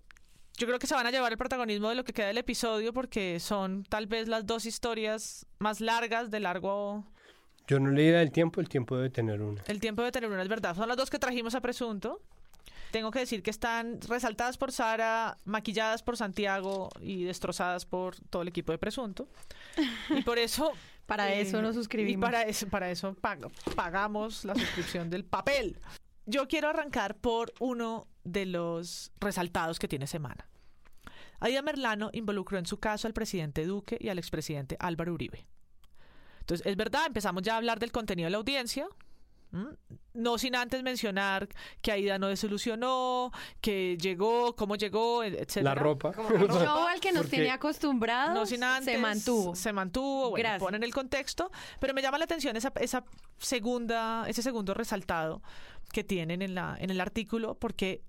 yo 0.57 0.67
creo 0.67 0.79
que 0.79 0.87
se 0.87 0.95
van 0.95 1.07
a 1.07 1.11
llevar 1.11 1.31
el 1.31 1.37
protagonismo 1.37 1.89
de 1.89 1.95
lo 1.95 2.03
que 2.03 2.13
queda 2.13 2.27
del 2.27 2.37
episodio 2.37 2.91
porque 2.93 3.39
son 3.39 3.85
tal 3.85 4.07
vez 4.07 4.27
las 4.27 4.45
dos 4.45 4.65
historias 4.65 5.47
más 5.59 5.79
largas 5.79 6.29
de 6.29 6.41
largo 6.41 7.05
yo 7.67 7.79
no 7.79 7.91
leí 7.91 8.07
el 8.07 8.31
tiempo, 8.31 8.61
el 8.61 8.69
tiempo 8.69 8.95
debe 8.95 9.09
tener 9.09 9.41
una. 9.41 9.61
El 9.67 9.79
tiempo 9.79 10.01
debe 10.01 10.11
tener 10.11 10.29
una, 10.29 10.41
es 10.41 10.49
verdad. 10.49 10.75
Son 10.75 10.87
las 10.87 10.97
dos 10.97 11.09
que 11.09 11.19
trajimos 11.19 11.55
a 11.55 11.61
Presunto. 11.61 12.21
Tengo 12.91 13.09
que 13.09 13.19
decir 13.19 13.41
que 13.41 13.49
están 13.49 13.99
resaltadas 14.01 14.57
por 14.57 14.71
Sara, 14.71 15.37
maquilladas 15.45 16.03
por 16.03 16.15
Santiago 16.15 16.89
y 17.01 17.23
destrozadas 17.23 17.85
por 17.85 18.15
todo 18.29 18.43
el 18.43 18.49
equipo 18.49 18.71
de 18.71 18.77
Presunto. 18.77 19.27
Y 20.09 20.21
por 20.21 20.37
eso... 20.37 20.71
para 21.05 21.33
eso 21.33 21.61
nos 21.61 21.75
suscribimos. 21.75 22.19
Y 22.19 22.21
para 22.21 22.43
eso, 22.43 22.67
para 22.67 22.91
eso 22.91 23.15
pagamos 23.75 24.45
la 24.45 24.55
suscripción 24.55 25.09
del 25.09 25.25
papel. 25.25 25.79
Yo 26.25 26.47
quiero 26.47 26.69
arrancar 26.69 27.15
por 27.17 27.53
uno 27.59 28.07
de 28.23 28.45
los 28.45 29.11
resaltados 29.19 29.79
que 29.79 29.87
tiene 29.87 30.07
semana. 30.07 30.47
Aida 31.39 31.61
Merlano 31.61 32.09
involucró 32.13 32.57
en 32.57 32.65
su 32.65 32.77
caso 32.77 33.07
al 33.07 33.13
presidente 33.13 33.65
Duque 33.65 33.97
y 33.99 34.09
al 34.09 34.17
expresidente 34.17 34.77
Álvaro 34.79 35.13
Uribe. 35.13 35.45
Entonces, 36.43 36.67
es 36.67 36.75
verdad, 36.75 37.05
empezamos 37.07 37.41
ya 37.41 37.53
a 37.53 37.57
hablar 37.57 37.79
del 37.79 37.93
contenido 37.93 38.27
de 38.27 38.31
la 38.31 38.37
audiencia, 38.37 38.85
no 40.13 40.37
sin 40.39 40.55
antes 40.55 40.81
mencionar 40.81 41.47
que 41.81 41.91
Aida 41.91 42.17
no 42.17 42.27
desilusionó, 42.27 43.31
que 43.61 43.97
llegó, 43.97 44.55
cómo 44.55 44.75
llegó, 44.75 45.23
etc. 45.23 45.57
La 45.61 45.75
ropa. 45.75 46.11
No 46.49 46.87
al 46.87 46.99
que 46.99 47.11
nos 47.11 47.29
tiene 47.29 47.51
acostumbrados 47.51 48.33
no 48.33 48.45
sin 48.45 48.63
antes, 48.63 48.93
se 48.93 48.99
mantuvo. 48.99 49.55
Se 49.55 49.71
mantuvo, 49.71 50.31
bueno, 50.31 50.49
ponen 50.59 50.83
el 50.83 50.93
contexto, 50.93 51.51
pero 51.79 51.93
me 51.93 52.01
llama 52.01 52.17
la 52.17 52.25
atención 52.25 52.57
esa, 52.57 52.73
esa 52.79 53.05
segunda, 53.37 54.25
ese 54.27 54.41
segundo 54.41 54.73
resaltado 54.73 55.41
que 55.91 56.03
tienen 56.03 56.41
en, 56.41 56.55
la, 56.55 56.75
en 56.79 56.89
el 56.89 56.99
artículo, 56.99 57.55
porque 57.55 58.01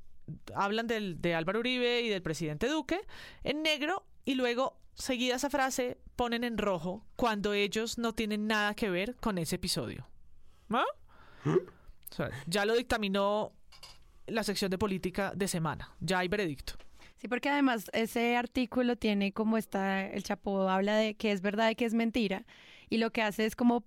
hablan 0.55 0.87
del, 0.87 1.21
de 1.21 1.35
Álvaro 1.35 1.61
Uribe 1.61 2.01
y 2.01 2.09
del 2.09 2.23
presidente 2.23 2.69
Duque 2.69 3.01
en 3.43 3.63
negro 3.63 4.07
y 4.25 4.35
luego 4.35 4.79
seguida 4.95 5.37
esa 5.37 5.51
frase 5.51 5.99
ponen 6.17 6.45
en 6.45 6.59
rojo 6.59 7.05
cuando 7.17 7.53
ellos 7.53 7.99
no 7.99 8.15
tienen 8.15 8.47
nada 8.47 8.75
que 8.75 8.91
ver 8.91 9.17
con 9.17 9.39
ese 9.39 9.57
episodio. 9.57 10.09
¿Ah? 10.71 10.85
ya 12.47 12.65
lo 12.65 12.75
dictaminó 12.75 13.53
la 14.27 14.45
sección 14.45 14.71
de 14.71 14.79
política 14.79 15.33
de 15.35 15.49
semana. 15.49 15.95
Ya 16.01 16.21
hay 16.21 16.29
veredicto. 16.29 16.75
Sí, 17.17 17.29
porque 17.29 17.49
además 17.49 17.91
ese 17.93 18.37
artículo 18.37 18.97
tiene 18.97 19.33
como 19.33 19.57
está, 19.57 20.07
el 20.07 20.23
Chapo 20.23 20.69
habla 20.69 20.97
de 20.97 21.15
que 21.15 21.33
es 21.33 21.41
verdad 21.41 21.71
y 21.71 21.75
que 21.75 21.85
es 21.85 21.95
mentira, 21.95 22.45
y 22.89 22.99
lo 22.99 23.11
que 23.13 23.23
hace 23.23 23.47
es 23.47 23.57
como 23.57 23.85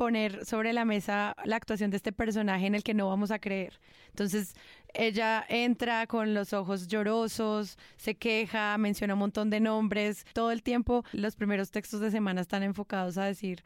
poner 0.00 0.46
sobre 0.46 0.72
la 0.72 0.86
mesa 0.86 1.36
la 1.44 1.56
actuación 1.56 1.90
de 1.90 1.98
este 1.98 2.10
personaje 2.10 2.64
en 2.64 2.74
el 2.74 2.82
que 2.82 2.94
no 2.94 3.08
vamos 3.08 3.30
a 3.30 3.38
creer. 3.38 3.78
Entonces, 4.08 4.54
ella 4.94 5.44
entra 5.46 6.06
con 6.06 6.32
los 6.32 6.54
ojos 6.54 6.88
llorosos, 6.88 7.76
se 7.98 8.14
queja, 8.14 8.78
menciona 8.78 9.12
un 9.12 9.20
montón 9.20 9.50
de 9.50 9.60
nombres. 9.60 10.24
Todo 10.32 10.52
el 10.52 10.62
tiempo 10.62 11.04
los 11.12 11.36
primeros 11.36 11.70
textos 11.70 12.00
de 12.00 12.10
semana 12.10 12.40
están 12.40 12.62
enfocados 12.62 13.18
a 13.18 13.26
decir, 13.26 13.62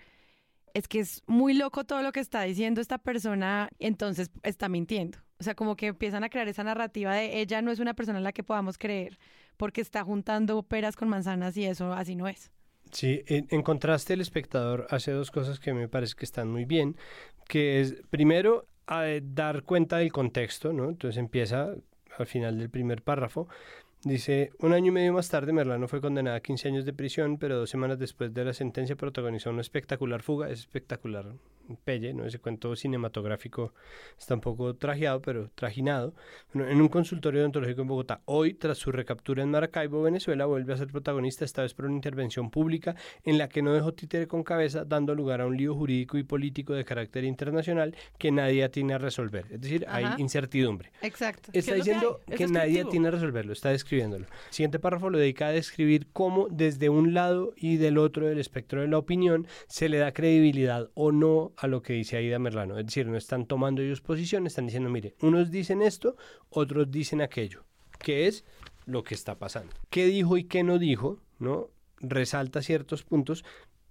es 0.73 0.89
que 0.89 0.99
es 0.99 1.23
muy 1.29 1.55
loco 1.55 1.85
todo 1.85 2.03
lo 2.03 2.11
que 2.11 2.19
está 2.19 2.43
diciendo 2.43 2.81
esta 2.81 2.99
persona, 2.99 3.69
entonces 3.79 4.33
está 4.43 4.69
mintiendo. 4.69 5.19
O 5.39 5.45
sea, 5.45 5.55
como 5.55 5.77
que 5.77 5.87
empiezan 5.87 6.25
a 6.25 6.31
crear 6.31 6.49
esa 6.49 6.65
narrativa 6.65 7.15
de 7.15 7.43
ella 7.43 7.63
no 7.63 7.71
es 7.71 7.79
una 7.79 7.95
persona 7.95 8.19
en 8.19 8.25
la 8.25 8.33
que 8.33 8.43
podamos 8.43 8.77
creer 8.77 9.21
porque 9.57 9.81
está 9.81 10.03
juntando 10.03 10.65
peras 10.65 10.97
con 10.97 11.09
manzanas 11.09 11.57
y 11.57 11.65
eso 11.65 11.93
así 11.93 12.17
no 12.17 12.27
es. 12.27 12.51
Sí, 12.95 13.25
en, 13.27 13.63
contraste 13.63 14.15
el 14.15 14.21
espectador 14.21 14.87
hace 14.89 15.11
dos 15.11 15.33
cosas 15.33 15.59
que 15.59 15.75
me 15.75 15.89
parece 15.89 16.15
que 16.15 16.25
están 16.25 16.49
muy 16.49 16.65
bien, 16.65 16.97
que 17.49 17.81
es 17.81 17.97
primero 18.09 18.69
a 18.87 19.07
dar 19.21 19.65
cuenta 19.65 19.99
del 19.99 20.13
contexto, 20.13 20.73
¿no? 20.73 20.91
Entonces 20.91 21.19
empieza 21.19 21.75
al 22.17 22.27
final 22.27 22.57
del 22.57 22.71
primer 22.71 23.03
párrafo, 23.03 23.49
Dice, 24.05 24.51
un 24.59 24.75
año 24.75 24.89
y 24.89 24.91
medio 24.91 25.15
más 25.15 25.31
tarde 25.31 25.55
Merlano 25.55 25.89
fue 25.89 26.03
condenada 26.03 26.37
a 26.37 26.41
15 26.41 26.69
años 26.69 26.85
de 26.85 26.93
prisión, 26.93 27.39
pero 27.39 27.57
dos 27.57 27.71
semanas 27.71 27.99
después 27.99 28.35
de 28.35 28.45
la 28.45 28.53
sentencia 28.53 28.97
protagonizó 28.97 29.49
una 29.49 29.63
espectacular 29.63 30.21
fuga, 30.21 30.51
es 30.51 30.59
espectacular, 30.61 31.33
pelle, 31.85 32.13
¿no? 32.13 32.27
Ese 32.27 32.39
cuento 32.39 32.77
cinematográfico 32.77 33.73
está 34.19 34.35
un 34.35 34.43
poco 34.43 34.77
trajeado, 34.77 35.23
pero 35.23 35.49
trajinado, 35.55 36.13
en 36.53 36.83
un 36.83 36.89
consultorio 36.89 37.41
odontológico 37.41 37.81
en 37.81 37.89
Bogotá. 37.89 38.21
Hoy, 38.27 38.53
tras 38.53 38.77
su 38.77 38.93
recaptura 38.93 39.43
en 39.43 39.51
Maracaibo, 39.51 40.03
Venezuela, 40.03 40.45
vuelve 40.45 40.75
a 40.75 40.77
ser 40.77 40.89
protagonista, 40.89 41.47
esta 41.47 41.63
vez 41.63 41.73
por 41.73 41.87
una 41.87 41.95
intervención 41.95 42.51
pública 42.51 42.95
en 43.23 43.39
la 43.39 43.49
que 43.49 43.63
no 43.63 43.73
dejó 43.73 43.95
títere 43.95 44.29
con 44.29 44.43
cabeza, 44.43 44.85
dando 44.85 45.15
lugar 45.15 45.41
a 45.41 45.47
un 45.47 45.57
lío 45.57 45.75
jurídico 45.75 46.19
y 46.19 46.25
político 46.25 46.75
de 46.75 46.85
carácter 46.85 47.25
internacional 47.25 47.97
que 48.19 48.31
nadie 48.31 48.69
tiene 48.69 48.93
a 48.93 48.99
resolver. 48.99 49.47
Es 49.51 49.63
decir, 49.63 49.87
hay 49.89 50.05
incertidumbre. 50.19 50.93
Exacto. 51.01 51.51
Está 51.55 51.75
diciendo 51.75 52.21
que, 52.27 52.37
que 52.37 52.47
nadie 52.49 52.85
tiene 52.85 53.09
a 53.09 53.13
resolverlo, 53.13 53.55
está 53.55 53.71
describiendo 53.71 53.94
el 54.01 54.27
siguiente 54.51 54.79
párrafo 54.79 55.11
lo 55.11 55.19
dedica 55.19 55.49
a 55.49 55.53
describir 55.53 56.09
cómo 56.13 56.49
desde 56.51 56.89
un 56.89 57.15
lado 57.15 57.53
y 57.57 57.77
del 57.77 57.99
otro 57.99 58.27
del 58.27 58.39
espectro 58.39 58.81
de 58.81 58.89
la 58.89 58.99
opinión 58.99 59.47
se 59.69 59.89
le 59.89 59.99
da 59.99 60.13
credibilidad 60.13 60.91
o 60.95 61.13
no 61.13 61.53
a 61.57 61.67
lo 61.67 61.83
que 61.83 61.95
dice 61.95 62.17
Aida 62.17 62.39
Merlano. 62.39 62.79
Es 62.79 62.87
decir, 62.87 63.07
no 63.07 63.17
están 63.17 63.47
tomando 63.47 63.83
ellos 63.83 64.01
posición, 64.01 64.47
están 64.47 64.67
diciendo, 64.67 64.91
mire, 64.91 65.15
unos 65.21 65.51
dicen 65.51 65.83
esto, 65.83 66.17
otros 66.51 66.91
dicen 66.91 67.21
aquello, 67.21 67.65
que 67.99 68.27
es 68.27 68.45
lo 68.87 69.05
que 69.05 69.15
está 69.15 69.39
pasando. 69.39 69.73
¿Qué 69.91 70.07
dijo 70.07 70.37
y 70.37 70.45
qué 70.45 70.63
no 70.63 70.79
dijo? 70.79 71.21
¿No? 71.39 71.71
Resalta 72.01 72.63
ciertos 72.63 73.03
puntos, 73.03 73.45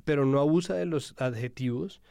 pero 0.03 0.25
no 0.25 0.39
abusa 0.39 0.75
de 0.75 0.85
los 0.85 1.15
adjetivos 1.17 2.01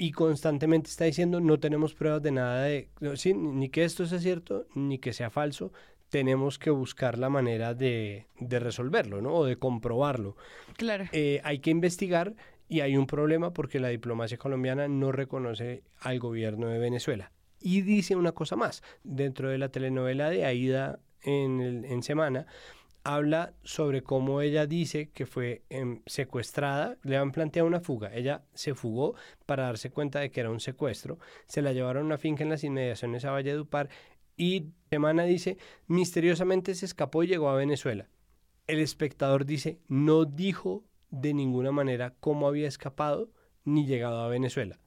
y 0.00 0.12
constantemente 0.12 0.88
está 0.88 1.04
diciendo 1.04 1.40
no 1.40 1.60
tenemos 1.60 1.92
pruebas 1.92 2.22
de 2.22 2.32
nada 2.32 2.62
de 2.62 2.88
ni 3.34 3.68
que 3.68 3.84
esto 3.84 4.06
sea 4.06 4.18
cierto 4.18 4.66
ni 4.74 4.98
que 4.98 5.12
sea 5.12 5.28
falso 5.28 5.74
tenemos 6.10 6.58
que 6.58 6.70
buscar 6.70 7.18
la 7.18 7.30
manera 7.30 7.74
de, 7.74 8.26
resolverlo, 8.38 9.22
¿no? 9.22 9.34
O 9.34 9.44
de 9.44 9.56
comprobarlo. 9.56 10.36
Claro. 10.76 11.06
Eh, 11.12 11.40
hay 11.44 11.60
que 11.60 11.70
investigar 11.70 12.34
y 12.68 12.80
hay 12.80 12.96
un 12.96 13.06
problema 13.06 13.52
porque 13.52 13.80
la 13.80 13.88
diplomacia 13.88 14.36
colombiana 14.36 14.88
no 14.88 15.12
reconoce 15.12 15.82
al 16.00 16.18
gobierno 16.18 16.68
de 16.68 16.78
Venezuela. 16.78 17.32
Y 17.60 17.82
dice 17.82 18.16
una 18.16 18.32
cosa 18.32 18.56
más, 18.56 18.82
dentro 19.04 19.48
de 19.48 19.58
la 19.58 19.68
telenovela 19.68 20.30
de 20.30 20.44
Aida 20.44 20.98
en, 21.22 21.84
en 21.84 22.02
Semana, 22.02 22.46
habla 23.04 23.54
sobre 23.62 24.02
cómo 24.02 24.40
ella 24.40 24.66
dice 24.66 25.10
que 25.10 25.26
fue 25.26 25.62
em, 25.70 26.02
secuestrada, 26.06 26.96
le 27.02 27.16
han 27.16 27.32
planteado 27.32 27.66
una 27.66 27.80
fuga, 27.80 28.14
ella 28.14 28.42
se 28.54 28.74
fugó 28.74 29.14
para 29.46 29.64
darse 29.64 29.90
cuenta 29.90 30.20
de 30.20 30.30
que 30.30 30.40
era 30.40 30.50
un 30.50 30.60
secuestro, 30.60 31.18
se 31.46 31.62
la 31.62 31.72
llevaron 31.72 32.02
a 32.02 32.06
una 32.06 32.18
finca 32.18 32.42
en 32.42 32.50
las 32.50 32.64
inmediaciones 32.64 33.24
a 33.24 33.30
Valledupar 33.30 33.88
y 34.40 34.72
Semana 34.88 35.24
dice, 35.24 35.58
misteriosamente 35.86 36.74
se 36.74 36.86
escapó 36.86 37.22
y 37.22 37.26
llegó 37.26 37.50
a 37.50 37.56
Venezuela. 37.56 38.08
El 38.66 38.78
espectador 38.78 39.44
dice, 39.44 39.78
no 39.86 40.24
dijo 40.24 40.82
de 41.10 41.34
ninguna 41.34 41.72
manera 41.72 42.14
cómo 42.20 42.48
había 42.48 42.66
escapado 42.66 43.30
ni 43.64 43.84
llegado 43.84 44.22
a 44.22 44.28
Venezuela. 44.28 44.80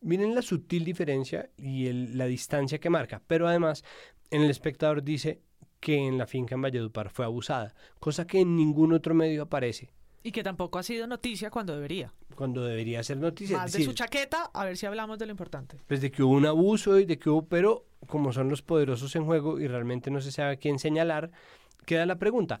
Miren 0.00 0.34
la 0.34 0.42
sutil 0.42 0.84
diferencia 0.84 1.50
y 1.56 1.90
la 1.92 2.26
distancia 2.26 2.80
que 2.80 2.90
marca, 2.90 3.22
pero 3.28 3.46
además 3.46 3.84
en 4.30 4.42
el 4.42 4.50
espectador 4.50 5.04
dice 5.04 5.40
que 5.78 5.96
en 5.96 6.18
la 6.18 6.26
finca 6.26 6.56
en 6.56 6.62
Valledupar 6.62 7.10
fue 7.10 7.24
abusada, 7.24 7.76
cosa 8.00 8.26
que 8.26 8.40
en 8.40 8.56
ningún 8.56 8.92
otro 8.92 9.14
medio 9.14 9.42
aparece. 9.42 9.92
Y 10.26 10.32
que 10.32 10.42
tampoco 10.42 10.80
ha 10.80 10.82
sido 10.82 11.06
noticia 11.06 11.50
cuando 11.50 11.72
debería. 11.72 12.12
Cuando 12.34 12.64
debería 12.64 13.00
ser 13.04 13.16
noticia. 13.16 13.58
Más 13.58 13.72
de 13.72 13.84
su 13.84 13.92
chaqueta, 13.92 14.50
a 14.52 14.64
ver 14.64 14.76
si 14.76 14.84
hablamos 14.84 15.20
de 15.20 15.26
lo 15.26 15.30
importante. 15.30 15.76
Pues 15.86 16.00
de 16.00 16.10
que 16.10 16.24
hubo 16.24 16.32
un 16.32 16.46
abuso 16.46 16.98
y 16.98 17.04
de 17.04 17.16
que 17.16 17.30
hubo, 17.30 17.46
pero 17.46 17.86
como 18.08 18.32
son 18.32 18.48
los 18.48 18.60
poderosos 18.60 19.14
en 19.14 19.24
juego 19.24 19.60
y 19.60 19.68
realmente 19.68 20.10
no 20.10 20.20
se 20.20 20.32
sabe 20.32 20.54
a 20.54 20.56
quién 20.56 20.80
señalar, 20.80 21.30
queda 21.84 22.06
la 22.06 22.18
pregunta, 22.18 22.58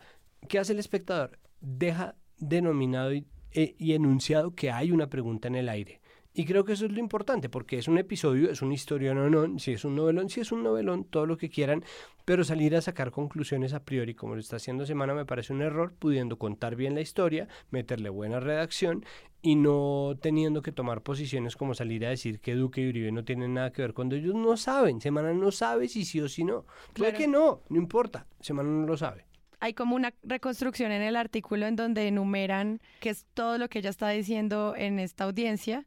¿qué 0.48 0.60
hace 0.60 0.74
el 0.74 0.78
espectador? 0.78 1.40
Deja 1.60 2.14
denominado 2.38 3.12
y, 3.12 3.26
e, 3.50 3.74
y 3.80 3.94
enunciado 3.94 4.54
que 4.54 4.70
hay 4.70 4.92
una 4.92 5.08
pregunta 5.08 5.48
en 5.48 5.56
el 5.56 5.68
aire. 5.68 6.00
Y 6.38 6.44
creo 6.44 6.66
que 6.66 6.74
eso 6.74 6.84
es 6.84 6.92
lo 6.92 7.00
importante, 7.00 7.48
porque 7.48 7.78
es 7.78 7.88
un 7.88 7.96
episodio, 7.96 8.50
es 8.50 8.60
una 8.60 8.74
historia, 8.74 9.14
no, 9.14 9.30
no, 9.30 9.58
si 9.58 9.72
es 9.72 9.86
un 9.86 9.96
novelón, 9.96 10.28
si 10.28 10.40
es 10.42 10.52
un 10.52 10.62
novelón, 10.62 11.04
todo 11.04 11.24
lo 11.24 11.38
que 11.38 11.48
quieran, 11.48 11.82
pero 12.26 12.44
salir 12.44 12.76
a 12.76 12.82
sacar 12.82 13.10
conclusiones 13.10 13.72
a 13.72 13.82
priori, 13.82 14.14
como 14.14 14.34
lo 14.34 14.40
está 14.42 14.56
haciendo 14.56 14.84
Semana, 14.84 15.14
me 15.14 15.24
parece 15.24 15.54
un 15.54 15.62
error, 15.62 15.94
pudiendo 15.98 16.36
contar 16.38 16.76
bien 16.76 16.94
la 16.94 17.00
historia, 17.00 17.48
meterle 17.70 18.10
buena 18.10 18.38
redacción 18.38 19.06
y 19.40 19.54
no 19.54 20.18
teniendo 20.20 20.60
que 20.60 20.72
tomar 20.72 21.00
posiciones 21.00 21.56
como 21.56 21.72
salir 21.72 22.04
a 22.04 22.10
decir 22.10 22.38
que 22.38 22.54
Duque 22.54 22.82
y 22.82 22.90
Uribe 22.90 23.12
no 23.12 23.24
tienen 23.24 23.54
nada 23.54 23.72
que 23.72 23.80
ver 23.80 23.94
cuando 23.94 24.14
ellos 24.14 24.34
no 24.34 24.58
saben. 24.58 25.00
Semana 25.00 25.32
no 25.32 25.50
sabe 25.50 25.88
si 25.88 26.04
sí 26.04 26.20
o 26.20 26.28
si 26.28 26.44
no. 26.44 26.66
Puede 26.92 27.14
que 27.14 27.28
no, 27.28 27.62
no 27.70 27.78
importa, 27.78 28.26
Semana 28.40 28.68
no 28.68 28.86
lo 28.86 28.98
sabe 28.98 29.24
hay 29.58 29.72
como 29.72 29.96
una 29.96 30.12
reconstrucción 30.22 30.92
en 30.92 31.00
el 31.00 31.16
artículo 31.16 31.66
en 31.66 31.76
donde 31.76 32.06
enumeran 32.06 32.78
qué 33.00 33.08
es 33.08 33.24
todo 33.32 33.56
lo 33.56 33.70
que 33.70 33.78
ella 33.78 33.88
está 33.88 34.10
diciendo 34.10 34.74
en 34.76 34.98
esta 34.98 35.24
audiencia 35.24 35.86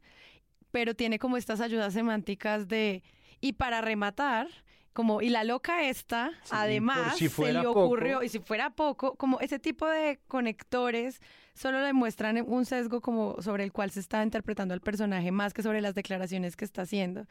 pero 0.70 0.94
tiene 0.94 1.18
como 1.18 1.36
estas 1.36 1.60
ayudas 1.60 1.92
semánticas 1.92 2.68
de, 2.68 3.02
y 3.40 3.54
para 3.54 3.80
rematar, 3.80 4.48
como, 4.92 5.22
y 5.22 5.30
la 5.30 5.44
loca 5.44 5.84
esta, 5.88 6.32
además, 6.50 7.16
se 7.16 7.52
le 7.52 7.66
ocurrió, 7.66 8.22
y 8.22 8.28
si 8.28 8.40
fuera 8.40 8.70
poco, 8.70 9.14
como 9.16 9.40
ese 9.40 9.58
tipo 9.58 9.86
de 9.86 10.20
conectores 10.26 11.20
solo 11.54 11.80
le 11.82 11.92
muestran 11.92 12.42
un 12.46 12.64
sesgo 12.64 13.00
como 13.00 13.40
sobre 13.42 13.64
el 13.64 13.72
cual 13.72 13.90
se 13.90 14.00
está 14.00 14.22
interpretando 14.22 14.74
al 14.74 14.80
personaje 14.80 15.30
más 15.30 15.52
que 15.52 15.62
sobre 15.62 15.80
las 15.80 15.94
declaraciones 15.94 16.56
que 16.56 16.64
está 16.64 16.82
haciendo. 16.82 17.26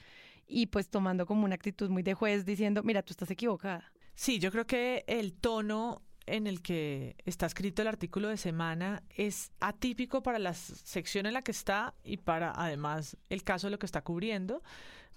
Y 0.48 0.68
pues 0.68 0.90
tomando 0.90 1.26
como 1.26 1.46
una 1.46 1.56
actitud 1.56 1.90
muy 1.90 2.04
de 2.04 2.14
juez 2.14 2.46
diciendo, 2.46 2.82
mira, 2.84 3.04
tú 3.04 3.12
estás 3.12 3.30
equivocada. 3.32 3.92
Sí, 4.16 4.40
yo 4.40 4.52
creo 4.52 4.66
que 4.66 5.04
el 5.08 5.34
tono 5.34 6.02
en 6.36 6.48
el 6.48 6.62
que 6.62 7.16
está 7.26 7.46
escrito 7.46 7.82
el 7.82 7.88
artículo 7.88 8.28
de 8.28 8.38
semana 8.38 9.04
es 9.10 9.52
atípico 9.60 10.24
para 10.24 10.40
la 10.40 10.54
sección 10.54 11.26
en 11.26 11.34
la 11.34 11.42
que 11.42 11.52
está 11.52 11.94
y 12.04 12.18
para 12.18 12.52
además 12.56 13.18
el 13.30 13.44
caso 13.44 13.68
de 13.68 13.72
lo 13.72 13.80
que 13.80 13.86
está 13.86 14.02
cubriendo. 14.02 14.62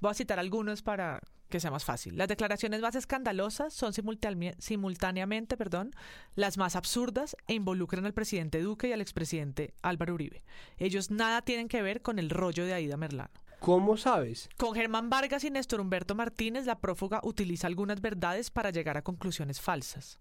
Voy 0.00 0.10
a 0.10 0.14
citar 0.14 0.38
algunos 0.38 0.82
para 0.82 1.20
que 1.48 1.60
sea 1.60 1.70
más 1.70 1.84
fácil. 1.84 2.16
Las 2.16 2.28
declaraciones 2.28 2.80
más 2.80 2.94
escandalosas 2.94 3.74
son 3.74 3.92
simultáneamente 3.92 5.56
perdón, 5.56 5.92
las 6.34 6.56
más 6.56 6.76
absurdas 6.76 7.36
e 7.46 7.54
involucran 7.54 8.06
al 8.06 8.14
presidente 8.14 8.62
Duque 8.62 8.88
y 8.88 8.92
al 8.92 9.02
expresidente 9.02 9.74
Álvaro 9.82 10.14
Uribe. 10.14 10.44
Ellos 10.78 11.10
nada 11.10 11.42
tienen 11.42 11.68
que 11.68 11.82
ver 11.82 12.00
con 12.00 12.18
el 12.18 12.30
rollo 12.30 12.64
de 12.64 12.72
Aida 12.72 12.96
Merlano. 12.96 13.42
¿Cómo 13.60 13.96
sabes? 13.96 14.48
Con 14.56 14.74
Germán 14.74 15.08
Vargas 15.08 15.44
y 15.44 15.50
Néstor 15.50 15.80
Humberto 15.80 16.16
Martínez, 16.16 16.66
la 16.66 16.80
prófuga 16.80 17.20
utiliza 17.22 17.68
algunas 17.68 18.00
verdades 18.00 18.50
para 18.50 18.70
llegar 18.70 18.96
a 18.96 19.02
conclusiones 19.02 19.60
falsas 19.60 20.18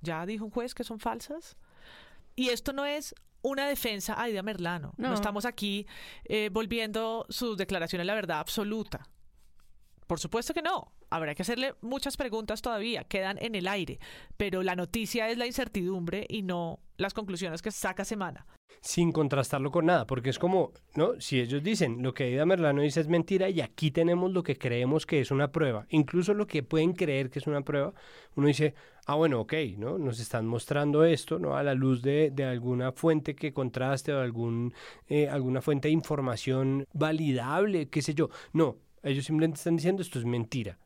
ya 0.00 0.24
dijo 0.26 0.44
un 0.44 0.50
juez 0.50 0.74
que 0.74 0.84
son 0.84 1.00
falsas. 1.00 1.56
Y 2.36 2.50
esto 2.50 2.72
no 2.72 2.86
es 2.86 3.14
una 3.42 3.68
defensa 3.68 4.14
a 4.14 4.22
Aida 4.22 4.42
Merlano. 4.42 4.92
No, 4.96 5.14
estamos 5.14 5.44
aquí 5.44 5.86
eh, 6.24 6.50
volviendo 6.52 7.26
sus 7.28 7.56
declaraciones 7.56 8.06
la 8.06 8.14
verdad 8.14 8.40
absoluta. 8.40 9.08
Por 10.06 10.18
supuesto 10.18 10.54
que 10.54 10.62
no. 10.62 10.92
Habrá 11.10 11.34
que 11.34 11.42
hacerle 11.42 11.74
muchas 11.80 12.16
preguntas 12.16 12.60
todavía, 12.60 13.04
quedan 13.04 13.38
en 13.40 13.54
el 13.54 13.66
aire, 13.66 13.98
pero 14.36 14.62
la 14.62 14.76
noticia 14.76 15.30
es 15.30 15.38
la 15.38 15.46
incertidumbre 15.46 16.26
y 16.28 16.42
no 16.42 16.80
las 16.96 17.14
conclusiones 17.14 17.62
que 17.62 17.70
saca 17.70 18.04
semana. 18.04 18.46
Sin 18.80 19.12
contrastarlo 19.12 19.70
con 19.70 19.86
nada, 19.86 20.06
porque 20.06 20.30
es 20.30 20.38
como, 20.38 20.72
¿no? 20.94 21.20
Si 21.20 21.40
ellos 21.40 21.62
dicen 21.62 22.02
lo 22.02 22.14
que 22.14 22.24
Aida 22.24 22.46
Merlano 22.46 22.82
dice 22.82 23.00
es 23.00 23.08
mentira 23.08 23.48
y 23.48 23.60
aquí 23.60 23.90
tenemos 23.90 24.32
lo 24.32 24.42
que 24.42 24.56
creemos 24.56 25.04
que 25.04 25.20
es 25.20 25.30
una 25.30 25.50
prueba, 25.50 25.86
incluso 25.90 26.34
lo 26.34 26.46
que 26.46 26.62
pueden 26.62 26.92
creer 26.92 27.30
que 27.30 27.40
es 27.40 27.46
una 27.46 27.62
prueba, 27.62 27.92
uno 28.36 28.46
dice, 28.46 28.74
ah, 29.06 29.14
bueno, 29.14 29.40
ok, 29.40 29.54
¿no? 29.78 29.98
Nos 29.98 30.20
están 30.20 30.46
mostrando 30.46 31.04
esto, 31.04 31.38
¿no? 31.38 31.56
A 31.56 31.62
la 31.62 31.74
luz 31.74 32.02
de, 32.02 32.32
alguna 32.44 32.92
fuente 32.92 33.34
que 33.34 33.52
contraste 33.52 34.12
o 34.12 34.20
algún, 34.20 34.74
eh, 35.08 35.28
alguna 35.28 35.62
fuente 35.62 35.88
de 35.88 35.92
información 35.92 36.86
validable, 36.92 37.88
qué 37.88 38.02
sé 38.02 38.14
yo. 38.14 38.28
No, 38.52 38.76
ellos 39.02 39.24
simplemente 39.24 39.56
están 39.56 39.76
diciendo 39.76 40.02
esto 40.02 40.18
es 40.18 40.24
mentira. 40.24 40.78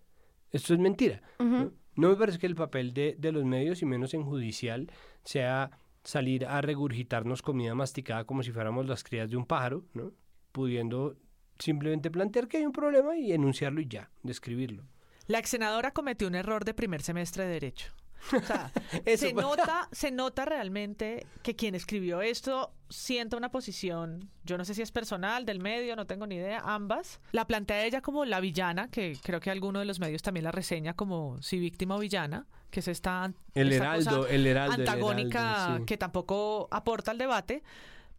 Esto 0.50 0.74
es 0.74 0.80
mentira. 0.80 1.22
¿no? 1.38 1.72
me 2.08 2.16
parece 2.16 2.38
que 2.38 2.46
el 2.46 2.54
papel 2.54 2.94
de, 2.94 3.16
de, 3.18 3.32
los 3.32 3.44
medios, 3.44 3.82
y 3.82 3.86
menos 3.86 4.14
en 4.14 4.22
judicial, 4.22 4.90
sea 5.24 5.70
salir 6.04 6.46
a 6.46 6.60
regurgitarnos 6.60 7.42
comida 7.42 7.74
masticada 7.74 8.24
como 8.24 8.42
si 8.42 8.52
fuéramos 8.52 8.86
las 8.86 9.04
crías 9.04 9.30
de 9.30 9.36
un 9.36 9.46
pájaro, 9.46 9.84
¿no? 9.94 10.12
pudiendo 10.52 11.16
simplemente 11.58 12.10
plantear 12.10 12.48
que 12.48 12.58
hay 12.58 12.66
un 12.66 12.72
problema 12.72 13.16
y 13.16 13.32
enunciarlo 13.32 13.80
y 13.80 13.88
ya, 13.88 14.10
describirlo. 14.22 14.84
La 15.26 15.38
ex 15.38 15.50
senadora 15.50 15.92
cometió 15.92 16.26
un 16.26 16.34
error 16.34 16.64
de 16.64 16.74
primer 16.74 17.02
semestre 17.02 17.44
de 17.44 17.52
Derecho. 17.52 17.92
O 18.34 18.40
sea, 18.40 18.70
se 19.16 19.32
nota, 19.32 19.88
se 19.92 20.10
nota 20.10 20.44
realmente 20.44 21.26
que 21.42 21.56
quien 21.56 21.74
escribió 21.74 22.22
esto 22.22 22.72
sienta 22.88 23.36
una 23.36 23.50
posición, 23.50 24.30
yo 24.44 24.58
no 24.58 24.64
sé 24.64 24.74
si 24.74 24.82
es 24.82 24.92
personal, 24.92 25.46
del 25.46 25.60
medio, 25.60 25.96
no 25.96 26.06
tengo 26.06 26.26
ni 26.26 26.36
idea, 26.36 26.60
ambas. 26.64 27.20
La 27.32 27.46
plantea 27.46 27.84
ella 27.84 28.00
como 28.02 28.24
la 28.24 28.40
villana, 28.40 28.90
que 28.90 29.16
creo 29.22 29.40
que 29.40 29.50
alguno 29.50 29.78
de 29.78 29.86
los 29.86 29.98
medios 29.98 30.22
también 30.22 30.44
la 30.44 30.52
reseña 30.52 30.94
como 30.94 31.40
si 31.42 31.58
víctima 31.58 31.96
o 31.96 31.98
villana, 31.98 32.46
que 32.70 32.80
es 32.80 32.88
esta, 32.88 33.32
el 33.54 33.72
heraldo, 33.72 34.26
el 34.26 34.46
heraldo, 34.46 34.74
antagónica 34.74 35.80
que 35.86 35.96
tampoco 35.96 36.68
aporta 36.70 37.10
al 37.10 37.18
debate, 37.18 37.62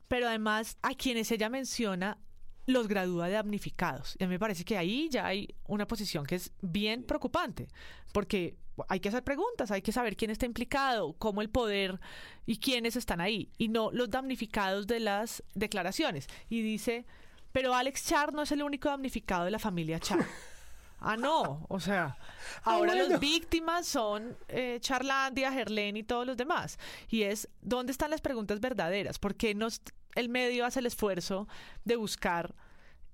pero 0.07 0.27
además 0.27 0.77
a 0.81 0.93
quienes 0.93 1.31
ella 1.31 1.49
menciona 1.49 2.17
los 2.65 2.87
gradúa 2.87 3.27
de 3.27 3.33
damnificados. 3.33 4.15
Y 4.19 4.23
a 4.23 4.27
mí 4.27 4.33
me 4.33 4.39
parece 4.39 4.63
que 4.63 4.77
ahí 4.77 5.09
ya 5.09 5.25
hay 5.25 5.53
una 5.67 5.87
posición 5.87 6.25
que 6.25 6.35
es 6.35 6.51
bien 6.61 7.03
preocupante, 7.03 7.67
porque 8.11 8.55
hay 8.87 8.99
que 8.99 9.09
hacer 9.09 9.23
preguntas, 9.23 9.71
hay 9.71 9.81
que 9.81 9.91
saber 9.91 10.15
quién 10.15 10.31
está 10.31 10.45
implicado, 10.45 11.13
cómo 11.13 11.41
el 11.41 11.49
poder 11.49 11.99
y 12.45 12.57
quiénes 12.57 12.95
están 12.95 13.21
ahí, 13.21 13.49
y 13.57 13.67
no 13.67 13.91
los 13.91 14.09
damnificados 14.09 14.87
de 14.87 14.99
las 14.99 15.43
declaraciones. 15.53 16.27
Y 16.49 16.61
dice, 16.61 17.05
pero 17.51 17.73
Alex 17.73 18.05
Char 18.05 18.33
no 18.33 18.41
es 18.41 18.51
el 18.51 18.63
único 18.63 18.89
damnificado 18.89 19.45
de 19.45 19.51
la 19.51 19.59
familia 19.59 19.99
Char. 19.99 20.25
Ah, 21.05 21.17
no, 21.17 21.65
o 21.67 21.81
sea, 21.81 22.15
ah, 22.63 22.75
ahora 22.75 22.95
las 22.95 23.19
víctimas 23.19 23.85
son 23.85 24.37
eh, 24.47 24.77
Charlandia, 24.79 25.51
Gerlén 25.51 25.97
y 25.97 26.03
todos 26.03 26.25
los 26.25 26.37
demás. 26.37 26.79
Y 27.09 27.23
es, 27.23 27.49
¿dónde 27.61 27.91
están 27.91 28.09
las 28.09 28.21
preguntas 28.21 28.61
verdaderas? 28.61 29.19
¿Por 29.19 29.35
qué 29.35 29.53
nos, 29.53 29.81
el 30.15 30.29
medio 30.29 30.65
hace 30.65 30.79
el 30.79 30.85
esfuerzo 30.85 31.49
de 31.83 31.97
buscar 31.97 32.55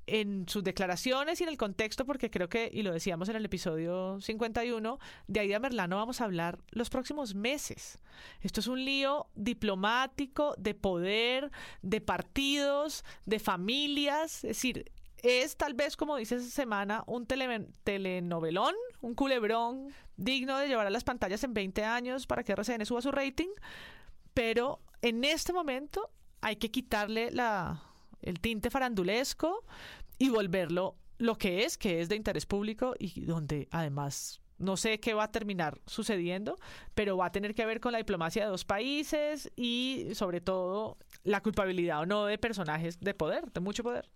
en 0.10 0.47
sus 0.47 0.64
declaraciones 0.64 1.39
y 1.39 1.43
en 1.43 1.49
el 1.49 1.57
contexto, 1.57 2.05
porque 2.05 2.30
creo 2.30 2.49
que, 2.49 2.70
y 2.72 2.84
lo 2.84 2.91
decíamos 2.91 3.30
en 3.30 3.36
el 3.36 3.45
episodio 3.45 4.20
51, 4.22 4.99
de 5.28 5.39
Aida 5.39 5.60
Merlano 5.60 5.97
vamos 5.97 6.22
a 6.22 6.26
hablar 6.26 6.60
los 6.72 6.89
próximos 6.89 7.36
meses. 7.36 7.99
Esto 8.41 8.60
es 8.60 8.68
un 8.68 8.84
lío 8.84 9.28
diplomático, 9.36 10.55
de 10.57 10.74
poder, 10.74 11.51
de 11.82 12.01
partidos, 12.01 13.03
de 13.26 13.39
familias, 13.39 14.43
es 14.43 14.49
decir, 14.49 14.91
es 15.24 15.57
tal 15.57 15.74
vez, 15.74 15.97
como 15.97 16.16
dice 16.16 16.36
esa 16.36 16.49
semana, 16.49 17.03
un 17.05 17.26
telenovelón, 17.26 18.74
un 19.01 19.16
culebrón 19.16 19.93
digno 20.16 20.57
de 20.57 20.68
llevar 20.68 20.88
a 20.88 20.89
las 20.89 21.03
pantallas 21.03 21.43
en 21.43 21.53
20 21.53 21.84
años 21.84 22.28
para 22.28 22.43
que 22.43 22.53
RCN 22.53 22.86
suba 22.86 23.01
su 23.01 23.12
rating, 23.12 23.49
pero 24.34 24.80
en 25.01 25.24
este 25.24 25.53
momento 25.53 26.10
hay 26.41 26.55
que 26.55 26.72
quitarle 26.72 27.32
la, 27.32 27.89
el 28.22 28.39
tinte 28.39 28.70
farandulesco 28.70 29.65
y 30.17 30.30
volverlo 30.30 30.95
lo 31.17 31.38
que 31.38 31.63
es, 31.63 31.78
que 31.78 32.01
es 32.01 32.09
de 32.09 32.15
interés 32.15 32.45
público 32.45 32.95
y 32.97 33.22
donde 33.22 33.67
además 33.72 34.41
no 34.57 34.78
sé 34.78 34.99
qué 34.99 35.13
va 35.13 35.24
a 35.24 35.32
terminar 35.32 35.80
sucediendo, 35.86 36.59
pero 36.93 37.17
va 37.17 37.28
a 37.28 37.32
tener 37.32 37.55
que 37.55 37.65
ver 37.65 37.80
con 37.80 37.93
la 37.93 37.97
diplomacia 37.97 38.43
de 38.43 38.49
dos 38.49 38.65
países 38.65 39.51
y 39.55 40.07
sobre 40.13 40.41
todo 40.41 40.97
la 41.24 41.41
culpabilidad 41.41 42.01
o 42.01 42.05
no 42.05 42.26
de 42.26 42.38
personajes 42.38 42.99
de 42.99 43.13
poder, 43.13 43.51
de 43.51 43.59
mucho 43.61 43.84
poder. 43.84 44.09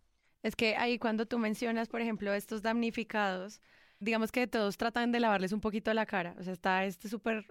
Es 0.44 0.56
que 0.56 0.76
ahí 0.76 1.00
cuando 1.00 1.26
tú 1.26 1.40
mencionas, 1.40 1.88
por 1.88 2.02
ejemplo, 2.02 2.34
estos 2.34 2.62
damnificados, 2.62 3.62
digamos 4.00 4.32
que 4.32 4.46
todos 4.48 4.78
tratan 4.78 5.14
de 5.14 5.22
lavarles 5.22 5.54
un 5.54 5.62
poquito 5.62 5.94
la 5.94 6.06
cara. 6.06 6.36
O 6.38 6.44
sea, 6.44 6.52
está 6.52 6.84
este 6.84 7.08
súper 7.08 7.46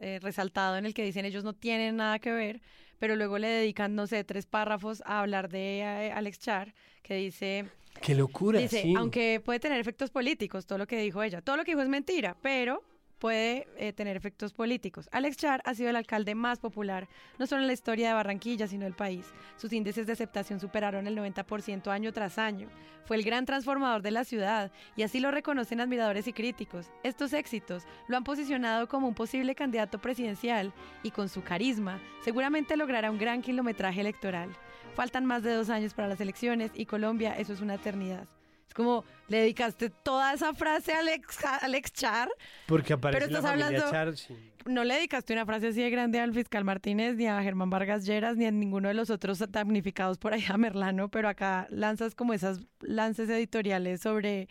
eh, 0.00 0.18
resaltado 0.20 0.76
en 0.76 0.84
el 0.84 0.92
que 0.92 1.02
dicen 1.02 1.24
ellos 1.24 1.44
no 1.44 1.54
tienen 1.54 1.96
nada 1.96 2.18
que 2.18 2.30
ver, 2.32 2.60
pero 2.98 3.16
luego 3.16 3.38
le 3.38 3.48
dedican, 3.48 3.94
no 3.94 4.06
sé, 4.06 4.24
tres 4.24 4.46
párrafos 4.46 5.02
a 5.06 5.20
hablar 5.20 5.48
de 5.48 5.80
eh, 5.80 6.12
Alex 6.12 6.38
Char, 6.38 6.74
que 7.02 7.14
dice... 7.14 7.66
¡Qué 8.00 8.14
locura! 8.14 8.60
Dice, 8.60 8.92
aunque 8.96 9.40
puede 9.42 9.58
tener 9.58 9.80
efectos 9.80 10.10
políticos, 10.10 10.66
todo 10.66 10.78
lo 10.78 10.86
que 10.86 10.98
dijo 10.98 11.22
ella. 11.22 11.40
Todo 11.40 11.56
lo 11.56 11.64
que 11.64 11.72
dijo 11.72 11.82
es 11.82 11.88
mentira, 11.88 12.36
pero 12.42 12.82
puede 13.18 13.66
eh, 13.76 13.92
tener 13.92 14.16
efectos 14.16 14.52
políticos. 14.52 15.08
Alex 15.12 15.36
Char 15.36 15.62
ha 15.64 15.74
sido 15.74 15.90
el 15.90 15.96
alcalde 15.96 16.34
más 16.34 16.58
popular, 16.58 17.08
no 17.38 17.46
solo 17.46 17.62
en 17.62 17.66
la 17.66 17.72
historia 17.72 18.08
de 18.08 18.14
Barranquilla, 18.14 18.66
sino 18.66 18.84
del 18.84 18.94
país. 18.94 19.26
Sus 19.56 19.72
índices 19.72 20.06
de 20.06 20.12
aceptación 20.12 20.60
superaron 20.60 21.06
el 21.06 21.16
90% 21.16 21.88
año 21.88 22.12
tras 22.12 22.38
año. 22.38 22.68
Fue 23.04 23.16
el 23.16 23.22
gran 23.22 23.46
transformador 23.46 24.02
de 24.02 24.10
la 24.10 24.24
ciudad 24.24 24.70
y 24.96 25.02
así 25.02 25.20
lo 25.20 25.30
reconocen 25.30 25.80
admiradores 25.80 26.26
y 26.26 26.32
críticos. 26.32 26.90
Estos 27.02 27.32
éxitos 27.32 27.84
lo 28.08 28.16
han 28.16 28.24
posicionado 28.24 28.88
como 28.88 29.08
un 29.08 29.14
posible 29.14 29.54
candidato 29.54 29.98
presidencial 29.98 30.72
y 31.02 31.10
con 31.10 31.28
su 31.28 31.42
carisma 31.42 32.00
seguramente 32.24 32.76
logrará 32.76 33.10
un 33.10 33.18
gran 33.18 33.42
kilometraje 33.42 34.00
electoral. 34.00 34.50
Faltan 34.94 35.26
más 35.26 35.42
de 35.42 35.52
dos 35.52 35.70
años 35.70 35.94
para 35.94 36.08
las 36.08 36.20
elecciones 36.20 36.70
y 36.74 36.86
Colombia 36.86 37.36
eso 37.38 37.52
es 37.52 37.60
una 37.60 37.74
eternidad. 37.74 38.26
Es 38.68 38.74
como, 38.74 39.04
le 39.28 39.38
dedicaste 39.38 39.90
toda 39.90 40.32
esa 40.34 40.54
frase 40.54 40.92
a 40.92 41.00
Alex, 41.00 41.44
Alex 41.62 41.92
Char. 41.92 42.28
Porque 42.66 42.92
aparece 42.92 43.30
la 43.30 43.42
familia 43.42 43.90
Char, 43.90 44.14
No 44.66 44.84
le 44.84 44.94
dedicaste 44.94 45.32
una 45.32 45.46
frase 45.46 45.68
así 45.68 45.82
de 45.82 45.90
grande 45.90 46.20
al 46.20 46.32
fiscal 46.32 46.64
Martínez, 46.64 47.16
ni 47.16 47.26
a 47.26 47.42
Germán 47.42 47.70
Vargas 47.70 48.04
Lleras, 48.04 48.36
ni 48.36 48.46
a 48.46 48.50
ninguno 48.50 48.88
de 48.88 48.94
los 48.94 49.10
otros 49.10 49.42
damnificados 49.50 50.18
por 50.18 50.34
ahí 50.34 50.44
a 50.48 50.56
Merlano, 50.56 51.08
pero 51.08 51.28
acá 51.28 51.66
lanzas 51.70 52.14
como 52.14 52.34
esas 52.34 52.60
lances 52.80 53.28
editoriales 53.28 54.00
sobre 54.00 54.48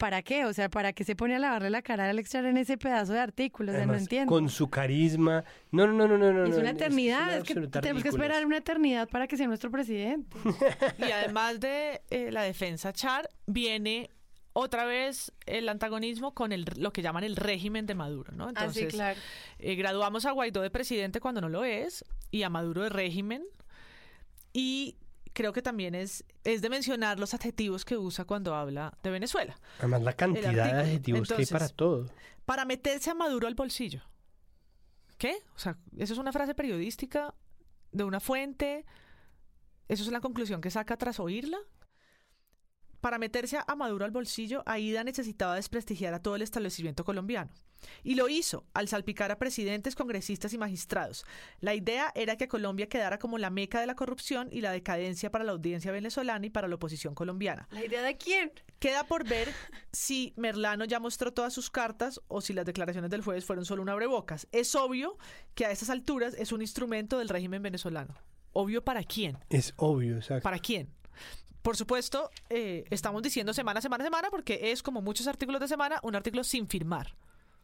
¿para 0.00 0.22
qué? 0.22 0.46
O 0.46 0.52
sea, 0.54 0.70
¿para 0.70 0.94
qué 0.94 1.04
se 1.04 1.14
pone 1.14 1.36
a 1.36 1.38
lavarle 1.38 1.68
la 1.68 1.82
cara 1.82 2.06
a 2.06 2.10
Alex 2.10 2.30
Char 2.30 2.46
en 2.46 2.56
ese 2.56 2.78
pedazo 2.78 3.12
de 3.12 3.20
artículos? 3.20 3.76
no 3.86 3.94
entiendo. 3.94 4.32
Con 4.32 4.48
su 4.48 4.68
carisma. 4.68 5.44
No, 5.70 5.86
no, 5.86 6.08
no, 6.08 6.16
no, 6.16 6.32
no. 6.32 6.46
Es 6.46 6.56
una 6.56 6.70
eternidad. 6.70 7.36
Es, 7.36 7.44
que 7.44 7.54
tenemos 7.54 8.02
que 8.02 8.08
esperar 8.08 8.44
una 8.46 8.56
eternidad 8.56 9.08
para 9.08 9.28
que 9.28 9.36
sea 9.36 9.46
nuestro 9.46 9.70
presidente. 9.70 10.36
y 10.98 11.10
además 11.12 11.60
de 11.60 12.00
eh, 12.08 12.32
la 12.32 12.42
defensa 12.42 12.94
Char, 12.94 13.28
viene 13.46 14.08
otra 14.54 14.86
vez 14.86 15.32
el 15.44 15.68
antagonismo 15.68 16.32
con 16.32 16.52
el, 16.52 16.64
lo 16.76 16.92
que 16.92 17.02
llaman 17.02 17.22
el 17.22 17.36
régimen 17.36 17.84
de 17.84 17.94
Maduro, 17.94 18.32
¿no? 18.32 18.46
Ah, 18.46 18.48
Entonces, 18.48 18.92
claro. 18.94 19.20
Eh, 19.58 19.74
graduamos 19.74 20.24
a 20.24 20.32
Guaidó 20.32 20.62
de 20.62 20.70
presidente 20.70 21.20
cuando 21.20 21.42
no 21.42 21.50
lo 21.50 21.62
es 21.64 22.06
y 22.30 22.42
a 22.42 22.48
Maduro 22.48 22.82
de 22.82 22.88
régimen. 22.88 23.44
Y 24.54 24.96
creo 25.32 25.52
que 25.52 25.62
también 25.62 25.94
es, 25.94 26.24
es 26.44 26.62
de 26.62 26.70
mencionar 26.70 27.18
los 27.18 27.34
adjetivos 27.34 27.84
que 27.84 27.96
usa 27.96 28.24
cuando 28.24 28.54
habla 28.54 28.96
de 29.02 29.10
Venezuela. 29.10 29.58
Además, 29.78 30.02
la 30.02 30.12
cantidad 30.14 30.52
de 30.52 30.60
adjetivos 30.62 31.28
que 31.28 31.34
hay 31.34 31.46
para 31.46 31.68
todo. 31.68 32.06
Para 32.44 32.64
meterse 32.64 33.10
a 33.10 33.14
Maduro 33.14 33.46
al 33.46 33.54
bolsillo. 33.54 34.02
¿Qué? 35.18 35.36
O 35.54 35.58
sea, 35.58 35.76
eso 35.98 36.14
es 36.14 36.18
una 36.18 36.32
frase 36.32 36.54
periodística 36.54 37.34
de 37.92 38.04
una 38.04 38.20
fuente. 38.20 38.86
¿Eso 39.88 40.02
es 40.02 40.10
la 40.10 40.20
conclusión 40.20 40.60
que 40.60 40.70
saca 40.70 40.96
tras 40.96 41.20
oírla? 41.20 41.58
Para 43.00 43.18
meterse 43.18 43.58
a 43.66 43.76
Maduro 43.76 44.04
al 44.04 44.10
bolsillo, 44.10 44.62
Aida 44.66 45.04
necesitaba 45.04 45.54
desprestigiar 45.54 46.12
a 46.12 46.22
todo 46.22 46.36
el 46.36 46.42
establecimiento 46.42 47.04
colombiano. 47.04 47.50
Y 48.02 48.14
lo 48.14 48.28
hizo 48.28 48.66
al 48.74 48.88
salpicar 48.88 49.30
a 49.30 49.38
presidentes, 49.38 49.94
congresistas 49.94 50.52
y 50.52 50.58
magistrados. 50.58 51.24
La 51.60 51.74
idea 51.74 52.12
era 52.14 52.36
que 52.36 52.46
Colombia 52.46 52.90
quedara 52.90 53.18
como 53.18 53.38
la 53.38 53.48
meca 53.48 53.80
de 53.80 53.86
la 53.86 53.94
corrupción 53.94 54.48
y 54.52 54.60
la 54.60 54.70
decadencia 54.70 55.30
para 55.30 55.44
la 55.44 55.52
audiencia 55.52 55.90
venezolana 55.90 56.44
y 56.44 56.50
para 56.50 56.68
la 56.68 56.74
oposición 56.74 57.14
colombiana. 57.14 57.68
¿La 57.70 57.84
idea 57.84 58.02
de 58.02 58.18
quién? 58.18 58.52
Queda 58.78 59.04
por 59.04 59.26
ver 59.26 59.52
si 59.92 60.34
Merlano 60.36 60.84
ya 60.84 61.00
mostró 61.00 61.32
todas 61.32 61.54
sus 61.54 61.70
cartas 61.70 62.20
o 62.28 62.42
si 62.42 62.52
las 62.52 62.66
declaraciones 62.66 63.10
del 63.10 63.22
jueves 63.22 63.46
fueron 63.46 63.64
solo 63.64 63.80
un 63.80 63.88
abrebocas. 63.88 64.46
Es 64.52 64.74
obvio 64.74 65.16
que 65.54 65.64
a 65.64 65.70
esas 65.70 65.88
alturas 65.88 66.34
es 66.34 66.52
un 66.52 66.60
instrumento 66.60 67.18
del 67.18 67.30
régimen 67.30 67.62
venezolano. 67.62 68.14
¿Obvio 68.52 68.84
para 68.84 69.04
quién? 69.04 69.38
Es 69.48 69.72
obvio, 69.76 70.16
exacto. 70.16 70.42
¿Para 70.42 70.58
quién? 70.58 70.90
Por 71.62 71.76
supuesto, 71.76 72.30
eh, 72.48 72.84
estamos 72.90 73.22
diciendo 73.22 73.52
semana, 73.52 73.80
semana, 73.80 74.04
semana, 74.04 74.30
porque 74.30 74.72
es 74.72 74.82
como 74.82 75.02
muchos 75.02 75.26
artículos 75.26 75.60
de 75.60 75.68
semana, 75.68 76.00
un 76.02 76.14
artículo 76.14 76.44
sin 76.44 76.66
firmar. 76.66 77.14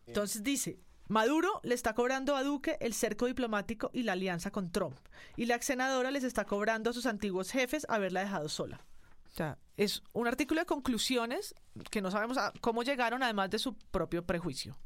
Entonces 0.06 0.42
dice, 0.42 0.78
Maduro 1.08 1.60
le 1.62 1.74
está 1.74 1.94
cobrando 1.94 2.36
a 2.36 2.42
Duque 2.42 2.76
el 2.80 2.92
cerco 2.92 3.26
diplomático 3.26 3.90
y 3.92 4.02
la 4.02 4.12
alianza 4.12 4.50
con 4.50 4.70
Trump. 4.70 4.98
Y 5.36 5.46
la 5.46 5.54
ex 5.54 5.66
senadora 5.66 6.10
les 6.10 6.24
está 6.24 6.44
cobrando 6.44 6.90
a 6.90 6.92
sus 6.92 7.06
antiguos 7.06 7.50
jefes 7.50 7.86
haberla 7.88 8.20
dejado 8.20 8.48
sola. 8.48 8.84
O 9.24 9.34
sea, 9.36 9.58
es 9.76 10.02
un 10.12 10.26
artículo 10.26 10.60
de 10.60 10.66
conclusiones 10.66 11.54
que 11.90 12.00
no 12.00 12.10
sabemos 12.10 12.38
cómo 12.60 12.82
llegaron, 12.82 13.22
además 13.22 13.50
de 13.50 13.58
su 13.58 13.74
propio 13.74 14.24
prejuicio. 14.24 14.76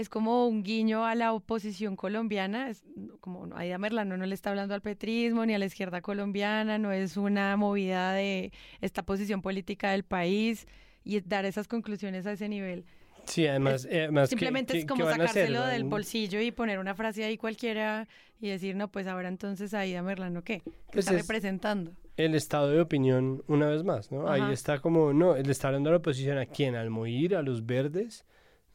Es 0.00 0.08
como 0.08 0.48
un 0.48 0.62
guiño 0.62 1.04
a 1.04 1.14
la 1.14 1.34
oposición 1.34 1.94
colombiana, 1.94 2.70
es 2.70 2.82
como 3.20 3.54
Aida 3.54 3.76
Merlano 3.76 4.16
no 4.16 4.24
le 4.24 4.34
está 4.34 4.48
hablando 4.48 4.72
al 4.72 4.80
petrismo 4.80 5.44
ni 5.44 5.52
a 5.52 5.58
la 5.58 5.66
izquierda 5.66 6.00
colombiana, 6.00 6.78
no 6.78 6.90
es 6.90 7.18
una 7.18 7.54
movida 7.58 8.14
de 8.14 8.50
esta 8.80 9.02
posición 9.02 9.42
política 9.42 9.90
del 9.90 10.04
país 10.04 10.66
y 11.04 11.20
dar 11.20 11.44
esas 11.44 11.68
conclusiones 11.68 12.24
a 12.24 12.32
ese 12.32 12.48
nivel. 12.48 12.86
Sí, 13.26 13.46
además, 13.46 13.86
eh, 13.90 14.08
simplemente 14.26 14.78
es 14.78 14.86
como 14.86 15.04
sacárselo 15.04 15.66
del 15.66 15.84
bolsillo 15.84 16.40
y 16.40 16.50
poner 16.50 16.78
una 16.78 16.94
frase 16.94 17.22
ahí 17.22 17.36
cualquiera 17.36 18.08
y 18.40 18.48
decir, 18.48 18.76
no, 18.76 18.90
pues 18.90 19.06
ahora 19.06 19.28
entonces 19.28 19.74
Aida 19.74 20.00
Merlano, 20.00 20.42
¿qué? 20.42 20.62
¿Qué 20.64 20.72
pues 20.92 21.06
está 21.08 21.18
representando? 21.18 21.92
El 22.16 22.34
estado 22.34 22.70
de 22.70 22.80
opinión, 22.80 23.44
una 23.48 23.68
vez 23.68 23.84
más, 23.84 24.10
¿no? 24.10 24.30
Ahí 24.30 24.50
está 24.50 24.78
como, 24.78 25.12
no, 25.12 25.36
él 25.36 25.50
está 25.50 25.68
hablando 25.68 25.90
de 25.90 25.92
la 25.92 25.98
oposición 25.98 26.38
a 26.38 26.46
quién, 26.46 26.74
al 26.74 26.88
Moir, 26.88 27.36
a 27.36 27.42
los 27.42 27.66
verdes, 27.66 28.24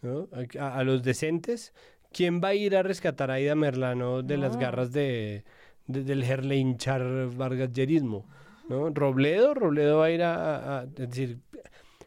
¿no? 0.06 0.30
A, 0.60 0.84
los 0.84 1.04
decentes. 1.04 1.74
¿Quién 2.12 2.42
va 2.42 2.50
a 2.50 2.54
ir 2.54 2.76
a 2.76 2.84
rescatar 2.84 3.30
a 3.30 3.36
Aida 3.36 3.56
Merlano 3.56 4.22
de 4.24 4.38
las 4.38 4.58
garras 4.58 4.94
de, 4.94 5.44
del 5.88 6.24
Herleinchar 6.24 7.30
Vargas 7.36 7.74
Yerismo? 7.74 8.26
¿no? 8.70 8.90
Robledo, 8.90 9.54
Robledo 9.54 9.98
va 9.98 10.06
a 10.06 10.12
ir 10.12 10.24
a, 10.24 10.80
a 10.80 10.86
decir, 10.86 11.40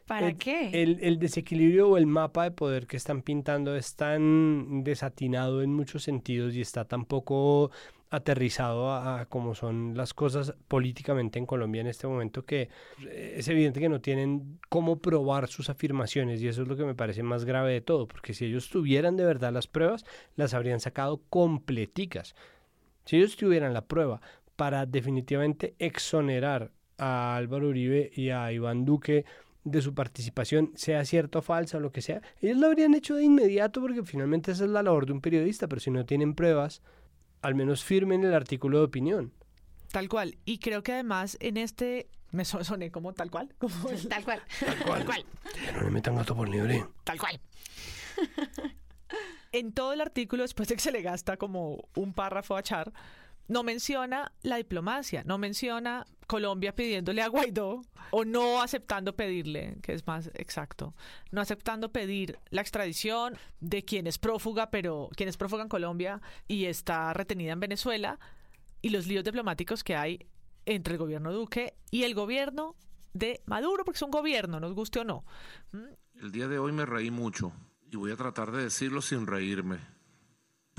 ¿Para 0.09 0.29
el, 0.29 0.37
qué? 0.37 0.71
El, 0.73 0.97
el, 1.01 1.19
desequilibrio 1.19 1.89
o 1.89 1.97
el 1.97 2.07
mapa 2.07 2.45
de 2.45 2.51
poder 2.51 2.87
que 2.87 2.97
están 2.97 3.21
pintando 3.21 3.75
es 3.75 3.95
tan 3.95 4.83
desatinado 4.83 5.61
en 5.61 5.71
muchos 5.71 6.01
sentidos 6.01 6.55
y 6.55 6.61
está 6.61 6.85
tan 6.85 7.05
poco 7.05 7.69
aterrizado 8.09 8.91
a, 8.91 9.21
a 9.21 9.25
cómo 9.25 9.53
son 9.55 9.95
las 9.95 10.13
cosas 10.13 10.53
políticamente 10.67 11.37
en 11.37 11.45
Colombia 11.45 11.81
en 11.81 11.87
este 11.87 12.07
momento 12.07 12.43
que 12.43 12.69
es 13.11 13.47
evidente 13.47 13.79
que 13.79 13.89
no 13.89 14.01
tienen 14.01 14.59
cómo 14.69 14.99
probar 14.99 15.47
sus 15.47 15.69
afirmaciones 15.69 16.41
y 16.41 16.47
eso 16.47 16.63
es 16.63 16.67
lo 16.67 16.75
que 16.75 16.85
me 16.85 16.95
parece 16.95 17.23
más 17.23 17.45
grave 17.45 17.73
de 17.73 17.81
todo, 17.81 18.07
porque 18.07 18.33
si 18.33 18.45
ellos 18.45 18.69
tuvieran 18.69 19.17
de 19.17 19.25
verdad 19.25 19.53
las 19.53 19.67
pruebas, 19.67 20.05
las 20.35 20.53
habrían 20.53 20.79
sacado 20.79 21.21
completicas. 21.29 22.35
Si 23.05 23.17
ellos 23.17 23.37
tuvieran 23.37 23.73
la 23.73 23.85
prueba 23.85 24.21
para 24.55 24.85
definitivamente 24.85 25.75
exonerar 25.79 26.71
a 26.97 27.35
Álvaro 27.35 27.69
Uribe 27.69 28.11
y 28.13 28.29
a 28.29 28.51
Iván 28.51 28.85
Duque 28.85 29.25
de 29.63 29.81
su 29.81 29.93
participación, 29.93 30.71
sea 30.75 31.05
cierta 31.05 31.39
o 31.39 31.41
falsa 31.41 31.77
o 31.77 31.79
lo 31.79 31.91
que 31.91 32.01
sea, 32.01 32.21
ellos 32.41 32.57
lo 32.57 32.67
habrían 32.67 32.93
hecho 32.93 33.15
de 33.15 33.23
inmediato 33.23 33.81
porque 33.81 34.03
finalmente 34.03 34.51
esa 34.51 34.65
es 34.65 34.69
la 34.69 34.83
labor 34.83 35.05
de 35.05 35.13
un 35.13 35.21
periodista, 35.21 35.67
pero 35.67 35.79
si 35.79 35.91
no 35.91 36.05
tienen 36.05 36.33
pruebas, 36.33 36.81
al 37.41 37.55
menos 37.55 37.83
firmen 37.83 38.23
el 38.23 38.33
artículo 38.33 38.79
de 38.79 38.85
opinión. 38.85 39.33
Tal 39.91 40.07
cual. 40.07 40.37
Y 40.45 40.59
creo 40.59 40.83
que 40.83 40.93
además 40.93 41.37
en 41.39 41.57
este... 41.57 42.07
Me 42.31 42.45
soné 42.45 42.91
como 42.91 43.13
tal 43.13 43.31
cual. 43.31 43.53
Como 43.57 43.89
el... 43.89 44.07
Tal 44.09 44.23
cual. 44.23 44.41
Tal 44.59 44.77
cual. 44.79 44.97
Tal 44.99 45.05
cual. 45.05 45.25
Que 45.53 45.71
no 45.71 45.81
le 45.81 45.89
metan 45.89 46.15
gato 46.15 46.35
por 46.35 46.47
libre. 46.47 46.85
Tal 47.03 47.19
cual. 47.19 47.39
en 49.51 49.73
todo 49.73 49.93
el 49.93 50.01
artículo, 50.01 50.43
después 50.43 50.69
de 50.69 50.75
que 50.75 50.81
se 50.81 50.91
le 50.91 51.01
gasta 51.01 51.37
como 51.37 51.89
un 51.95 52.13
párrafo 52.13 52.55
a 52.55 52.63
Char, 52.63 52.93
no 53.49 53.63
menciona 53.63 54.31
la 54.43 54.55
diplomacia, 54.55 55.23
no 55.25 55.37
menciona 55.37 56.05
Colombia 56.27 56.75
pidiéndole 56.75 57.23
a 57.23 57.27
Guaidó 57.27 57.81
o 58.11 58.23
no 58.23 58.61
aceptando 58.61 59.15
pedirle, 59.15 59.77
que 59.81 59.93
es 59.93 60.05
más 60.05 60.27
exacto, 60.35 60.95
no 61.31 61.41
aceptando 61.41 61.91
pedir 61.91 62.39
la 62.51 62.61
extradición 62.61 63.35
de 63.59 63.83
quien 63.83 64.07
es 64.07 64.19
prófuga, 64.19 64.69
pero 64.69 65.09
quien 65.15 65.27
es 65.27 65.35
prófuga 65.35 65.63
en 65.63 65.69
Colombia 65.69 66.21
y 66.47 66.65
está 66.65 67.11
retenida 67.13 67.51
en 67.51 67.59
Venezuela 67.59 68.19
y 68.81 68.89
los 68.89 69.07
líos 69.07 69.23
diplomáticos 69.23 69.83
que 69.83 69.95
hay 69.95 70.27
entre 70.65 70.93
el 70.93 70.99
gobierno 70.99 71.33
Duque 71.33 71.73
y 71.89 72.03
el 72.03 72.13
gobierno 72.13 72.75
de 73.13 73.41
Maduro, 73.47 73.83
porque 73.83 73.97
es 73.97 74.03
un 74.03 74.11
gobierno, 74.11 74.59
nos 74.59 74.73
guste 74.73 74.99
o 74.99 75.03
no. 75.03 75.25
El 76.13 76.31
día 76.31 76.47
de 76.47 76.59
hoy 76.59 76.71
me 76.71 76.85
reí 76.85 77.09
mucho 77.09 77.51
y 77.91 77.95
voy 77.95 78.11
a 78.11 78.15
tratar 78.15 78.51
de 78.51 78.63
decirlo 78.63 79.01
sin 79.01 79.25
reírme 79.25 79.79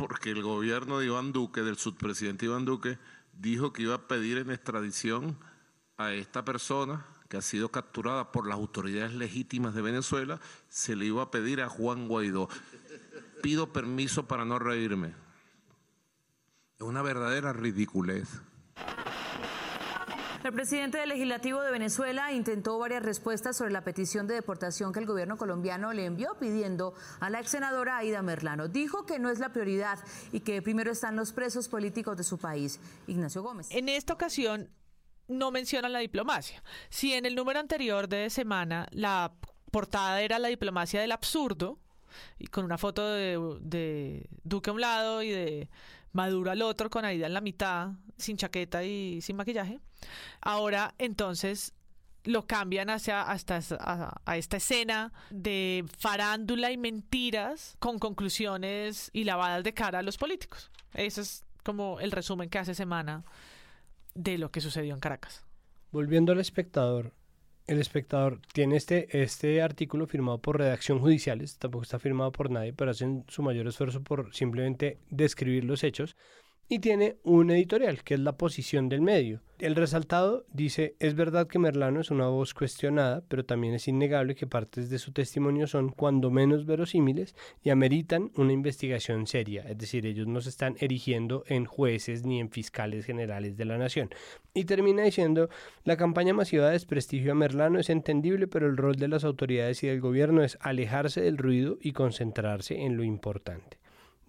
porque 0.00 0.30
el 0.30 0.42
gobierno 0.42 0.98
de 0.98 1.06
Iván 1.06 1.30
Duque, 1.30 1.60
del 1.60 1.76
subpresidente 1.76 2.46
Iván 2.46 2.64
Duque, 2.64 2.98
dijo 3.34 3.70
que 3.70 3.82
iba 3.82 3.96
a 3.96 4.08
pedir 4.08 4.38
en 4.38 4.50
extradición 4.50 5.36
a 5.98 6.14
esta 6.14 6.42
persona 6.42 7.04
que 7.28 7.36
ha 7.36 7.42
sido 7.42 7.68
capturada 7.68 8.32
por 8.32 8.46
las 8.46 8.56
autoridades 8.56 9.12
legítimas 9.12 9.74
de 9.74 9.82
Venezuela, 9.82 10.40
se 10.70 10.96
le 10.96 11.04
iba 11.04 11.22
a 11.22 11.30
pedir 11.30 11.60
a 11.60 11.68
Juan 11.68 12.08
Guaidó. 12.08 12.48
Pido 13.42 13.74
permiso 13.74 14.26
para 14.26 14.46
no 14.46 14.58
reírme. 14.58 15.08
Es 16.78 16.82
una 16.86 17.02
verdadera 17.02 17.52
ridiculez. 17.52 18.40
El 20.42 20.54
presidente 20.54 20.96
del 20.96 21.10
Legislativo 21.10 21.60
de 21.60 21.70
Venezuela 21.70 22.32
intentó 22.32 22.78
varias 22.78 23.02
respuestas 23.02 23.58
sobre 23.58 23.72
la 23.72 23.84
petición 23.84 24.26
de 24.26 24.32
deportación 24.32 24.90
que 24.90 24.98
el 24.98 25.04
gobierno 25.04 25.36
colombiano 25.36 25.92
le 25.92 26.06
envió 26.06 26.34
pidiendo 26.40 26.94
a 27.20 27.28
la 27.28 27.40
ex 27.40 27.50
senadora 27.50 27.98
Aida 27.98 28.22
Merlano. 28.22 28.66
Dijo 28.66 29.04
que 29.04 29.18
no 29.18 29.28
es 29.28 29.38
la 29.38 29.50
prioridad 29.50 29.98
y 30.32 30.40
que 30.40 30.62
primero 30.62 30.92
están 30.92 31.14
los 31.14 31.32
presos 31.32 31.68
políticos 31.68 32.16
de 32.16 32.24
su 32.24 32.38
país. 32.38 32.80
Ignacio 33.06 33.42
Gómez. 33.42 33.68
En 33.70 33.90
esta 33.90 34.14
ocasión 34.14 34.70
no 35.28 35.50
menciona 35.50 35.90
la 35.90 35.98
diplomacia. 35.98 36.62
Si 36.88 37.12
en 37.12 37.26
el 37.26 37.34
número 37.34 37.60
anterior 37.60 38.08
de 38.08 38.30
semana 38.30 38.88
la 38.92 39.34
portada 39.70 40.22
era 40.22 40.38
la 40.38 40.48
diplomacia 40.48 41.02
del 41.02 41.12
absurdo, 41.12 41.78
y 42.38 42.46
con 42.46 42.64
una 42.64 42.78
foto 42.78 43.06
de, 43.12 43.38
de 43.60 44.26
Duque 44.42 44.70
a 44.70 44.72
un 44.72 44.80
lado 44.80 45.22
y 45.22 45.30
de 45.30 45.70
Maduro 46.12 46.50
al 46.50 46.62
otro, 46.62 46.90
con 46.90 47.04
Aida 47.04 47.26
en 47.26 47.34
la 47.34 47.40
mitad, 47.40 47.92
sin 48.16 48.36
chaqueta 48.36 48.84
y 48.84 49.20
sin 49.20 49.36
maquillaje. 49.36 49.80
Ahora, 50.40 50.94
entonces, 50.98 51.72
lo 52.24 52.46
cambian 52.46 52.90
hacia 52.90 53.22
hasta 53.22 53.60
a, 53.78 54.36
esta 54.36 54.56
escena 54.58 55.12
de 55.30 55.84
farándula 55.98 56.70
y 56.70 56.76
mentiras 56.76 57.76
con 57.78 57.98
conclusiones 57.98 59.10
y 59.12 59.24
lavadas 59.24 59.64
de 59.64 59.72
cara 59.72 60.00
a 60.00 60.02
los 60.02 60.18
políticos. 60.18 60.70
Ese 60.94 61.22
es 61.22 61.44
como 61.64 62.00
el 62.00 62.10
resumen 62.10 62.50
que 62.50 62.58
hace 62.58 62.74
semana 62.74 63.24
de 64.14 64.38
lo 64.38 64.50
que 64.50 64.60
sucedió 64.60 64.94
en 64.94 65.00
Caracas. 65.00 65.44
Volviendo 65.92 66.32
al 66.32 66.40
espectador, 66.40 67.12
el 67.70 67.78
espectador 67.78 68.40
tiene 68.52 68.76
este, 68.76 69.22
este 69.22 69.62
artículo 69.62 70.08
firmado 70.08 70.38
por 70.38 70.58
redacción 70.58 70.98
judiciales, 70.98 71.56
tampoco 71.56 71.84
está 71.84 72.00
firmado 72.00 72.32
por 72.32 72.50
nadie, 72.50 72.72
pero 72.72 72.90
hacen 72.90 73.24
su 73.28 73.42
mayor 73.44 73.68
esfuerzo 73.68 74.02
por 74.02 74.34
simplemente 74.34 74.98
describir 75.08 75.62
los 75.62 75.84
hechos. 75.84 76.16
Y 76.72 76.78
tiene 76.78 77.16
un 77.24 77.50
editorial, 77.50 78.04
que 78.04 78.14
es 78.14 78.20
la 78.20 78.36
posición 78.36 78.88
del 78.88 79.00
medio. 79.00 79.40
El 79.58 79.74
resaltado 79.74 80.46
dice, 80.52 80.94
es 81.00 81.16
verdad 81.16 81.48
que 81.48 81.58
Merlano 81.58 82.00
es 82.00 82.12
una 82.12 82.28
voz 82.28 82.54
cuestionada, 82.54 83.24
pero 83.26 83.44
también 83.44 83.74
es 83.74 83.88
innegable 83.88 84.36
que 84.36 84.46
partes 84.46 84.88
de 84.88 85.00
su 85.00 85.10
testimonio 85.10 85.66
son 85.66 85.88
cuando 85.88 86.30
menos 86.30 86.66
verosímiles 86.66 87.34
y 87.64 87.70
ameritan 87.70 88.30
una 88.36 88.52
investigación 88.52 89.26
seria. 89.26 89.64
Es 89.68 89.78
decir, 89.78 90.06
ellos 90.06 90.28
no 90.28 90.40
se 90.40 90.50
están 90.50 90.76
erigiendo 90.78 91.42
en 91.48 91.64
jueces 91.64 92.24
ni 92.24 92.38
en 92.38 92.50
fiscales 92.50 93.04
generales 93.04 93.56
de 93.56 93.64
la 93.64 93.76
nación. 93.76 94.08
Y 94.54 94.64
termina 94.64 95.02
diciendo, 95.02 95.48
la 95.82 95.96
campaña 95.96 96.34
masiva 96.34 96.66
de 96.66 96.74
desprestigio 96.74 97.32
a 97.32 97.34
Merlano 97.34 97.80
es 97.80 97.90
entendible, 97.90 98.46
pero 98.46 98.68
el 98.68 98.76
rol 98.76 98.94
de 98.94 99.08
las 99.08 99.24
autoridades 99.24 99.82
y 99.82 99.88
del 99.88 100.00
gobierno 100.00 100.44
es 100.44 100.56
alejarse 100.60 101.20
del 101.20 101.36
ruido 101.36 101.78
y 101.80 101.90
concentrarse 101.90 102.80
en 102.80 102.96
lo 102.96 103.02
importante 103.02 103.80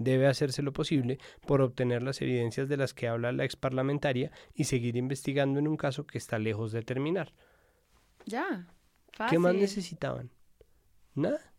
debe 0.03 0.27
hacerse 0.27 0.61
lo 0.61 0.73
posible 0.73 1.19
por 1.45 1.61
obtener 1.61 2.03
las 2.03 2.21
evidencias 2.21 2.67
de 2.69 2.77
las 2.77 2.93
que 2.93 3.07
habla 3.07 3.31
la 3.31 3.45
exparlamentaria 3.45 4.31
y 4.53 4.65
seguir 4.65 4.95
investigando 4.97 5.59
en 5.59 5.67
un 5.67 5.77
caso 5.77 6.05
que 6.05 6.17
está 6.17 6.39
lejos 6.39 6.71
de 6.71 6.81
terminar. 6.83 7.33
Ya. 8.25 8.67
Fácil. 9.13 9.35
¿Qué 9.35 9.39
más 9.39 9.55
necesitaban? 9.55 10.31
Nada. 11.15 11.53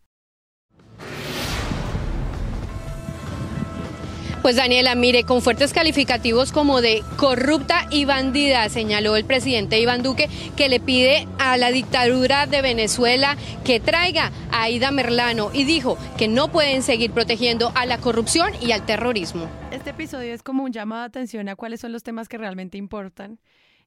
Pues 4.43 4.57
Daniela, 4.57 4.93
mire, 4.93 5.23
con 5.23 5.41
fuertes 5.41 5.71
calificativos 5.71 6.51
como 6.51 6.81
de 6.81 7.01
corrupta 7.15 7.87
y 7.89 8.03
bandida, 8.03 8.67
señaló 8.67 9.15
el 9.15 9.23
presidente 9.23 9.79
Iván 9.79 10.03
Duque, 10.03 10.29
que 10.57 10.67
le 10.67 10.81
pide 10.81 11.29
a 11.39 11.55
la 11.55 11.71
dictadura 11.71 12.45
de 12.45 12.61
Venezuela 12.61 13.37
que 13.63 13.79
traiga 13.79 14.33
a 14.51 14.63
Aida 14.63 14.91
Merlano 14.91 15.49
y 15.53 15.63
dijo 15.63 15.97
que 16.17 16.27
no 16.27 16.51
pueden 16.51 16.83
seguir 16.83 17.11
protegiendo 17.11 17.71
a 17.73 17.85
la 17.85 17.99
corrupción 17.99 18.51
y 18.61 18.73
al 18.73 18.85
terrorismo. 18.85 19.47
Este 19.71 19.91
episodio 19.91 20.33
es 20.33 20.43
como 20.43 20.65
un 20.65 20.73
llamado 20.73 21.03
de 21.03 21.07
atención 21.07 21.47
a 21.47 21.55
cuáles 21.55 21.79
son 21.79 21.93
los 21.93 22.03
temas 22.03 22.27
que 22.27 22.37
realmente 22.37 22.77
importan 22.77 23.39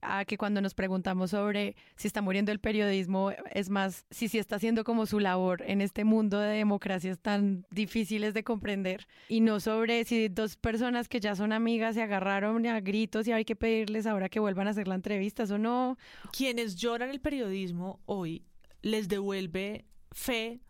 a 0.06 0.24
que 0.24 0.38
cuando 0.38 0.60
nos 0.60 0.74
preguntamos 0.74 1.30
sobre 1.30 1.76
si 1.96 2.06
está 2.06 2.22
muriendo 2.22 2.52
el 2.52 2.60
periodismo, 2.60 3.32
es 3.52 3.70
más, 3.70 4.06
si 4.10 4.28
sí 4.28 4.38
está 4.38 4.56
haciendo 4.56 4.84
como 4.84 5.06
su 5.06 5.20
labor 5.20 5.62
en 5.66 5.80
este 5.80 6.04
mundo 6.04 6.38
de 6.38 6.56
democracias 6.56 7.18
tan 7.18 7.66
difíciles 7.70 8.34
de 8.34 8.44
comprender, 8.44 9.06
y 9.28 9.40
no 9.40 9.60
sobre 9.60 10.04
si 10.04 10.28
dos 10.28 10.56
personas 10.56 11.08
que 11.08 11.20
ya 11.20 11.34
son 11.34 11.52
amigas 11.52 11.94
se 11.94 12.02
agarraron 12.02 12.66
a 12.66 12.80
gritos 12.80 13.26
y 13.26 13.32
hay 13.32 13.44
que 13.44 13.56
pedirles 13.56 14.06
ahora 14.06 14.28
que 14.28 14.40
vuelvan 14.40 14.66
a 14.68 14.70
hacer 14.70 14.88
la 14.88 14.94
entrevista, 14.94 15.42
eso 15.44 15.58
no. 15.58 15.96
Quienes 16.32 16.76
lloran 16.76 17.10
el 17.10 17.20
periodismo 17.20 18.00
hoy 18.06 18.44
les 18.82 19.08
devuelve 19.08 19.84
fe 20.12 20.60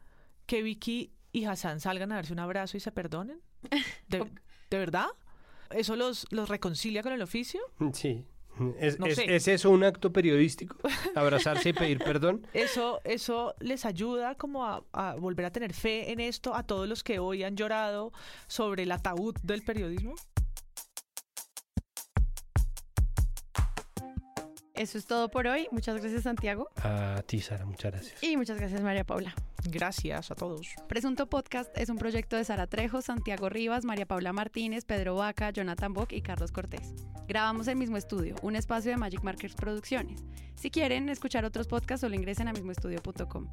que 0.47 0.63
Vicky 0.63 1.13
y 1.33 1.45
Hassan 1.45 1.81
salgan 1.81 2.13
a 2.13 2.17
darse 2.17 2.33
un 2.33 2.39
abrazo 2.39 2.77
y 2.77 2.81
se 2.81 2.93
perdonen. 2.93 3.41
¿De, 4.09 4.19
¿de 4.71 4.79
verdad? 4.79 5.09
¿Eso 5.71 5.97
los, 5.97 6.27
los 6.31 6.49
reconcilia 6.49 7.03
con 7.03 7.13
el 7.13 7.23
oficio? 7.23 7.61
Sí. 7.93 8.25
¿Es, 8.81 8.99
No 8.99 9.07
es- 9.07 9.17
sé. 9.17 9.35
¿Es 9.35 9.49
eso 9.49 9.71
un 9.71 9.85
acto 9.85 10.13
periodístico? 10.13 10.77
¿Abrazarse 11.15 11.71
y 11.71 11.73
pedir 11.73 11.99
perdón? 11.99 12.47
Eso, 12.53 13.01
eso 13.05 13.55
les 13.61 13.85
ayuda 13.85 14.35
como 14.35 14.65
a, 14.65 14.83
a 14.93 15.15
volver 15.17 15.47
a 15.47 15.51
tener 15.51 15.73
fe 15.73 16.11
en 16.13 16.21
esto 16.21 16.55
a 16.55 16.63
todos 16.63 16.89
los 16.89 17.03
que 17.05 17.19
hoy 17.19 17.43
han 17.43 17.57
llorado 17.57 18.13
sobre 18.47 18.85
el 18.85 18.93
ataúd 18.93 19.35
del 19.43 19.63
periodismo. 19.63 20.15
Eso 24.77 24.99
es 24.99 25.07
todo 25.07 25.31
por 25.31 25.47
hoy. 25.47 25.69
Muchas 25.73 26.01
gracias, 26.01 26.25
Santiago. 26.25 26.69
A 26.77 27.23
ti, 27.27 27.41
Sara, 27.41 27.65
muchas 27.65 27.93
gracias. 27.93 28.23
Y 28.23 28.37
muchas 28.37 28.59
gracias, 28.59 28.83
María 28.83 29.05
Paula. 29.05 29.35
Gracias 29.71 30.31
a 30.31 30.35
todos. 30.35 30.69
Presunto 30.87 31.29
Podcast 31.29 31.77
es 31.79 31.89
un 31.89 31.97
proyecto 31.97 32.37
de 32.37 32.45
Sara 32.45 32.67
Trejo, 32.67 33.01
Santiago 33.01 33.49
Rivas, 33.49 33.85
María 33.85 34.07
Paula 34.07 34.35
Martínez, 34.35 34.85
Pedro 34.85 35.17
Vaca, 35.17 35.51
Jonathan 35.51 35.93
Bock 35.93 36.13
y 36.13 36.21
Carlos 36.21 36.53
Cortés. 36.53 36.95
Grabamos 37.27 37.69
el 37.69 37.77
mismo 37.77 37.97
estudio, 37.97 38.37
un 38.43 38.55
espacio 38.55 38.91
de 38.91 38.99
Magic 38.99 39.23
Markers 39.23 39.55
Producciones. 39.55 40.25
Si 40.55 40.71
quieren 40.71 41.09
escuchar 41.09 41.45
otros 41.45 41.67
podcasts, 41.67 42.03
solo 42.03 42.15
ingresen 42.15 42.49
a 42.49 42.53
mismoestudio.com. 42.53 43.49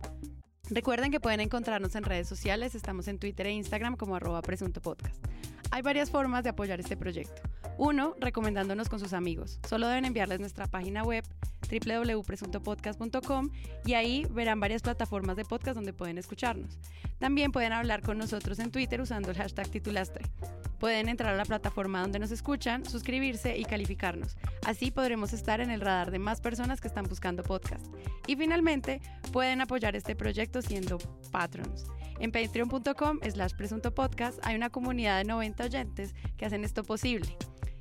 Recuerden 0.73 1.11
que 1.11 1.19
pueden 1.19 1.39
encontrarnos 1.39 1.93
en 1.93 2.03
redes 2.03 2.27
sociales, 2.27 2.73
estamos 2.73 3.07
en 3.07 3.19
Twitter 3.19 3.45
e 3.45 3.51
Instagram 3.51 3.95
como 3.95 4.15
arroba 4.15 4.41
presunto 4.41 4.81
podcast. 4.81 5.23
Hay 5.69 5.83
varias 5.83 6.09
formas 6.09 6.43
de 6.43 6.49
apoyar 6.49 6.79
este 6.79 6.97
proyecto. 6.97 7.43
Uno, 7.77 8.15
recomendándonos 8.19 8.89
con 8.89 8.99
sus 8.99 9.13
amigos. 9.13 9.59
Solo 9.69 9.87
deben 9.87 10.05
enviarles 10.05 10.39
nuestra 10.39 10.65
página 10.65 11.03
web 11.03 11.23
www.presuntopodcast.com 11.69 13.51
y 13.85 13.93
ahí 13.93 14.25
verán 14.31 14.59
varias 14.59 14.81
plataformas 14.81 15.35
de 15.35 15.45
podcast 15.45 15.75
donde 15.75 15.93
pueden 15.93 16.17
escucharnos. 16.17 16.79
También 17.23 17.53
pueden 17.53 17.71
hablar 17.71 18.01
con 18.01 18.17
nosotros 18.17 18.59
en 18.59 18.69
Twitter 18.69 18.99
usando 18.99 19.31
el 19.31 19.37
hashtag 19.37 19.69
titulastre. 19.69 20.25
Pueden 20.77 21.07
entrar 21.07 21.33
a 21.33 21.37
la 21.37 21.45
plataforma 21.45 22.01
donde 22.01 22.19
nos 22.19 22.31
escuchan, 22.31 22.85
suscribirse 22.85 23.57
y 23.57 23.63
calificarnos. 23.63 24.35
Así 24.65 24.91
podremos 24.91 25.31
estar 25.31 25.61
en 25.61 25.71
el 25.71 25.79
radar 25.79 26.11
de 26.11 26.19
más 26.19 26.41
personas 26.41 26.81
que 26.81 26.89
están 26.89 27.05
buscando 27.05 27.41
podcast. 27.41 27.85
Y 28.27 28.35
finalmente, 28.35 28.99
pueden 29.31 29.61
apoyar 29.61 29.95
este 29.95 30.17
proyecto 30.17 30.61
siendo 30.61 30.97
patrons. 31.31 31.85
En 32.19 32.33
patreon.com 32.33 33.19
slash 33.31 33.53
presunto 33.53 33.95
podcast 33.95 34.45
hay 34.45 34.57
una 34.57 34.69
comunidad 34.69 35.19
de 35.19 35.23
90 35.23 35.63
oyentes 35.63 36.15
que 36.35 36.45
hacen 36.45 36.65
esto 36.65 36.83
posible. 36.83 37.37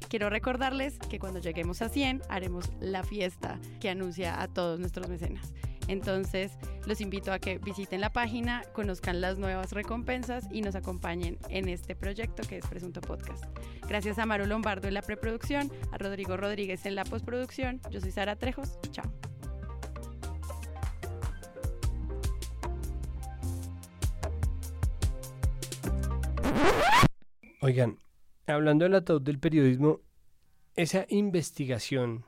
Quiero 0.08 0.30
recordarles 0.30 1.00
que 1.10 1.18
cuando 1.18 1.40
lleguemos 1.40 1.82
a 1.82 1.88
100 1.88 2.22
haremos 2.28 2.70
la 2.78 3.02
fiesta 3.02 3.58
que 3.80 3.90
anuncia 3.90 4.40
a 4.40 4.46
todos 4.46 4.78
nuestros 4.78 5.08
mecenas. 5.08 5.52
Entonces, 5.88 6.52
los 6.86 7.00
invito 7.00 7.32
a 7.32 7.38
que 7.38 7.58
visiten 7.58 8.00
la 8.00 8.12
página, 8.12 8.62
conozcan 8.72 9.20
las 9.20 9.38
nuevas 9.38 9.72
recompensas 9.72 10.46
y 10.50 10.62
nos 10.62 10.74
acompañen 10.74 11.38
en 11.48 11.68
este 11.68 11.94
proyecto 11.94 12.42
que 12.48 12.58
es 12.58 12.66
Presunto 12.66 13.00
Podcast. 13.00 13.44
Gracias 13.88 14.18
a 14.18 14.26
Maru 14.26 14.46
Lombardo 14.46 14.88
en 14.88 14.94
la 14.94 15.02
preproducción, 15.02 15.70
a 15.90 15.98
Rodrigo 15.98 16.36
Rodríguez 16.36 16.86
en 16.86 16.94
la 16.94 17.04
postproducción. 17.04 17.80
Yo 17.90 18.00
soy 18.00 18.10
Sara 18.10 18.36
Trejos. 18.36 18.78
Chao. 18.90 19.12
Oigan, 27.60 27.98
hablando 28.46 28.84
del 28.84 28.94
ataúd 28.96 29.22
del 29.22 29.38
periodismo, 29.38 30.00
esa 30.74 31.06
investigación 31.08 32.24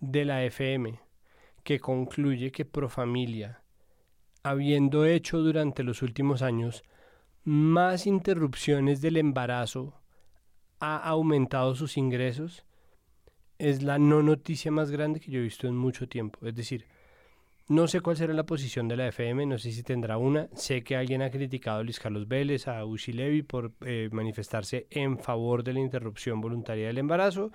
de 0.00 0.24
la 0.24 0.44
FM 0.44 1.07
que 1.68 1.80
concluye 1.80 2.50
que 2.50 2.64
Profamilia, 2.64 3.62
habiendo 4.42 5.04
hecho 5.04 5.40
durante 5.40 5.82
los 5.82 6.00
últimos 6.00 6.40
años 6.40 6.82
más 7.44 8.06
interrupciones 8.06 9.02
del 9.02 9.18
embarazo, 9.18 10.00
ha 10.80 10.96
aumentado 10.96 11.74
sus 11.74 11.98
ingresos, 11.98 12.64
es 13.58 13.82
la 13.82 13.98
no 13.98 14.22
noticia 14.22 14.70
más 14.70 14.90
grande 14.90 15.20
que 15.20 15.30
yo 15.30 15.40
he 15.40 15.42
visto 15.42 15.68
en 15.68 15.76
mucho 15.76 16.08
tiempo. 16.08 16.38
Es 16.46 16.54
decir, 16.54 16.86
no 17.66 17.86
sé 17.86 18.00
cuál 18.00 18.16
será 18.16 18.32
la 18.32 18.46
posición 18.46 18.88
de 18.88 18.96
la 18.96 19.08
FM, 19.08 19.44
no 19.44 19.58
sé 19.58 19.70
si 19.72 19.82
tendrá 19.82 20.16
una. 20.16 20.48
Sé 20.54 20.82
que 20.82 20.96
alguien 20.96 21.20
ha 21.20 21.30
criticado 21.30 21.80
a 21.80 21.82
Luis 21.82 22.00
Carlos 22.00 22.26
Vélez, 22.26 22.66
a 22.66 22.82
Ushi 22.86 23.12
Levy 23.12 23.42
por 23.42 23.74
eh, 23.82 24.08
manifestarse 24.10 24.86
en 24.88 25.18
favor 25.18 25.62
de 25.62 25.74
la 25.74 25.80
interrupción 25.80 26.40
voluntaria 26.40 26.86
del 26.86 26.96
embarazo 26.96 27.52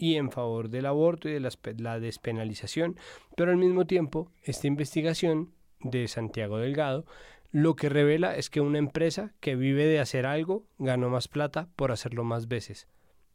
y 0.00 0.16
en 0.16 0.30
favor 0.30 0.70
del 0.70 0.86
aborto 0.86 1.28
y 1.28 1.32
de 1.32 1.50
la, 1.76 2.00
despenalización, 2.00 2.96
pero 3.36 3.50
al 3.50 3.58
mismo 3.58 3.86
tiempo 3.86 4.32
esta 4.42 4.66
investigación 4.66 5.52
de 5.80 6.08
Santiago 6.08 6.56
Delgado 6.56 7.04
lo 7.52 7.76
que 7.76 7.90
revela 7.90 8.34
es 8.34 8.48
que 8.48 8.62
una 8.62 8.78
empresa 8.78 9.34
que 9.40 9.56
vive 9.56 9.84
de 9.84 10.00
hacer 10.00 10.24
algo 10.24 10.64
ganó 10.78 11.10
más 11.10 11.28
plata 11.28 11.68
por 11.76 11.92
hacerlo 11.92 12.24
más 12.24 12.48
veces. 12.48 12.88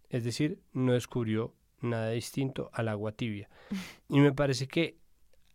Es 0.09 0.23
decir, 0.23 0.59
no 0.73 0.93
descubrió 0.93 1.53
nada 1.81 2.09
distinto 2.09 2.71
al 2.73 2.87
agua 2.87 3.11
tibia. 3.11 3.49
Y 4.09 4.19
me 4.19 4.31
parece 4.31 4.67
que 4.67 4.97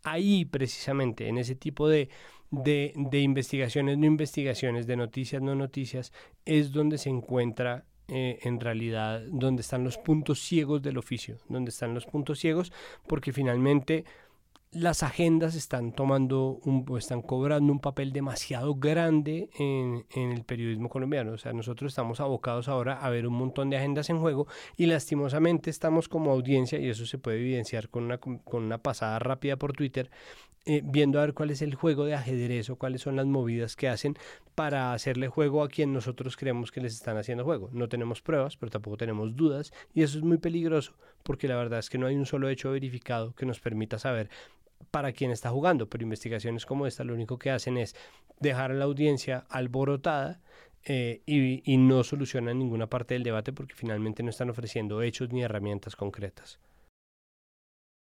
ahí 0.04 0.44
precisamente, 0.44 1.26
en 1.26 1.38
ese 1.38 1.56
tipo 1.56 1.88
de, 1.88 2.08
de, 2.50 2.92
de, 2.94 3.20
investigaciones, 3.20 3.98
no 3.98 4.06
investigaciones, 4.06 4.86
de 4.86 4.96
noticias, 4.96 5.42
no 5.42 5.54
noticias, 5.54 6.12
es 6.44 6.70
donde 6.70 6.98
se 6.98 7.08
encuentra 7.08 7.86
eh, 8.10 8.38
en 8.42 8.58
realidad, 8.58 9.22
donde 9.30 9.62
están 9.62 9.84
los 9.84 9.96
puntos 9.96 10.40
ciegos 10.40 10.82
del 10.82 10.98
oficio, 10.98 11.38
donde 11.48 11.70
están 11.70 11.94
los 11.94 12.06
puntos 12.06 12.40
ciegos, 12.40 12.72
porque 13.06 13.32
finalmente 13.32 14.04
las 14.72 15.02
agendas 15.02 15.56
están 15.56 15.92
tomando 15.92 16.60
un, 16.64 16.84
o 16.88 16.96
están 16.96 17.22
cobrando 17.22 17.72
un 17.72 17.80
papel 17.80 18.12
demasiado 18.12 18.76
grande 18.76 19.50
en, 19.58 20.06
en, 20.10 20.30
el 20.30 20.44
periodismo 20.44 20.88
colombiano. 20.88 21.32
O 21.32 21.38
sea, 21.38 21.52
nosotros 21.52 21.90
estamos 21.90 22.20
abocados 22.20 22.68
ahora 22.68 22.94
a 23.00 23.10
ver 23.10 23.26
un 23.26 23.34
montón 23.34 23.70
de 23.70 23.76
agendas 23.76 24.10
en 24.10 24.20
juego 24.20 24.46
y 24.76 24.86
lastimosamente 24.86 25.70
estamos 25.70 26.08
como 26.08 26.30
audiencia, 26.30 26.78
y 26.78 26.88
eso 26.88 27.04
se 27.04 27.18
puede 27.18 27.38
evidenciar 27.38 27.88
con 27.88 28.04
una, 28.04 28.18
con 28.18 28.40
una 28.64 28.78
pasada 28.78 29.18
rápida 29.18 29.56
por 29.56 29.72
Twitter, 29.72 30.10
eh, 30.66 30.82
viendo 30.84 31.18
a 31.18 31.22
ver 31.22 31.32
cuál 31.32 31.50
es 31.50 31.62
el 31.62 31.74
juego 31.74 32.04
de 32.04 32.14
ajedrez 32.14 32.68
o 32.68 32.76
cuáles 32.76 33.00
son 33.00 33.16
las 33.16 33.24
movidas 33.24 33.76
que 33.76 33.88
hacen 33.88 34.16
para 34.54 34.92
hacerle 34.92 35.28
juego 35.28 35.62
a 35.62 35.68
quien 35.68 35.92
nosotros 35.94 36.36
creemos 36.36 36.70
que 36.70 36.82
les 36.82 36.94
están 36.94 37.16
haciendo 37.16 37.44
juego. 37.44 37.70
No 37.72 37.88
tenemos 37.88 38.20
pruebas, 38.20 38.58
pero 38.58 38.70
tampoco 38.70 38.98
tenemos 38.98 39.34
dudas 39.36 39.72
y 39.94 40.02
eso 40.02 40.18
es 40.18 40.24
muy 40.24 40.36
peligroso 40.36 40.92
porque 41.22 41.48
la 41.48 41.56
verdad 41.56 41.78
es 41.78 41.88
que 41.88 41.96
no 41.96 42.06
hay 42.06 42.16
un 42.16 42.26
solo 42.26 42.50
hecho 42.50 42.72
verificado 42.72 43.34
que 43.34 43.46
nos 43.46 43.58
permita 43.58 43.98
saber 43.98 44.28
para 44.90 45.12
quién 45.12 45.30
está 45.30 45.50
jugando, 45.50 45.88
pero 45.88 46.04
investigaciones 46.04 46.66
como 46.66 46.86
esta 46.86 47.04
lo 47.04 47.14
único 47.14 47.38
que 47.38 47.50
hacen 47.50 47.78
es 47.78 47.96
dejar 48.38 48.70
a 48.70 48.74
la 48.74 48.84
audiencia 48.84 49.46
alborotada 49.48 50.40
eh, 50.84 51.22
y, 51.24 51.62
y 51.70 51.76
no 51.78 52.04
solucionan 52.04 52.58
ninguna 52.58 52.86
parte 52.86 53.14
del 53.14 53.22
debate 53.22 53.52
porque 53.52 53.74
finalmente 53.74 54.22
no 54.22 54.30
están 54.30 54.50
ofreciendo 54.50 55.00
hechos 55.00 55.32
ni 55.32 55.42
herramientas 55.42 55.96
concretas. 55.96 56.58